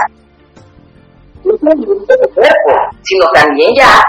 [1.44, 2.72] No es el cuerpo,
[3.04, 4.02] sino también ya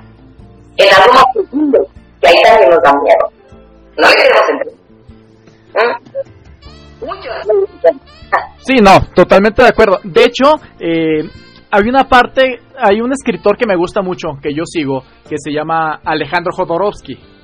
[0.76, 1.78] en algo más profundo,
[2.20, 3.38] que ahí también nos da miedo.
[3.96, 4.74] No le queremos.
[5.74, 6.24] ¿Eh?
[7.00, 7.30] Mucho.
[8.58, 9.98] Sí, no, totalmente de acuerdo.
[10.02, 11.22] De hecho, eh,
[11.70, 15.52] hay una parte, hay un escritor que me gusta mucho, que yo sigo, que se
[15.52, 17.37] llama Alejandro Jodorowsky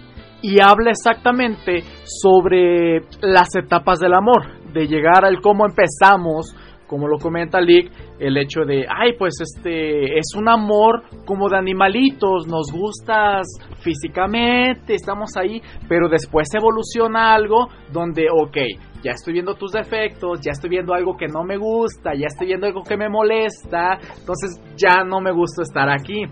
[0.44, 6.54] y habla exactamente sobre las etapas del amor, de llegar al cómo empezamos,
[6.86, 11.56] como lo comenta Lick, el hecho de, ay, pues este es un amor como de
[11.56, 13.46] animalitos, nos gustas
[13.80, 18.58] físicamente, estamos ahí, pero después evoluciona algo donde, ok,
[19.02, 22.48] ya estoy viendo tus defectos, ya estoy viendo algo que no me gusta, ya estoy
[22.48, 26.26] viendo algo que me molesta, entonces ya no me gusta estar aquí.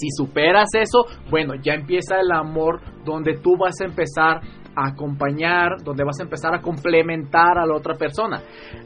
[0.00, 4.40] Si superas eso, bueno, ya empieza el amor donde tú vas a empezar
[4.74, 8.40] a acompañar, donde vas a empezar a complementar a la otra persona.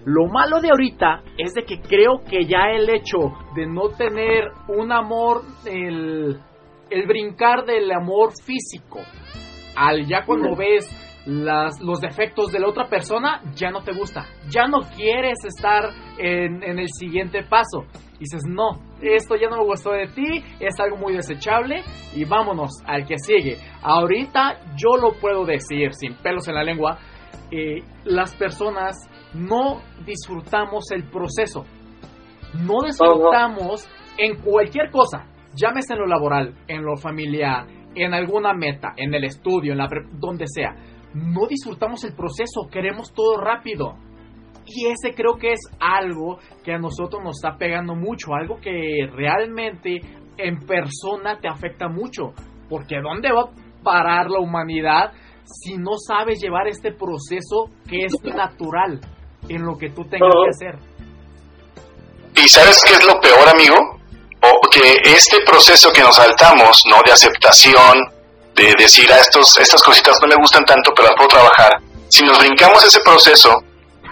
[0.04, 3.18] Lo malo de ahorita es de que creo que ya el hecho
[3.54, 6.40] de no tener un amor, el,
[6.90, 9.00] el brincar del amor físico,
[9.76, 10.88] al ya cuando ves
[11.26, 15.90] las, los defectos de la otra persona, ya no te gusta, ya no quieres estar
[16.18, 17.84] en, en el siguiente paso.
[18.18, 21.82] Dices, no, esto ya no me gustó de ti, es algo muy desechable
[22.14, 23.58] y vámonos al que sigue.
[23.82, 26.98] Ahorita yo lo puedo decir sin pelos en la lengua,
[27.50, 28.96] eh, las personas
[29.34, 31.64] no disfrutamos el proceso,
[32.54, 38.92] no disfrutamos en cualquier cosa, llámese en lo laboral, en lo familiar, en alguna meta,
[38.96, 40.74] en el estudio, en la donde sea.
[41.14, 43.96] No disfrutamos el proceso, queremos todo rápido.
[44.66, 49.06] Y ese creo que es algo que a nosotros nos está pegando mucho, algo que
[49.12, 50.00] realmente
[50.38, 52.32] en persona te afecta mucho.
[52.68, 55.12] Porque ¿dónde va a parar la humanidad
[55.44, 59.00] si no sabes llevar este proceso que es natural
[59.48, 60.78] en lo que tú tengas que hacer?
[62.34, 63.76] ¿Y sabes qué es lo peor, amigo?
[64.42, 66.96] O que este proceso que nos saltamos, ¿no?
[67.04, 68.13] De aceptación,
[68.54, 71.72] de decir a estos, estas cositas no me gustan tanto, pero las puedo trabajar.
[72.08, 73.56] Si nos brincamos ese proceso,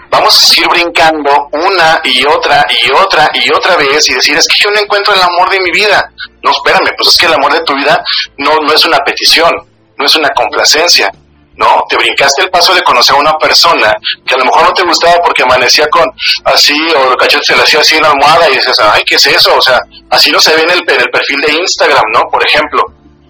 [0.09, 4.47] vamos a seguir brincando una y otra y otra y otra vez y decir, es
[4.47, 6.11] que yo no encuentro el amor de mi vida.
[6.41, 8.03] No, espérame, pues es que el amor de tu vida
[8.37, 9.51] no, no es una petición,
[9.97, 11.09] no es una complacencia.
[11.55, 13.93] No, te brincaste el paso de conocer a una persona
[14.25, 16.03] que a lo mejor no te gustaba porque amanecía con
[16.45, 19.15] así o el cachete se le hacía así en la almohada y dices, ay, ¿qué
[19.15, 19.55] es eso?
[19.55, 19.79] O sea,
[20.09, 22.23] así no se ve en el perfil de Instagram, ¿no?
[22.31, 22.83] Por ejemplo.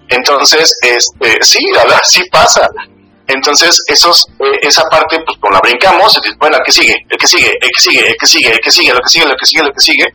[0.08, 2.68] Entonces, este, sí, la verdad, sí pasa.
[3.26, 7.26] Entonces, esos, eh, esa parte, pues, la brincamos, y, bueno, el que sigue, el que
[7.26, 9.46] sigue, el que sigue, el que sigue, el que sigue, lo que sigue, lo que
[9.46, 10.06] sigue, lo que sigue.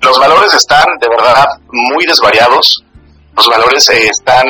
[0.00, 2.84] Los valores están, de verdad, muy desvariados.
[3.36, 4.44] Los valores eh, están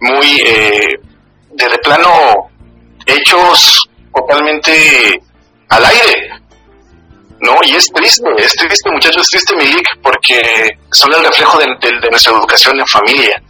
[0.00, 1.00] muy, eh,
[1.52, 2.50] de plano,
[3.06, 5.22] hechos totalmente
[5.68, 6.30] al aire.
[7.40, 7.54] ¿no?
[7.64, 10.42] Y es triste, es triste, muchachos, es triste, Milik, porque
[10.90, 13.42] son el reflejo de nuestra educación en familia.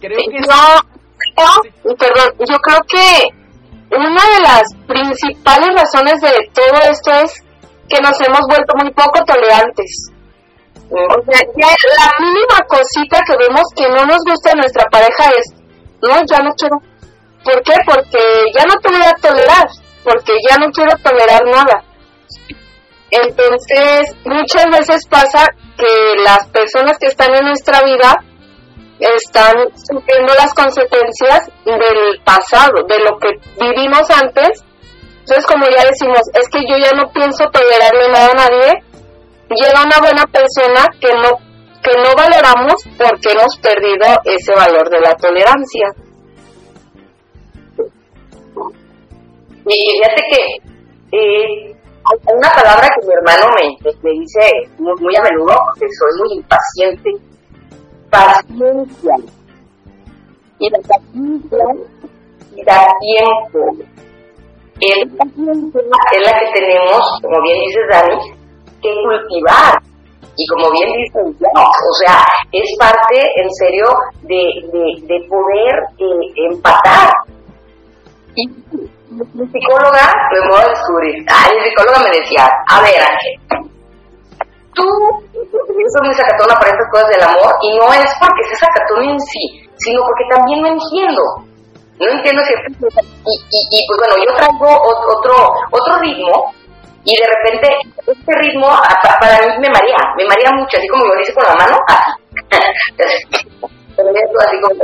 [0.00, 3.38] Creo que no, perdón, yo creo que
[3.90, 7.32] una de las principales razones de todo esto es
[7.88, 10.12] que nos hemos vuelto muy poco tolerantes.
[10.90, 15.30] O sea, ya la mínima cosita que vemos que no nos gusta de nuestra pareja
[15.36, 15.52] es,
[16.02, 16.76] no, ya no quiero.
[17.44, 17.74] ¿Por qué?
[17.86, 19.68] Porque ya no te voy a tolerar,
[20.04, 21.84] porque ya no quiero tolerar nada.
[23.10, 25.46] Entonces, muchas veces pasa
[25.78, 28.22] que las personas que están en nuestra vida
[28.98, 34.64] están sufriendo las consecuencias del pasado, de lo que vivimos antes.
[35.20, 38.82] Entonces, como ya decimos, es que yo ya no pienso tolerarle nada a nadie,
[39.50, 41.36] llega una buena persona que no,
[41.82, 45.86] que no valoramos porque hemos perdido ese valor de la tolerancia.
[49.66, 50.68] Y fíjate que
[51.12, 56.12] eh, hay una palabra que mi hermano me, me dice muy, a menudo, porque soy
[56.20, 57.10] muy impaciente,
[58.10, 59.14] paciencia.
[60.58, 61.64] Y la paciencia
[62.66, 63.84] da tiempo.
[64.80, 65.80] El paciencia
[66.12, 68.16] es la que tenemos, como bien dice Dani,
[68.82, 69.74] que cultivar.
[70.36, 72.22] Y como bien dice, o sea,
[72.52, 73.86] es parte, en serio,
[74.22, 77.12] de, de, de poder eh, empatar.
[78.36, 78.46] Y
[79.10, 81.24] mi psicóloga lo hemos a descubrir.
[81.28, 83.70] Ah, mi psicóloga me decía, a ver, Ángel,
[84.78, 84.86] tú
[85.90, 89.20] soy muy sacatona para estas cosas del amor y no es porque sea sacatón en
[89.20, 89.42] sí,
[89.76, 91.22] sino porque también no entiendo.
[91.98, 93.04] No entiendo ciertas cosas.
[93.26, 93.34] Y,
[93.74, 95.34] y, pues bueno, yo traigo otro,
[95.70, 96.54] otro ritmo
[97.04, 97.66] y de repente
[98.06, 98.68] este ritmo
[99.18, 101.76] para mí me marea, me marea mucho, así como yo lo hice con la mano,
[101.88, 102.10] así.
[103.98, 104.78] así como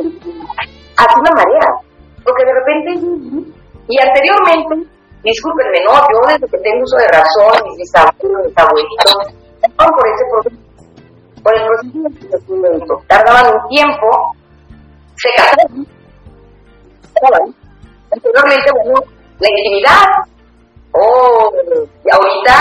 [0.97, 1.69] así me marea.
[2.25, 2.91] Porque de repente,
[3.89, 4.91] y anteriormente,
[5.23, 9.44] discúlpenme, no, yo desde que tengo uso de razón, mis bisabuelos, mis abuelitos,
[9.77, 10.63] por ese proceso,
[11.43, 13.07] por el proceso de.
[13.09, 14.35] Tardaban un tiempo,
[15.17, 15.87] se casaron,
[18.13, 19.01] anteriormente, bueno,
[19.41, 20.05] la intimidad,
[20.93, 21.51] o
[22.13, 22.57] ahorita,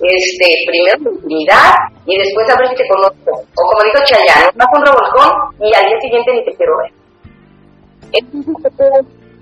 [0.00, 1.72] este, primero la intimidad
[2.06, 3.30] y después a ver si te conozco.
[3.30, 5.30] O como dijo Chayanne, vas con revolcón
[5.60, 6.92] y al día siguiente ni te quiero ver.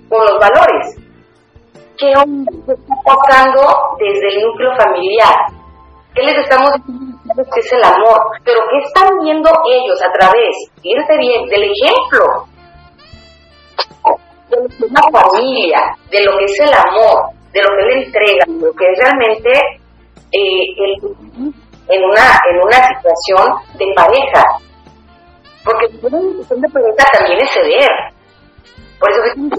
[0.09, 0.95] Con los valores.
[1.97, 3.61] ¿Qué onda está pasando
[3.99, 5.35] desde el núcleo familiar?
[6.13, 7.02] ¿Qué les estamos diciendo
[7.57, 8.19] es el amor?
[8.43, 12.45] Pero ¿qué están viendo ellos a través, fíjense bien, del ejemplo?
[14.49, 15.79] De la familia,
[16.09, 18.99] de lo que es el amor, de lo que la entrega, de lo que es
[18.99, 19.51] realmente
[20.31, 21.53] eh, el
[21.89, 24.43] en una, en una situación de pareja.
[25.63, 27.91] Porque una situación de pareja también es ceder.
[28.99, 29.49] Por eso es muy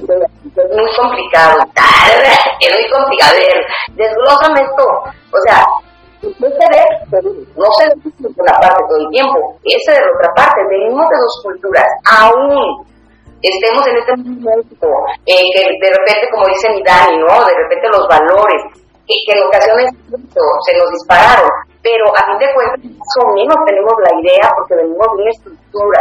[0.96, 1.58] complicado.
[2.60, 3.36] Es muy complicado.
[3.92, 4.84] Desglósame esto.
[5.30, 5.66] O sea,
[6.38, 6.90] no ceder,
[7.56, 9.58] no ceder por una parte todo el tiempo.
[9.64, 10.60] Esa la otra parte.
[10.68, 11.88] Venimos de dos culturas.
[12.04, 12.86] Aún
[13.42, 14.88] estemos en este momento,
[15.26, 17.44] eh, que de repente, como dice mi Dani, ¿no?
[17.44, 18.62] De repente los valores,
[19.06, 21.48] que, en ocasiones se nos dispararon,
[21.82, 25.30] pero a fin de cuentas más o menos tenemos la idea porque venimos de una
[25.30, 26.00] estructura,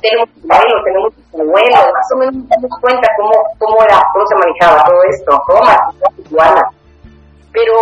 [0.00, 4.36] tenemos modelos, tenemos abuelos, más o menos nos damos cuenta cómo, cómo era, cómo se
[4.36, 5.76] manejaba todo esto, Roma,
[6.14, 6.62] Tijuana.
[7.50, 7.74] Pero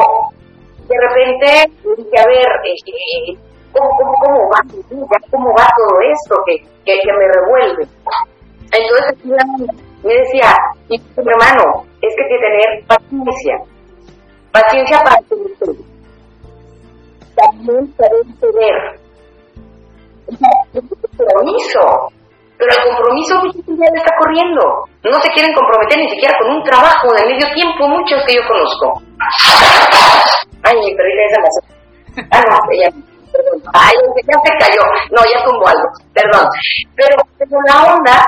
[0.88, 1.46] de repente
[1.96, 3.36] dije, a ver, eh,
[3.72, 4.60] ¿cómo, cómo, cómo va
[5.30, 7.88] ¿Cómo va todo esto que, que, me revuelve?
[8.72, 9.24] Entonces
[10.02, 10.54] me decía,
[10.88, 13.56] mi hermano, es que hay que tener paciencia,
[14.52, 15.34] paciencia para que
[17.34, 19.00] también saber
[20.26, 22.12] un compromiso,
[22.56, 23.34] pero el compromiso
[23.66, 24.60] ya le está corriendo.
[25.02, 28.42] No se quieren comprometer ni siquiera con un trabajo de medio tiempo, muchos que yo
[28.46, 29.02] conozco.
[30.64, 31.48] Ay, mi perrita esa la
[32.30, 32.58] Ah.
[33.72, 33.94] Ay,
[34.28, 34.82] ya se cayó.
[35.10, 36.46] No, ya tumbó algo, perdón.
[36.94, 38.24] Pero, pero la onda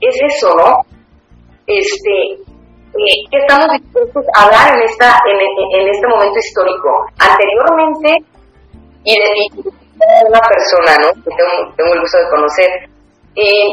[0.00, 0.80] es eso, ¿no?
[1.66, 7.06] Este, eh, ¿qué estamos dispuestos a dar en, esta, en, este momento histórico?
[7.18, 8.24] Anteriormente,
[9.04, 9.66] y de,
[10.28, 11.22] una persona, ¿no?
[11.22, 12.70] Que tengo, tengo el gusto de conocer,
[13.36, 13.68] eh,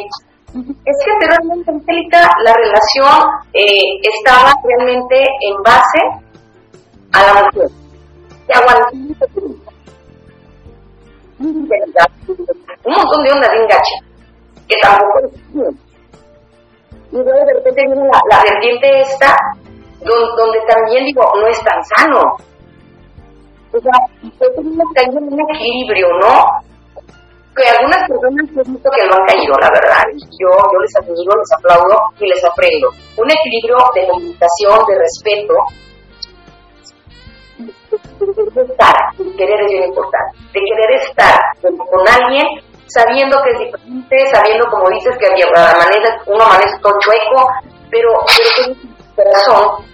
[0.54, 3.20] es que anteriormente, Angélica, la relación
[3.54, 6.00] eh, estaba realmente en base
[7.14, 7.81] a la mujer.
[11.68, 11.78] Que
[12.84, 13.96] un montón de ondas de engache,
[14.68, 15.92] que tampoco es
[17.12, 19.36] y luego de repente viene la, la vertiente esta,
[20.00, 22.22] donde, donde, también digo, no es tan sano.
[23.74, 23.92] O sea,
[24.22, 26.44] en un equilibrio, ¿no?
[27.54, 30.04] Que algunas personas he visto que lo han caído, la verdad.
[30.40, 32.88] Yo, yo les admiro, les aplaudo y les aprendo.
[33.18, 35.54] Un equilibrio de comunicación, de respeto,
[38.30, 38.96] estar,
[39.38, 42.46] querer es bien importante, de querer estar con alguien
[42.88, 45.28] sabiendo que es diferente, sabiendo, como dices, que
[45.78, 47.48] manera, uno amanece todo chueco,
[47.90, 48.10] pero,
[48.58, 49.86] pero que corazón,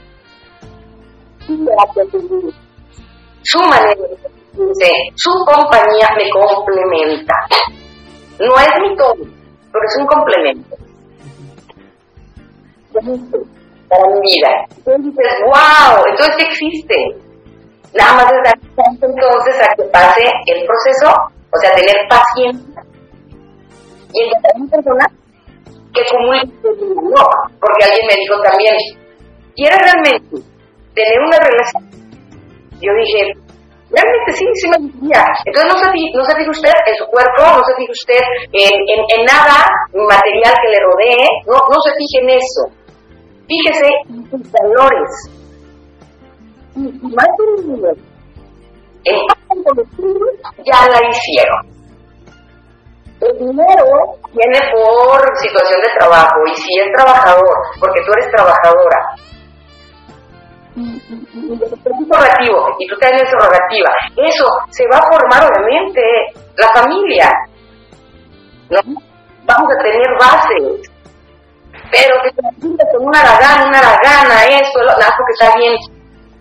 [3.43, 3.93] su manera
[4.57, 7.35] de su compañía me complementa.
[8.39, 9.13] No es mi todo,
[9.71, 10.75] pero es un complemento.
[12.93, 14.49] Para mi vida.
[14.75, 17.26] Entonces dices, wow, entonces ¿qué existe?
[17.93, 18.53] Nada más es dar
[19.01, 21.13] entonces a que pase el proceso,
[21.51, 22.83] o sea, tener paciencia
[24.13, 25.05] y encontrar una persona
[25.93, 26.53] que comunique
[26.95, 27.23] no,
[27.59, 28.75] porque alguien me dijo también,
[29.55, 30.35] ¿quieres realmente
[30.93, 31.83] tener una relación?
[32.79, 33.33] Yo dije,
[33.89, 35.23] realmente sí, sí me gustaría.
[35.45, 38.23] Entonces no se, no se fije usted en su cuerpo, no se fije usted
[38.53, 42.63] en, en, en nada material que le rodee, no, no se fije en eso.
[43.47, 45.36] Fíjese en sus valores.
[46.77, 48.07] Y, y más de
[49.03, 49.17] en
[50.65, 51.77] ya la hicieron.
[53.19, 53.85] El dinero
[54.31, 59.15] viene por situación de trabajo y si es trabajador, porque tú eres trabajadora,
[60.77, 61.71] y es
[62.09, 66.01] rogativo y tú tienes rogativa, eso se va a formar obviamente
[66.55, 67.31] la familia.
[68.69, 68.79] ¿no?
[69.45, 70.91] Vamos a tener bases.
[71.89, 75.73] Pero que te con una aragana, una aragana, eso, lo, que está bien,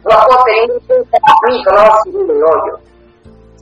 [0.06, 2.78] lo puedo tener un hijo, no, así de hoyo.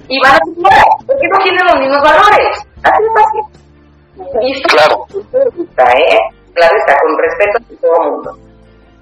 [0.09, 2.59] Y van a ser porque no tienen los mismos valores.
[2.83, 3.45] Así de fácil.
[4.43, 5.07] Y esto claro.
[5.11, 6.19] ¿eh?
[6.55, 8.39] Claro está, con respeto a todo el mundo.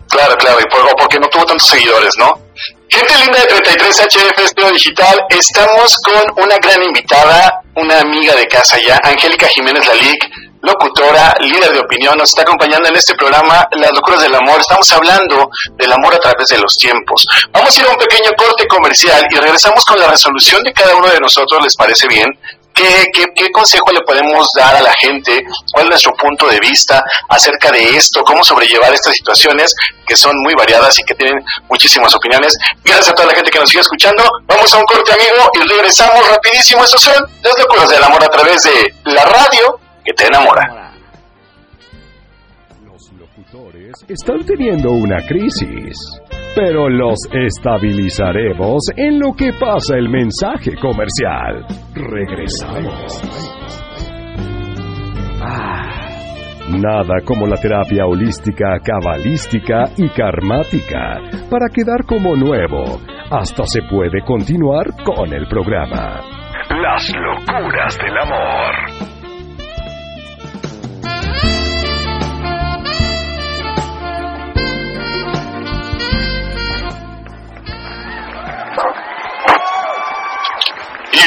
[0.09, 2.35] Claro, claro, y por, porque no tuvo tantos seguidores, ¿no?
[2.89, 8.77] Gente linda de 33HF Estudio Digital, estamos con una gran invitada, una amiga de casa
[8.78, 10.23] ya, Angélica Jiménez Lalic,
[10.62, 14.60] locutora, líder de opinión, nos está acompañando en este programa Las locuras del amor.
[14.60, 17.26] Estamos hablando del amor a través de los tiempos.
[17.52, 20.94] Vamos a ir a un pequeño corte comercial y regresamos con la resolución de cada
[20.94, 22.28] uno de nosotros, ¿les parece bien?
[22.74, 25.44] ¿Qué, qué, qué consejo le podemos dar a la gente?
[25.72, 28.22] ¿Cuál es nuestro punto de vista acerca de esto?
[28.24, 29.74] ¿Cómo sobrellevar estas situaciones
[30.06, 32.56] que son muy variadas y que tienen muchísimas opiniones?
[32.82, 34.24] Gracias a toda la gente que nos sigue escuchando.
[34.47, 36.82] Vamos a un corte, amigo, y regresamos rapidísimo.
[36.82, 40.92] Estos son las locuras del amor a través de la radio que te enamora.
[42.84, 45.96] Los locutores están teniendo una crisis,
[46.54, 51.66] pero los estabilizaremos en lo que pasa el mensaje comercial.
[51.94, 53.22] Regresamos.
[55.40, 56.12] Ah,
[56.68, 61.20] nada como la terapia holística, cabalística y karmática
[61.50, 63.00] para quedar como nuevo
[63.32, 66.20] hasta se puede continuar con el programa.
[66.68, 69.21] Las locuras del amor.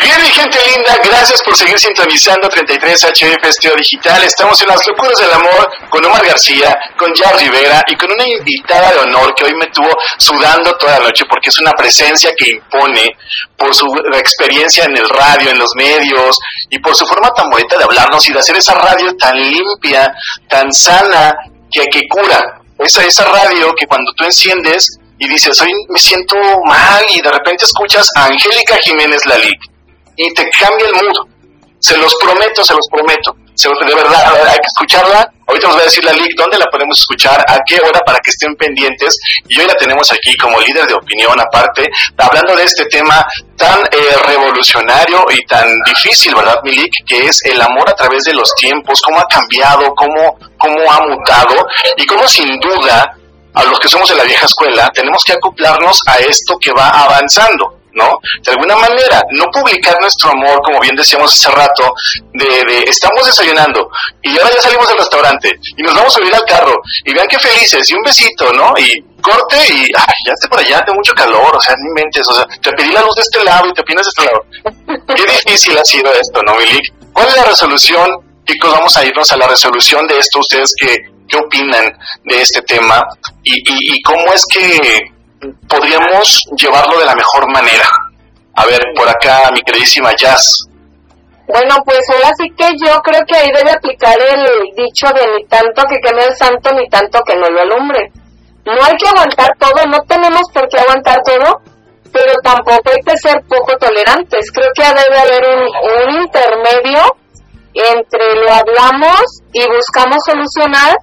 [0.02, 4.24] Mi gente linda, gracias por seguir sintonizando 33 HF Esteo Digital.
[4.24, 8.26] Estamos en las locuras del amor con Omar García, con Jar Rivera y con una
[8.28, 12.32] invitada de honor que hoy me tuvo sudando toda la noche porque es una presencia
[12.38, 13.16] que impone
[13.58, 16.38] por su experiencia en el radio, en los medios
[16.70, 20.14] y por su forma tan bonita de hablarnos y de hacer esa radio tan limpia,
[20.50, 21.34] tan sana,
[21.72, 22.62] que, que cura.
[22.80, 26.36] Esa, esa radio que cuando tú enciendes y dices, hoy me siento
[26.66, 29.75] mal y de repente escuchas a Angélica Jiménez Lalic
[30.16, 31.28] y te cambia el mood.
[31.80, 33.36] Se los prometo, se los prometo.
[33.54, 35.32] Se de verdad, hay que escucharla.
[35.48, 38.20] Ahorita nos va a decir la LIC dónde la podemos escuchar, a qué hora para
[38.20, 39.18] que estén pendientes.
[39.48, 41.88] Y hoy la tenemos aquí como líder de opinión, aparte,
[42.18, 43.26] hablando de este tema
[43.56, 46.92] tan eh, revolucionario y tan difícil, ¿verdad, Milik?
[47.08, 51.00] Que es el amor a través de los tiempos, cómo ha cambiado, cómo, cómo ha
[51.08, 51.66] mutado
[51.96, 53.16] y cómo sin duda
[53.54, 56.90] a los que somos de la vieja escuela tenemos que acoplarnos a esto que va
[56.90, 57.75] avanzando.
[57.96, 58.20] ¿No?
[58.44, 61.94] De alguna manera, no publicar nuestro amor, como bien decíamos hace rato,
[62.34, 63.90] de, estamos desayunando
[64.22, 67.28] y ahora ya salimos del restaurante y nos vamos a subir al carro y vean
[67.28, 68.74] qué felices y un besito, ¿no?
[68.78, 72.28] Y corte y ay, ya esté por allá, tengo mucho calor, o sea, ni mentes,
[72.28, 75.06] o sea, te pedí la luz de este lado y te opinas de este lado.
[75.16, 76.94] Qué difícil ha sido esto, ¿no, Milik?
[77.14, 78.08] ¿Cuál es la resolución?
[78.46, 80.40] Chicos, vamos a irnos a la resolución de esto.
[80.40, 80.96] ¿Ustedes qué,
[81.28, 83.04] qué opinan de este tema?
[83.42, 85.15] Y, y, y cómo es que
[85.68, 87.90] podríamos llevarlo de la mejor manera?
[88.56, 90.58] A ver, por acá, mi queridísima Jazz.
[91.48, 94.44] Bueno, pues ahora sí que yo creo que ahí debe aplicar el
[94.76, 98.12] dicho de ni tanto que queme el santo, ni tanto que no lo alumbre.
[98.66, 101.62] No hay que aguantar todo, no tenemos por qué aguantar todo,
[102.12, 104.52] pero tampoco hay que ser poco tolerantes.
[104.52, 107.02] Creo que debe haber un, intermedio
[107.74, 109.22] entre lo hablamos
[109.54, 110.96] y buscamos solucionar,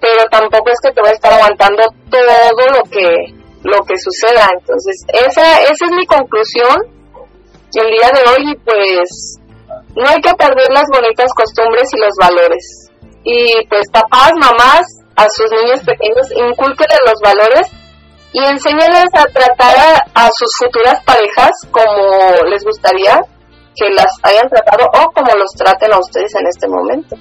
[0.00, 4.48] pero tampoco es que te va a estar aguantando todo lo que lo que suceda.
[4.58, 7.02] Entonces, esa, esa es mi conclusión
[7.80, 9.38] el día de hoy pues
[9.96, 12.90] no hay que perder las bonitas costumbres y los valores.
[13.24, 14.82] Y pues papás, mamás,
[15.16, 17.66] a sus niños pequeños, inculquenles los valores
[18.32, 23.20] y enséñenles a tratar a, a, sus futuras parejas como les gustaría
[23.76, 27.16] que las hayan tratado o como los traten a ustedes en este momento.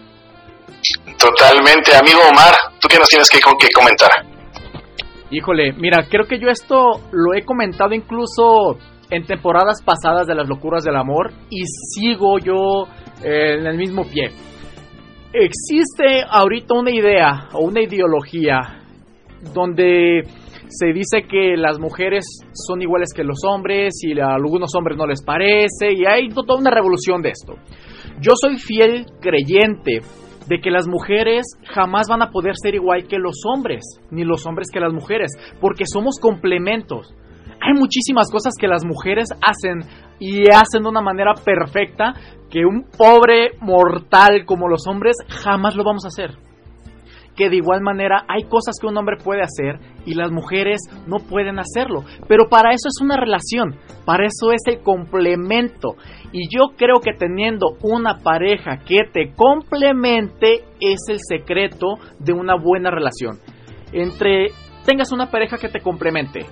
[1.18, 4.10] Totalmente, amigo Omar, ¿tú qué nos tienes que, que comentar?
[5.32, 8.78] Híjole, mira, creo que yo esto lo he comentado incluso
[9.10, 12.84] en temporadas pasadas de las locuras del amor y sigo yo
[13.24, 14.30] eh, en el mismo pie.
[15.34, 18.60] Existe ahorita una idea o una ideología
[19.54, 20.24] donde
[20.68, 25.08] se dice que las mujeres son iguales que los hombres y a algunos hombres no
[25.08, 27.54] les parece y hay toda una revolución de esto.
[28.20, 30.02] Yo soy fiel creyente
[30.52, 34.46] de que las mujeres jamás van a poder ser igual que los hombres, ni los
[34.46, 37.16] hombres que las mujeres, porque somos complementos.
[37.62, 39.80] Hay muchísimas cosas que las mujeres hacen
[40.20, 42.16] y hacen de una manera perfecta
[42.50, 46.51] que un pobre mortal como los hombres jamás lo vamos a hacer
[47.42, 51.18] que de igual manera hay cosas que un hombre puede hacer y las mujeres no
[51.18, 52.04] pueden hacerlo.
[52.28, 55.96] Pero para eso es una relación, para eso es el complemento.
[56.32, 62.54] Y yo creo que teniendo una pareja que te complemente es el secreto de una
[62.56, 63.40] buena relación.
[63.92, 64.50] Entre
[64.86, 66.46] tengas una pareja que te complemente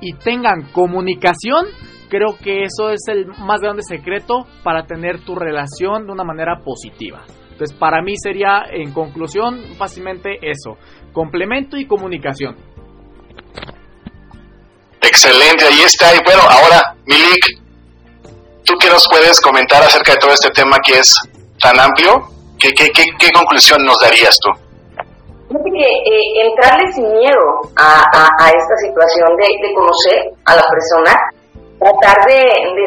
[0.00, 1.66] y tengan comunicación,
[2.08, 6.60] creo que eso es el más grande secreto para tener tu relación de una manera
[6.64, 7.24] positiva.
[7.56, 10.76] Entonces, para mí sería, en conclusión, fácilmente eso,
[11.14, 12.54] complemento y comunicación.
[15.00, 16.14] Excelente, ahí está.
[16.14, 17.56] Y bueno, ahora, Milik,
[18.62, 21.16] ¿tú qué nos puedes comentar acerca de todo este tema que es
[21.58, 22.28] tan amplio?
[22.58, 24.50] ¿Qué, qué, qué, conclusión nos darías tú?
[25.48, 30.64] Fíjate que eh, entrarle sin miedo a, a, esta situación de, de, conocer a la
[30.68, 31.16] persona
[31.78, 32.40] tratar de,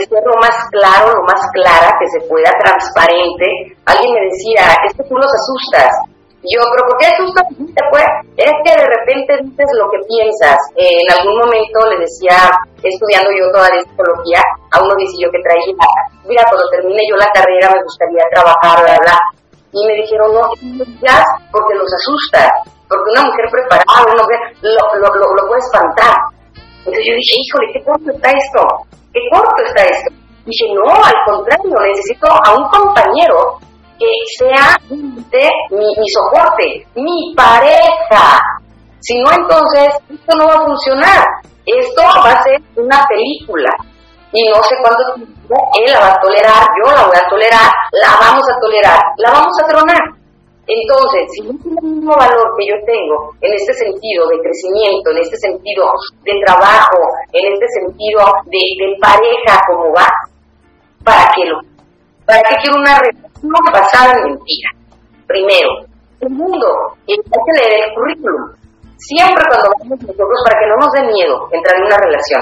[0.06, 3.78] ser lo más claro, lo más clara que se pueda, transparente.
[3.86, 5.92] Alguien me decía, es que tú los asustas.
[6.42, 7.46] yo, pero ¿por qué asustas?
[7.90, 8.06] Pues
[8.38, 10.58] es que de repente dices lo que piensas.
[10.76, 12.50] en algún momento le decía,
[12.82, 14.42] estudiando yo toda la psicología,
[14.72, 15.74] a uno dice yo que traía,
[16.26, 19.18] mira, cuando termine yo la carrera me gustaría trabajar, bla, bla.
[19.72, 20.50] Y me dijeron, no,
[21.06, 21.22] ya
[21.52, 22.50] porque los asustas,
[22.90, 26.18] porque una mujer preparada, una mujer, lo, lo, lo puede espantar.
[26.90, 28.62] Entonces yo dije, híjole, qué corto está esto,
[29.14, 30.10] qué corto está esto.
[30.46, 33.60] Dije, no, al contrario, necesito a un compañero
[34.00, 38.42] que sea de mi, mi soporte, mi pareja.
[39.02, 41.24] Si no, entonces esto no va a funcionar.
[41.66, 43.70] esto va a ser una película
[44.32, 45.56] y no sé cuánto tiempo
[45.86, 49.32] él la va a tolerar, yo la voy a tolerar, la vamos a tolerar, la
[49.32, 50.19] vamos a tronar.
[50.70, 55.10] Entonces, si no tiene el mismo valor que yo tengo en este sentido de crecimiento,
[55.10, 55.90] en este sentido
[56.22, 60.06] de trabajo, en este sentido de, pareja como va,
[61.04, 61.58] ¿para qué lo?
[62.24, 64.70] ¿Para qué quiero una relación basada en mentira?
[65.26, 65.70] Primero,
[66.20, 66.70] segundo,
[67.10, 68.54] hay que leer el currículum.
[69.10, 72.42] Siempre cuando vamos nosotros, para que no nos dé miedo entrar en una relación,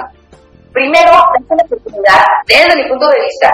[0.73, 3.49] primero, date la oportunidad, desde mi punto de vista,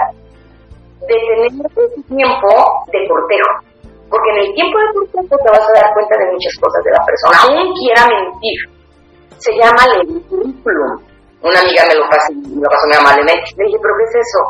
[1.06, 2.50] de tener ese tiempo
[2.90, 3.73] de cortejo.
[4.14, 6.90] Porque en el tiempo de cortejo te vas a dar cuenta de muchas cosas de
[6.94, 8.58] la persona, aún quiera mentir.
[9.42, 11.02] Se llama el currículum.
[11.42, 14.14] Una amiga me lo pasó, me lo pasó mi mamá, le dije, pero ¿qué es
[14.22, 14.40] eso?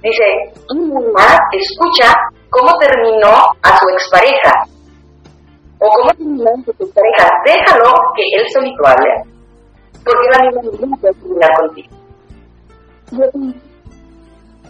[0.00, 0.24] Dice,
[0.64, 2.08] tu mamá escucha
[2.48, 4.64] cómo terminó a su expareja.
[5.76, 7.28] O cómo terminó a su expareja.
[7.44, 9.12] Déjalo que él solito hable.
[10.08, 11.92] Porque la misma no puede terminar contigo.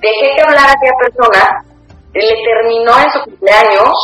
[0.02, 1.64] Dejé que hablara aquella persona,
[2.12, 3.94] le terminó en su cumpleaños,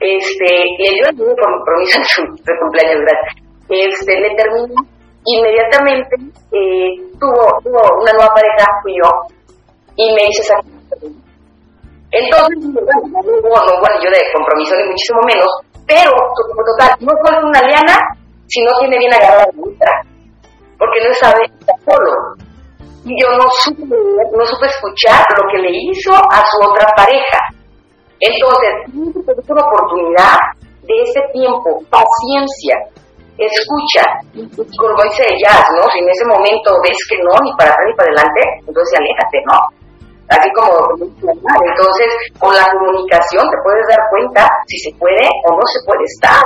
[0.00, 0.48] este,
[0.78, 2.22] le dio el mismo compromiso su
[2.60, 3.34] cumpleaños, gracias.
[3.68, 4.74] Este, le terminó,
[5.24, 6.16] inmediatamente
[6.52, 9.10] eh, tuvo, tuvo una nueva pareja, fui yo,
[9.96, 10.54] y me hice esa
[12.10, 15.50] entonces, bueno, no, bueno, yo de compromiso ni muchísimo menos,
[15.86, 16.12] pero,
[16.72, 17.96] total, no es una liana
[18.46, 19.92] si no tiene bien agarrada la otra,
[20.78, 22.12] porque no sabe estar solo.
[23.04, 27.38] Y yo no supe, no supe escuchar lo que le hizo a su otra pareja.
[28.20, 30.36] Entonces, es una oportunidad
[30.82, 32.74] de ese tiempo, paciencia,
[33.38, 34.02] escucha,
[34.34, 35.86] como dice Jazz, ¿no?
[35.92, 39.38] Si en ese momento ves que no, ni para atrás ni para adelante, entonces aléjate,
[39.46, 39.78] ¿no?
[40.28, 40.68] así como
[41.00, 42.08] entonces
[42.38, 46.44] con la comunicación te puedes dar cuenta si se puede o no se puede estar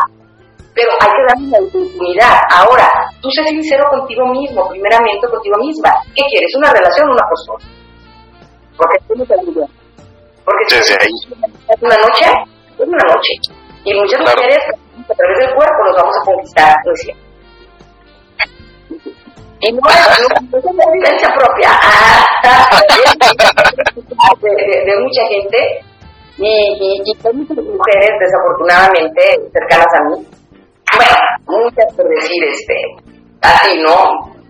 [0.74, 2.88] pero hay que darle la oportunidad ahora
[3.20, 6.54] tú sé sincero contigo mismo primeramente contigo misma ¿qué quieres?
[6.56, 7.64] ¿una relación o una postura?
[8.76, 9.34] porque tú no te
[10.44, 11.08] porque si ahí.
[11.68, 12.26] es una noche
[12.78, 13.32] es una noche.
[13.84, 14.58] Y muchas mujeres
[15.10, 17.22] a través del cuerpo los vamos a conquistar no es cierto
[19.64, 21.70] y no, no, es una vivencia propia.
[24.40, 25.58] De, de, mucha gente.
[26.36, 28.10] Y, y, y muchas mujeres.
[28.18, 30.26] desafortunadamente cercanas a mí.
[30.96, 32.74] Bueno muchas por decir este
[33.40, 34.41] así no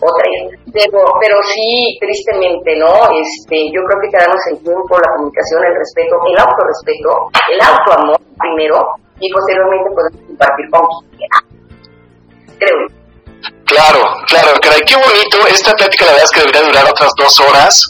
[0.00, 0.24] otra
[0.72, 5.74] pero, pero sí tristemente no este yo creo que quedamos el tiempo la comunicación el
[5.76, 7.10] respeto el autorrespeto
[7.48, 8.76] el autoamor primero
[9.20, 10.84] y posteriormente podemos compartir con
[11.16, 11.30] quien
[12.58, 13.06] creo
[13.66, 15.38] Claro, claro, caray, qué bonito.
[15.48, 17.84] Esta plática la verdad es que debería durar otras dos horas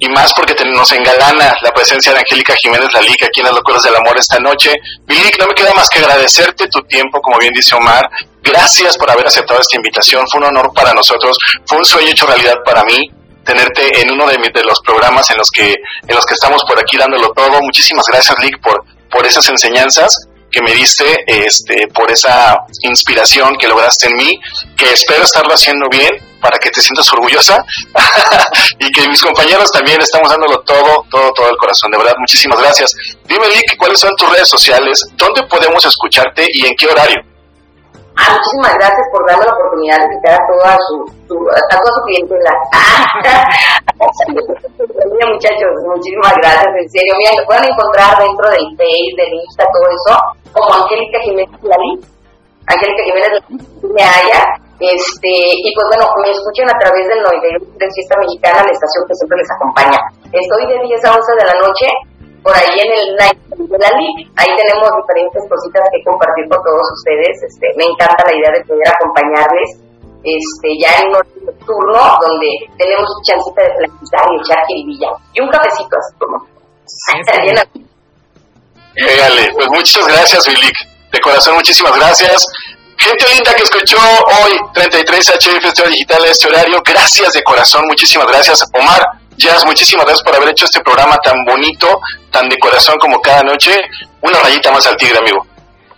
[0.00, 3.82] y más porque nos engalana la presencia de Angélica Jiménez Lalica aquí en Las Locuras
[3.82, 4.72] del Amor esta noche.
[5.06, 8.08] Bilic, no me queda más que agradecerte tu tiempo, como bien dice Omar.
[8.42, 10.24] Gracias por haber aceptado esta invitación.
[10.30, 11.36] Fue un honor para nosotros,
[11.66, 12.98] fue un sueño hecho realidad para mí
[13.44, 16.78] tenerte en uno de, de los programas en los que en los que estamos por
[16.78, 17.60] aquí dándolo todo.
[17.60, 23.68] Muchísimas gracias, Lick, por por esas enseñanzas que me diste este, por esa inspiración que
[23.68, 24.40] lograste en mí,
[24.76, 27.64] que espero estarlo haciendo bien para que te sientas orgullosa
[28.78, 31.90] y que mis compañeros también estamos dándolo todo, todo, todo el corazón.
[31.90, 32.90] De verdad, muchísimas gracias.
[33.24, 35.04] Dime, Lick, ¿cuáles son tus redes sociales?
[35.14, 37.20] ¿Dónde podemos escucharte y en qué horario?
[38.16, 40.94] Ah, muchísimas gracias por darme la oportunidad de invitar a toda su,
[41.28, 42.52] su a toda su clientela.
[45.32, 47.14] muchachos, muchísimas gracias, en serio.
[47.16, 50.12] Mira, me pueden encontrar dentro del Face, del Insta, todo eso,
[50.52, 52.19] como Angélica Jiménez Lali.
[52.70, 53.32] Angélica Jiménez
[53.82, 54.42] me haya.
[54.80, 59.04] Este, y pues bueno, me escuchan a través del 91 de Fiesta Mexicana, la estación
[59.04, 59.98] que siempre les acompaña.
[60.32, 61.86] Estoy de 10 a 11 de la noche
[62.40, 64.16] por ahí en el night de la LIC.
[64.40, 67.34] Ahí tenemos diferentes cositas que compartir con todos ustedes.
[67.44, 69.68] Este, me encanta la idea de poder acompañarles
[70.24, 71.24] este, ya en un
[71.64, 75.08] turno donde tenemos chancita de platicar y echar jiribilla.
[75.36, 76.36] Y un cafecito así como.
[78.96, 80.89] Dígale, pues muchas gracias, Bilic.
[81.12, 82.44] De corazón, muchísimas gracias.
[82.96, 88.62] Gente linda que escuchó hoy 33 HF Digital este horario, gracias de corazón, muchísimas gracias.
[88.78, 89.00] Omar,
[89.36, 91.88] Jazz, muchísimas gracias por haber hecho este programa tan bonito,
[92.30, 93.72] tan de corazón como cada noche.
[94.20, 95.46] Una rayita más al tigre, amigo.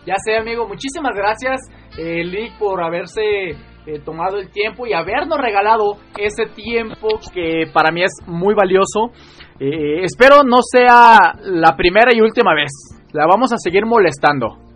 [0.07, 1.61] Ya sé, amigo, muchísimas gracias,
[1.99, 3.51] eh, Lick, por haberse
[3.85, 9.11] eh, tomado el tiempo y habernos regalado ese tiempo que para mí es muy valioso.
[9.59, 12.71] Eh, espero no sea la primera y última vez.
[13.13, 14.72] La vamos a seguir molestando.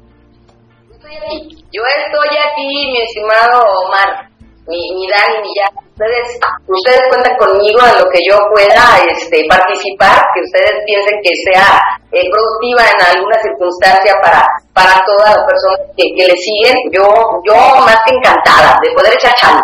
[1.73, 4.29] Yo estoy aquí, mi estimado Omar
[4.67, 5.71] ni, ni Dani, ni ya.
[5.97, 11.31] Ustedes, ustedes cuentan conmigo en lo que yo pueda este, participar, que ustedes piensen que
[11.45, 11.81] sea
[12.13, 16.77] eh, productiva en alguna circunstancia para, para todas las personas que, le siguen.
[16.93, 17.09] Yo,
[17.47, 17.55] yo
[17.85, 19.61] más que encantada de poder echar chano.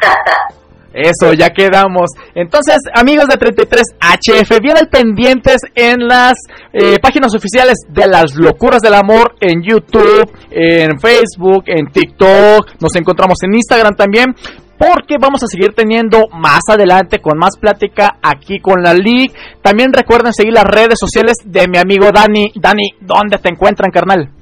[0.94, 2.10] Eso, ya quedamos.
[2.34, 6.34] Entonces, amigos de 33HF, bien pendientes en las
[6.72, 12.94] eh, páginas oficiales de las locuras del amor en YouTube, en Facebook, en TikTok, nos
[12.96, 14.34] encontramos en Instagram también.
[14.78, 19.30] Porque vamos a seguir teniendo más adelante con más plática aquí con la League.
[19.62, 22.50] También recuerden seguir las redes sociales de mi amigo Dani.
[22.56, 24.41] Dani, ¿dónde te encuentran, carnal?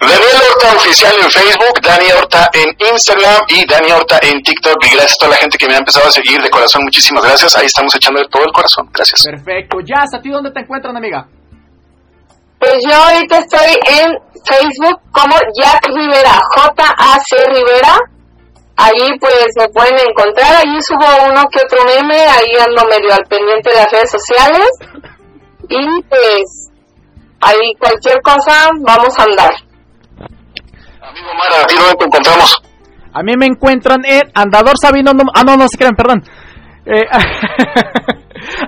[0.00, 4.84] Daniel Horta Oficial en Facebook, Dani Horta en Instagram y Dani Horta en TikTok.
[4.84, 6.84] Y gracias a toda la gente que me ha empezado a seguir de corazón.
[6.84, 7.56] Muchísimas gracias.
[7.56, 8.88] Ahí estamos echando todo el corazón.
[8.92, 9.22] Gracias.
[9.24, 9.78] Perfecto.
[9.80, 11.26] Jazz, ¿a ti dónde te encuentran, amiga?
[12.58, 17.98] Pues yo ahorita estoy en Facebook como Jack Rivera, J-A-C Rivera.
[18.78, 23.24] Ahí pues me pueden encontrar, ahí subo uno que otro meme, ahí ando medio al
[23.24, 24.68] pendiente de las redes sociales.
[25.68, 26.70] Y pues
[27.40, 29.65] ahí cualquier cosa vamos a andar.
[31.08, 32.56] Amigo ¿a ti dónde encontramos?
[33.12, 35.12] A mí me encuentran en Andador Sabino.
[35.12, 36.22] No, ah, no, no se crean, perdón.
[36.84, 37.06] Eh,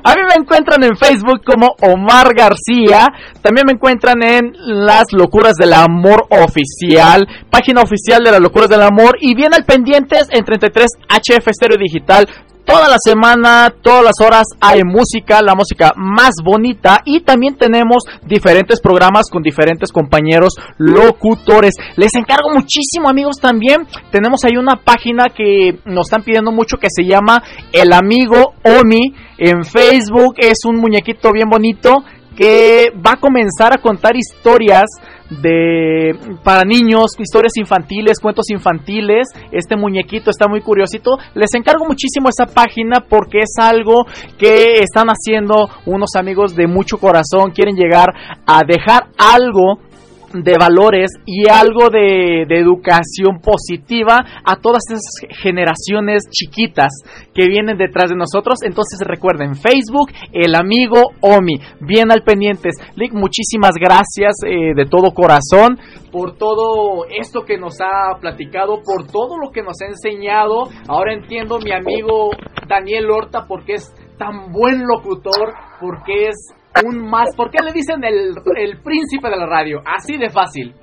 [0.05, 3.09] a mí me encuentran en Facebook como Omar García.
[3.43, 8.83] También me encuentran en Las Locuras del Amor Oficial, página oficial de las Locuras del
[8.83, 9.17] Amor.
[9.21, 12.29] Y bien al pendientes en 33 HF Stereo Digital
[12.69, 18.03] Toda la semana, todas las horas hay música, la música más bonita y también tenemos
[18.27, 21.73] diferentes programas con diferentes compañeros locutores.
[21.97, 23.87] Les encargo muchísimo amigos también.
[24.13, 27.43] Tenemos ahí una página que nos están pidiendo mucho que se llama
[27.73, 29.15] El Amigo Omi.
[29.39, 32.05] En Facebook es un muñequito bien bonito
[32.37, 34.85] que va a comenzar a contar historias
[35.31, 39.29] de para niños, historias infantiles, cuentos infantiles.
[39.53, 41.19] Este muñequito está muy curiosito.
[41.35, 44.07] Les encargo muchísimo esa página porque es algo
[44.39, 47.51] que están haciendo unos amigos de mucho corazón.
[47.55, 48.09] Quieren llegar
[48.47, 49.88] a dejar algo
[50.33, 56.89] de valores y algo de, educación positiva a todas esas generaciones chiquitas
[57.35, 58.59] que vienen detrás de nosotros.
[58.63, 62.75] Entonces recuerden, Facebook, el amigo Omi, bien al pendientes.
[62.97, 65.79] Lick, muchísimas gracias eh, de todo corazón
[66.11, 70.65] por todo esto que nos ha platicado, por todo lo que nos ha enseñado.
[70.89, 72.31] Ahora entiendo mi amigo
[72.67, 76.37] Daniel Horta porque es tan buen locutor, porque es
[76.85, 77.35] un más.
[77.37, 79.81] ¿Por qué le dicen el, el príncipe de la radio?
[79.85, 80.75] Así de fácil.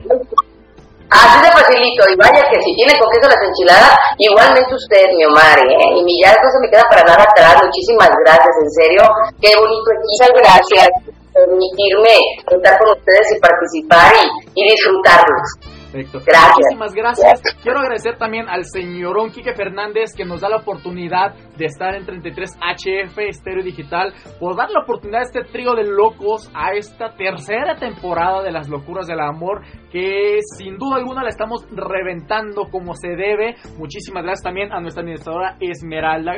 [1.09, 5.23] Así de facilito, y vaya que si tiene con queso las enchiladas, igualmente usted, mi
[5.25, 5.85] Omar, ¿eh?
[5.95, 9.03] Y mi ya no se me queda para nada atrás, muchísimas gracias, en serio,
[9.37, 11.13] qué bonito muchas gracias por
[11.45, 12.15] permitirme
[12.49, 14.25] estar con ustedes y participar y,
[14.59, 15.74] y disfrutarlos.
[15.95, 16.19] Perfecto.
[16.25, 16.55] Gracias.
[16.57, 17.41] Muchísimas gracias.
[17.63, 22.05] Quiero agradecer también al señorón Quique Fernández que nos da la oportunidad de estar en
[22.05, 27.15] 33 HF Estéreo Digital, por dar la oportunidad a este trío de locos a esta
[27.15, 32.93] tercera temporada de Las Locuras del Amor, que sin duda alguna la estamos reventando como
[32.93, 33.55] se debe.
[33.77, 36.33] Muchísimas gracias también a nuestra administradora Esmeralda.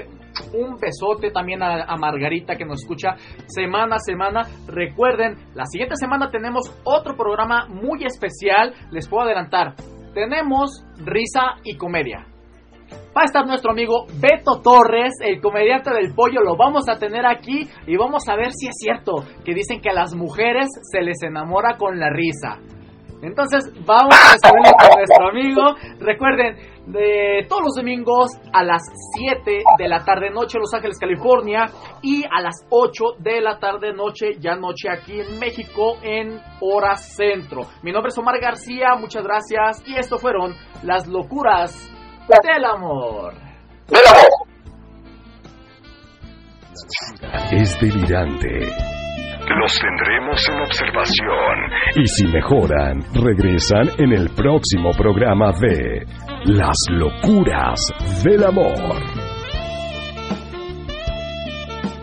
[0.54, 3.16] Un besote también a, a Margarita que nos escucha
[3.48, 4.44] semana a semana.
[4.68, 8.76] Recuerden, la siguiente semana tenemos otro programa muy especial.
[8.92, 9.47] Les puedo adelantar
[10.14, 12.26] tenemos risa y comedia.
[13.16, 17.26] Va a estar nuestro amigo Beto Torres, el comediante del pollo, lo vamos a tener
[17.26, 21.02] aquí y vamos a ver si es cierto que dicen que a las mujeres se
[21.02, 22.60] les enamora con la risa.
[23.22, 25.62] Entonces vamos a recibirlo con nuestro amigo.
[26.00, 26.56] Recuerden,
[26.88, 28.82] de todos los domingos a las
[29.18, 31.66] 7 de la tarde noche en Los Ángeles, California
[32.02, 36.96] y a las 8 de la tarde noche, ya noche aquí en México en hora
[36.96, 37.64] centro.
[37.84, 41.90] Mi nombre es Omar García, muchas gracias y esto fueron las locuras
[42.44, 43.34] del amor.
[43.88, 44.48] Del amor.
[47.52, 48.97] Es delirante.
[49.56, 51.58] Los tendremos en observación
[51.96, 56.06] y si mejoran, regresan en el próximo programa de
[56.46, 57.80] Las locuras
[58.24, 59.17] del amor.